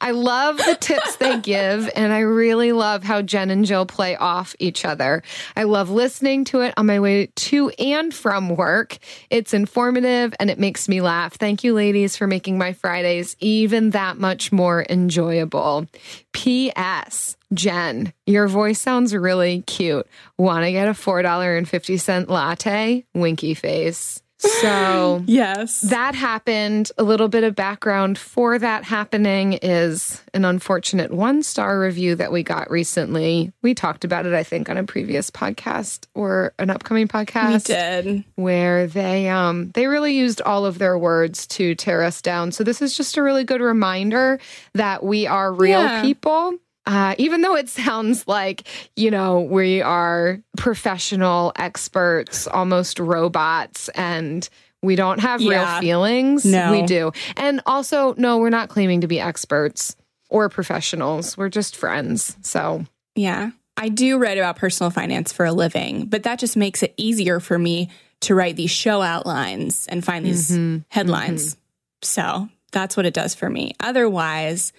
I 0.01 0.11
love 0.13 0.59
the 0.59 0.77
tips 0.81 1.17
they 1.17 1.39
give, 1.43 1.91
and 1.95 2.13
I 2.13 2.21
really 2.21 2.73
love 2.73 3.03
how 3.05 3.23
Jen 3.23 3.51
and 3.51 3.65
Jill 3.65 3.87
play 3.87 4.17
off 4.17 4.55
each 4.59 4.85
other. 4.85 5.23
I 5.57 5.65
love 5.65 5.91
listening 5.91 6.45
to 6.47 6.61
it 6.61 6.75
on 6.77 6.87
my 6.87 7.01
way 7.01 7.27
to 7.27 7.71
and 7.71 8.13
from 8.13 8.51
work. 8.57 8.99
It's 9.31 9.55
informative 9.55 10.35
and 10.41 10.51
it 10.51 10.59
makes 10.59 10.89
me 10.89 11.01
laugh. 11.01 11.35
Thank 11.35 11.65
you, 11.65 11.75
ladies, 11.75 12.17
for 12.17 12.27
making 12.27 12.59
my 12.59 12.73
Fridays 12.73 13.37
even 13.41 13.91
that 13.91 14.19
much 14.19 14.53
more 14.53 14.85
enjoyable. 14.89 15.87
P.S. 16.33 17.37
Jen, 17.53 18.13
your 18.27 18.49
voice 18.49 18.81
sounds 18.81 19.15
really 19.15 19.63
cute. 19.63 20.07
Want 20.39 20.65
to 20.65 20.73
get 20.73 20.89
a 20.89 20.93
$4.50 20.93 22.29
latte? 22.29 23.05
Winky 23.15 23.55
face. 23.55 24.24
So 24.45 25.23
Yes. 25.27 25.81
that 25.83 26.15
happened. 26.15 26.91
A 26.99 27.03
little 27.03 27.29
bit 27.29 27.45
of 27.45 27.55
background 27.55 28.19
for 28.19 28.59
that 28.59 28.85
happening 28.85 29.55
is 29.55 30.23
an 30.35 30.45
unfortunate 30.45 31.13
one 31.13 31.43
star 31.43 31.81
review 31.81 32.15
that 32.17 32.33
we 32.33 32.43
got 32.43 32.71
recently. 32.71 33.53
We 33.63 33.75
talked 33.75 34.05
about 34.05 34.27
it, 34.27 34.35
I 34.35 34.43
think, 34.43 34.69
on 34.69 34.77
a 34.77 34.85
previous 34.85 35.31
podcast 35.31 36.07
or 36.15 36.53
an 36.59 36.71
upcoming 36.71 37.09
podcast. 37.09 37.69
we 37.69 37.75
did. 38.13 38.25
where 38.37 38.87
they 38.87 39.29
um 39.29 39.71
they 39.75 39.87
really 39.87 40.15
used 40.15 40.41
all 40.43 40.67
of 40.67 40.79
their 40.79 40.99
words 40.99 41.47
to 41.49 41.75
tear 41.75 42.03
us 42.03 42.21
down. 42.23 42.53
So 42.53 42.65
this 42.65 42.83
is 42.83 42.97
just 42.97 43.17
a 43.17 43.23
really 43.23 43.45
good 43.45 43.61
reminder 43.61 44.39
that 44.75 45.03
we 45.03 45.27
are 45.27 45.53
real 45.53 45.81
Yeah. 45.81 46.03
people. 46.03 46.55
Uh, 46.87 47.15
even 47.19 47.41
though 47.41 47.57
it 47.57 47.69
sounds 47.83 48.27
like 48.29 48.67
you 48.97 49.11
know 49.11 49.41
we 49.41 49.81
are 49.83 50.41
professional 50.57 51.53
experts, 51.57 52.47
almost 52.47 52.99
robots, 52.99 53.89
and 53.91 54.49
we 54.83 54.97
don't 54.97 55.21
have 55.21 55.41
real 55.41 55.67
feelings, 55.81 56.45
No. 56.45 56.71
we 56.73 56.83
do. 56.83 57.11
And 57.39 57.63
also, 57.65 58.15
no, 58.19 58.37
we're 58.37 58.51
not 58.51 58.69
claiming 58.69 59.01
to 59.01 59.07
be 59.07 59.19
experts 59.19 59.97
or 60.29 60.51
professionals. 60.51 61.39
We're 61.39 61.49
just 61.49 61.75
friends. 61.75 62.37
So 62.43 62.85
Yeah. 63.15 63.51
I 63.79 63.89
do 63.89 64.19
write 64.19 64.37
about 64.37 64.57
personal 64.57 64.91
finance 64.91 65.33
for 65.33 65.47
a 65.47 65.53
living, 65.53 66.05
but 66.07 66.25
that 66.25 66.39
just 66.39 66.55
makes 66.57 66.83
it 66.83 66.93
easier 66.99 67.41
for 67.41 67.59
me 67.59 67.89
to 68.21 68.35
write 68.35 68.57
these 68.57 68.71
show 68.71 69.01
outlines 69.01 69.87
and 69.89 70.05
find 70.05 70.25
these 70.27 70.51
Mm-hmm. 70.51 70.83
headlines. 70.89 71.57
So 72.03 72.49
that's 72.75 72.97
what 72.97 73.07
it 73.07 73.15
does 73.15 73.35
for 73.35 73.49
me. 73.49 73.75
Otherwise, 73.81 74.75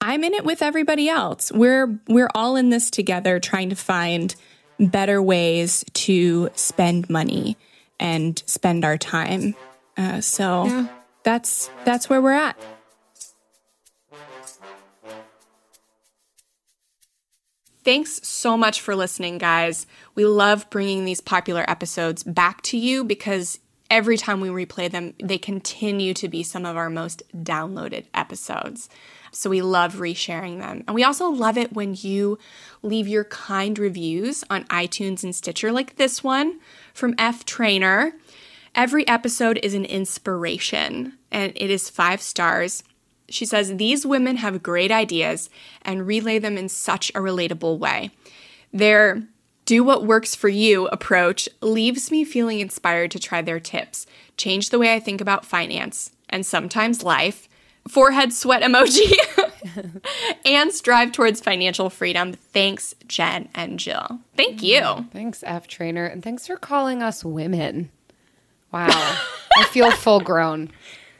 I'm 0.00 0.24
in 0.24 0.32
it 0.32 0.44
with 0.44 0.62
everybody 0.62 1.10
else. 1.10 1.52
We're 1.52 2.00
we're 2.08 2.30
all 2.34 2.56
in 2.56 2.70
this 2.70 2.90
together 2.90 3.38
trying 3.38 3.68
to 3.68 3.76
find 3.76 4.34
better 4.78 5.20
ways 5.20 5.84
to 5.92 6.48
spend 6.54 7.10
money 7.10 7.58
and 7.98 8.42
spend 8.46 8.84
our 8.84 8.96
time. 8.96 9.54
Uh, 9.98 10.22
so 10.22 10.88
that's 11.22 11.68
that's 11.84 12.08
where 12.08 12.22
we're 12.22 12.32
at. 12.32 12.56
Thanks 17.82 18.26
so 18.26 18.56
much 18.56 18.80
for 18.80 18.94
listening, 18.94 19.38
guys. 19.38 19.86
We 20.14 20.24
love 20.24 20.68
bringing 20.70 21.04
these 21.04 21.20
popular 21.20 21.64
episodes 21.68 22.22
back 22.22 22.60
to 22.62 22.76
you 22.76 23.04
because 23.04 23.58
every 23.90 24.16
time 24.16 24.40
we 24.40 24.48
replay 24.48 24.90
them, 24.90 25.14
they 25.22 25.36
continue 25.36 26.14
to 26.14 26.28
be 26.28 26.42
some 26.42 26.64
of 26.64 26.76
our 26.76 26.88
most 26.88 27.22
downloaded 27.36 28.04
episodes. 28.14 28.88
So 29.32 29.50
we 29.50 29.62
love 29.62 29.96
resharing 29.96 30.60
them. 30.60 30.84
And 30.86 30.94
we 30.94 31.04
also 31.04 31.28
love 31.28 31.58
it 31.58 31.72
when 31.72 31.96
you 31.98 32.38
leave 32.82 33.06
your 33.06 33.24
kind 33.24 33.78
reviews 33.78 34.44
on 34.48 34.64
iTunes 34.64 35.22
and 35.22 35.34
Stitcher, 35.34 35.72
like 35.72 35.96
this 35.96 36.24
one 36.24 36.58
from 36.94 37.14
F 37.18 37.44
Trainer. 37.44 38.14
Every 38.74 39.06
episode 39.06 39.58
is 39.62 39.74
an 39.74 39.84
inspiration 39.84 41.18
and 41.30 41.52
it 41.56 41.70
is 41.70 41.90
five 41.90 42.22
stars. 42.22 42.82
She 43.28 43.44
says, 43.44 43.76
These 43.76 44.06
women 44.06 44.36
have 44.36 44.62
great 44.62 44.90
ideas 44.90 45.50
and 45.82 46.06
relay 46.06 46.38
them 46.38 46.56
in 46.56 46.68
such 46.68 47.10
a 47.10 47.20
relatable 47.20 47.78
way. 47.78 48.10
Their 48.72 49.22
do 49.70 49.84
what 49.84 50.04
works 50.04 50.34
for 50.34 50.48
you 50.48 50.88
approach 50.88 51.48
leaves 51.60 52.10
me 52.10 52.24
feeling 52.24 52.58
inspired 52.58 53.08
to 53.08 53.20
try 53.20 53.40
their 53.40 53.60
tips, 53.60 54.04
change 54.36 54.70
the 54.70 54.80
way 54.80 54.92
I 54.92 54.98
think 54.98 55.20
about 55.20 55.46
finance 55.46 56.10
and 56.28 56.44
sometimes 56.44 57.04
life, 57.04 57.48
forehead 57.88 58.32
sweat 58.32 58.64
emoji, 58.64 59.12
and 60.44 60.72
strive 60.72 61.12
towards 61.12 61.40
financial 61.40 61.88
freedom. 61.88 62.32
Thanks, 62.32 62.96
Jen 63.06 63.48
and 63.54 63.78
Jill. 63.78 64.18
Thank 64.36 64.58
mm, 64.58 64.62
you. 64.64 65.06
Thanks, 65.12 65.44
F 65.46 65.68
Trainer. 65.68 66.04
And 66.04 66.20
thanks 66.20 66.48
for 66.48 66.56
calling 66.56 67.00
us 67.00 67.24
women. 67.24 67.92
Wow. 68.72 68.88
I 69.56 69.64
feel 69.70 69.92
full 69.92 70.18
grown. 70.18 70.72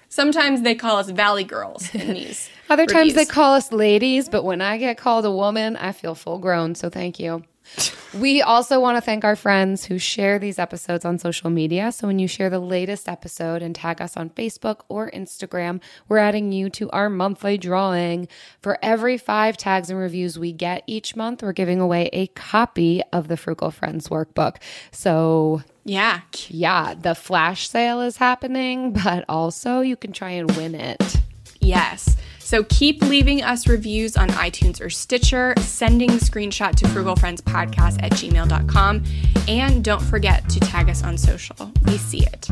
Sometimes 0.08 0.62
they 0.62 0.74
call 0.74 0.96
us 0.96 1.08
Valley 1.08 1.44
Girls 1.44 1.94
in 1.94 2.14
these. 2.14 2.50
Other 2.68 2.86
times 2.86 3.14
they 3.14 3.26
call 3.26 3.54
us 3.54 3.70
ladies, 3.70 4.28
but 4.28 4.42
when 4.42 4.60
I 4.60 4.76
get 4.76 4.98
called 4.98 5.24
a 5.24 5.30
woman, 5.30 5.76
I 5.76 5.92
feel 5.92 6.16
full 6.16 6.38
grown. 6.38 6.74
So 6.74 6.90
thank 6.90 7.20
you. 7.20 7.44
we 8.14 8.42
also 8.42 8.80
want 8.80 8.96
to 8.96 9.00
thank 9.00 9.24
our 9.24 9.36
friends 9.36 9.84
who 9.84 9.98
share 9.98 10.38
these 10.38 10.58
episodes 10.58 11.04
on 11.04 11.18
social 11.18 11.50
media. 11.50 11.92
So 11.92 12.06
when 12.06 12.18
you 12.18 12.26
share 12.28 12.50
the 12.50 12.58
latest 12.58 13.08
episode 13.08 13.62
and 13.62 13.74
tag 13.74 14.00
us 14.02 14.16
on 14.16 14.30
Facebook 14.30 14.80
or 14.88 15.10
Instagram, 15.10 15.80
we're 16.08 16.18
adding 16.18 16.52
you 16.52 16.68
to 16.70 16.90
our 16.90 17.08
monthly 17.08 17.56
drawing. 17.58 18.28
For 18.60 18.78
every 18.82 19.16
five 19.18 19.56
tags 19.56 19.90
and 19.90 19.98
reviews 19.98 20.38
we 20.38 20.52
get 20.52 20.82
each 20.86 21.14
month, 21.16 21.42
we're 21.42 21.52
giving 21.52 21.80
away 21.80 22.10
a 22.12 22.26
copy 22.28 23.02
of 23.12 23.28
the 23.28 23.36
Frugal 23.36 23.70
Friends 23.70 24.08
workbook. 24.08 24.56
So 24.90 25.62
Yeah. 25.84 26.20
yeah, 26.48 26.94
the 26.94 27.14
flash 27.14 27.68
sale 27.68 28.00
is 28.00 28.16
happening, 28.16 28.92
but 29.04 29.24
also 29.28 29.80
you 29.80 29.96
can 29.96 30.12
try 30.12 30.30
and 30.30 30.50
win 30.56 30.74
it. 30.74 31.16
Yes. 31.60 32.16
So 32.50 32.64
keep 32.64 33.00
leaving 33.02 33.44
us 33.44 33.68
reviews 33.68 34.16
on 34.16 34.28
iTunes 34.30 34.80
or 34.80 34.90
Stitcher, 34.90 35.54
sending 35.60 36.08
the 36.08 36.14
screenshot 36.14 36.74
to 36.74 36.84
frugalfriendspodcast 36.86 38.02
at 38.02 38.10
gmail.com, 38.10 39.04
and 39.46 39.84
don't 39.84 40.02
forget 40.02 40.48
to 40.48 40.58
tag 40.58 40.90
us 40.90 41.04
on 41.04 41.16
social. 41.16 41.70
We 41.86 41.96
see 41.96 42.26
it. 42.26 42.48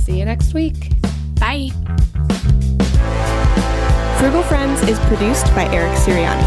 See 0.00 0.18
you 0.18 0.24
next 0.24 0.52
week. 0.52 0.90
Bye. 1.38 1.68
Frugal 4.18 4.42
Friends 4.42 4.82
is 4.88 4.98
produced 4.98 5.46
by 5.54 5.72
Eric 5.72 5.92
Sirianni. 5.98 6.42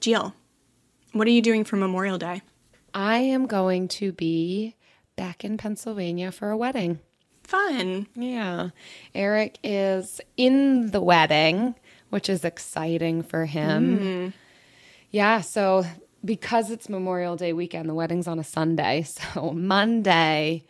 Jill, 0.00 0.34
what 1.16 1.26
are 1.26 1.30
you 1.30 1.42
doing 1.42 1.64
for 1.64 1.76
Memorial 1.76 2.18
Day? 2.18 2.42
I 2.92 3.18
am 3.18 3.46
going 3.46 3.88
to 3.88 4.12
be 4.12 4.74
back 5.16 5.44
in 5.44 5.56
Pennsylvania 5.56 6.30
for 6.30 6.50
a 6.50 6.56
wedding. 6.56 7.00
Fun. 7.42 8.06
Yeah. 8.14 8.70
Eric 9.14 9.58
is 9.62 10.20
in 10.36 10.90
the 10.90 11.00
wedding, 11.00 11.74
which 12.10 12.28
is 12.28 12.44
exciting 12.44 13.22
for 13.22 13.46
him. 13.46 13.98
Mm. 13.98 14.32
Yeah. 15.10 15.40
So, 15.40 15.84
because 16.24 16.70
it's 16.70 16.88
Memorial 16.88 17.36
Day 17.36 17.52
weekend, 17.52 17.88
the 17.88 17.94
wedding's 17.94 18.26
on 18.26 18.38
a 18.38 18.44
Sunday. 18.44 19.06
So, 19.34 19.52
Monday, 19.52 20.64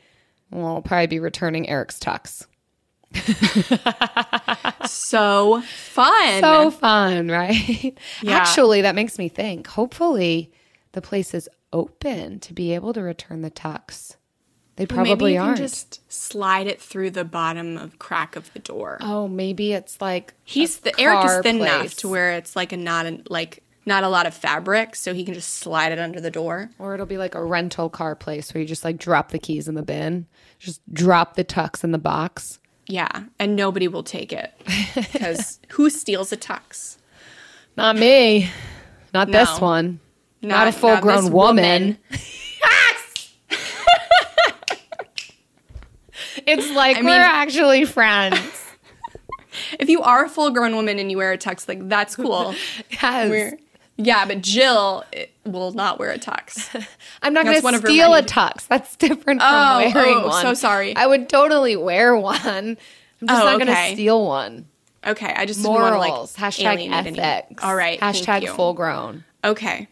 we'll 0.50 0.82
probably 0.82 1.06
be 1.06 1.18
returning 1.18 1.68
Eric's 1.68 1.98
tux. 1.98 2.46
So 4.86 5.60
fun. 5.62 6.40
So 6.40 6.70
fun, 6.70 7.28
right? 7.28 7.96
Yeah. 8.22 8.36
Actually, 8.36 8.82
that 8.82 8.94
makes 8.94 9.18
me 9.18 9.28
think. 9.28 9.66
Hopefully, 9.66 10.52
the 10.92 11.02
place 11.02 11.34
is 11.34 11.48
open 11.72 12.38
to 12.40 12.52
be 12.54 12.72
able 12.74 12.92
to 12.92 13.02
return 13.02 13.42
the 13.42 13.50
tux. 13.50 14.16
They 14.76 14.86
Well, 14.88 14.98
maybe 14.98 15.08
probably 15.10 15.34
you 15.34 15.40
aren't. 15.40 15.56
can 15.56 15.64
just 15.66 16.12
slide 16.12 16.66
it 16.66 16.80
through 16.80 17.10
the 17.10 17.24
bottom 17.24 17.76
of 17.76 17.98
crack 17.98 18.36
of 18.36 18.52
the 18.52 18.58
door. 18.58 18.98
oh, 19.00 19.26
maybe 19.26 19.72
it's 19.72 20.00
like 20.00 20.34
He's 20.44 20.78
the 20.80 20.98
Eric 21.00 21.24
is 21.24 21.38
thin 21.40 21.56
enough 21.60 21.94
to 21.96 22.08
where 22.08 22.32
it's 22.32 22.54
like 22.54 22.72
a 22.72 22.76
not 22.76 23.06
a, 23.06 23.20
like 23.28 23.62
not 23.86 24.04
a 24.04 24.08
lot 24.08 24.26
of 24.26 24.34
fabric, 24.34 24.94
so 24.94 25.14
he 25.14 25.24
can 25.24 25.34
just 25.34 25.54
slide 25.54 25.92
it 25.92 25.98
under 25.98 26.20
the 26.20 26.30
door. 26.30 26.70
Or 26.78 26.94
it'll 26.94 27.06
be 27.06 27.18
like 27.18 27.34
a 27.34 27.44
rental 27.44 27.88
car 27.88 28.14
place 28.14 28.52
where 28.52 28.60
you 28.60 28.68
just 28.68 28.84
like 28.84 28.98
drop 28.98 29.30
the 29.30 29.38
keys 29.38 29.66
in 29.68 29.74
the 29.74 29.82
bin, 29.82 30.26
just 30.58 30.80
drop 30.92 31.34
the 31.36 31.44
tux 31.44 31.82
in 31.82 31.92
the 31.92 31.98
box. 31.98 32.58
Yeah, 32.88 33.24
and 33.38 33.56
nobody 33.56 33.88
will 33.88 34.02
take 34.04 34.32
it 34.32 34.52
because 34.94 35.58
who 35.70 35.90
steals 35.90 36.32
a 36.32 36.36
tux? 36.36 36.98
Not 37.76 37.96
me. 37.96 38.48
Not 39.12 39.30
this 39.32 39.60
one. 39.60 40.00
Not, 40.42 40.48
Not- 40.58 40.68
a 40.68 40.72
full 40.72 40.90
not 40.90 41.02
grown 41.02 41.24
this 41.24 41.30
woman. 41.32 41.72
woman. 41.72 41.98
It's 46.46 46.70
like 46.72 46.96
I 46.98 47.00
we're 47.00 47.06
mean- 47.06 47.20
actually 47.20 47.84
friends. 47.84 48.38
If 49.80 49.88
you 49.88 50.02
are 50.02 50.26
a 50.26 50.28
full 50.28 50.50
grown 50.50 50.76
woman 50.76 50.98
and 50.98 51.10
you 51.10 51.16
wear 51.16 51.32
a 51.32 51.38
tux, 51.38 51.66
like 51.66 51.88
that's 51.88 52.14
cool. 52.14 52.54
yes. 52.90 53.30
We're- 53.30 53.58
yeah, 53.96 54.24
but 54.26 54.42
Jill 54.42 55.04
will 55.44 55.72
not 55.72 55.98
wear 55.98 56.10
a 56.12 56.18
tux. 56.18 56.68
I'm 57.22 57.32
not 57.32 57.44
going 57.44 57.60
to 57.60 57.68
of 57.68 57.80
steal 57.80 58.14
a 58.14 58.22
tux. 58.22 58.66
That's 58.68 58.96
different 58.96 59.40
from 59.40 59.50
Oh, 59.50 59.90
wearing 59.94 60.14
oh, 60.22 60.28
one. 60.28 60.42
so 60.42 60.54
sorry. 60.54 60.94
I 60.96 61.06
would 61.06 61.28
totally 61.28 61.76
wear 61.76 62.16
one. 62.16 62.36
I'm 62.46 62.76
just 63.28 63.42
Oh, 63.42 63.44
not 63.46 63.52
going 63.54 63.66
to 63.66 63.72
okay. 63.72 63.94
steal 63.94 64.24
one. 64.26 64.66
Okay, 65.06 65.32
I 65.34 65.46
just 65.46 65.60
didn't 65.62 65.72
want 65.74 65.94
to, 65.94 65.98
Morals. 65.98 66.38
like 66.38 66.52
hashtag 66.54 66.74
alienate 66.74 67.06
any- 67.06 67.18
ethics. 67.20 67.62
All 67.64 67.74
right, 67.76 68.00
thank 68.00 68.16
Hashtag 68.16 68.42
you. 68.42 68.52
full 68.52 68.74
grown. 68.74 69.24
Okay. 69.44 69.88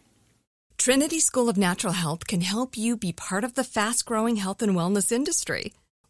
Trinity 0.77 1.21
School 1.21 1.49
of 1.49 1.57
Natural 1.57 1.93
Health 1.93 2.27
can 2.27 2.41
help 2.41 2.77
you 2.77 2.97
be 2.97 3.13
part 3.13 3.45
of 3.45 3.55
the 3.55 3.63
fast 3.65 4.05
growing 4.05 4.37
health 4.37 4.61
and 4.61 4.73
wellness 4.75 5.13
industry. 5.13 5.73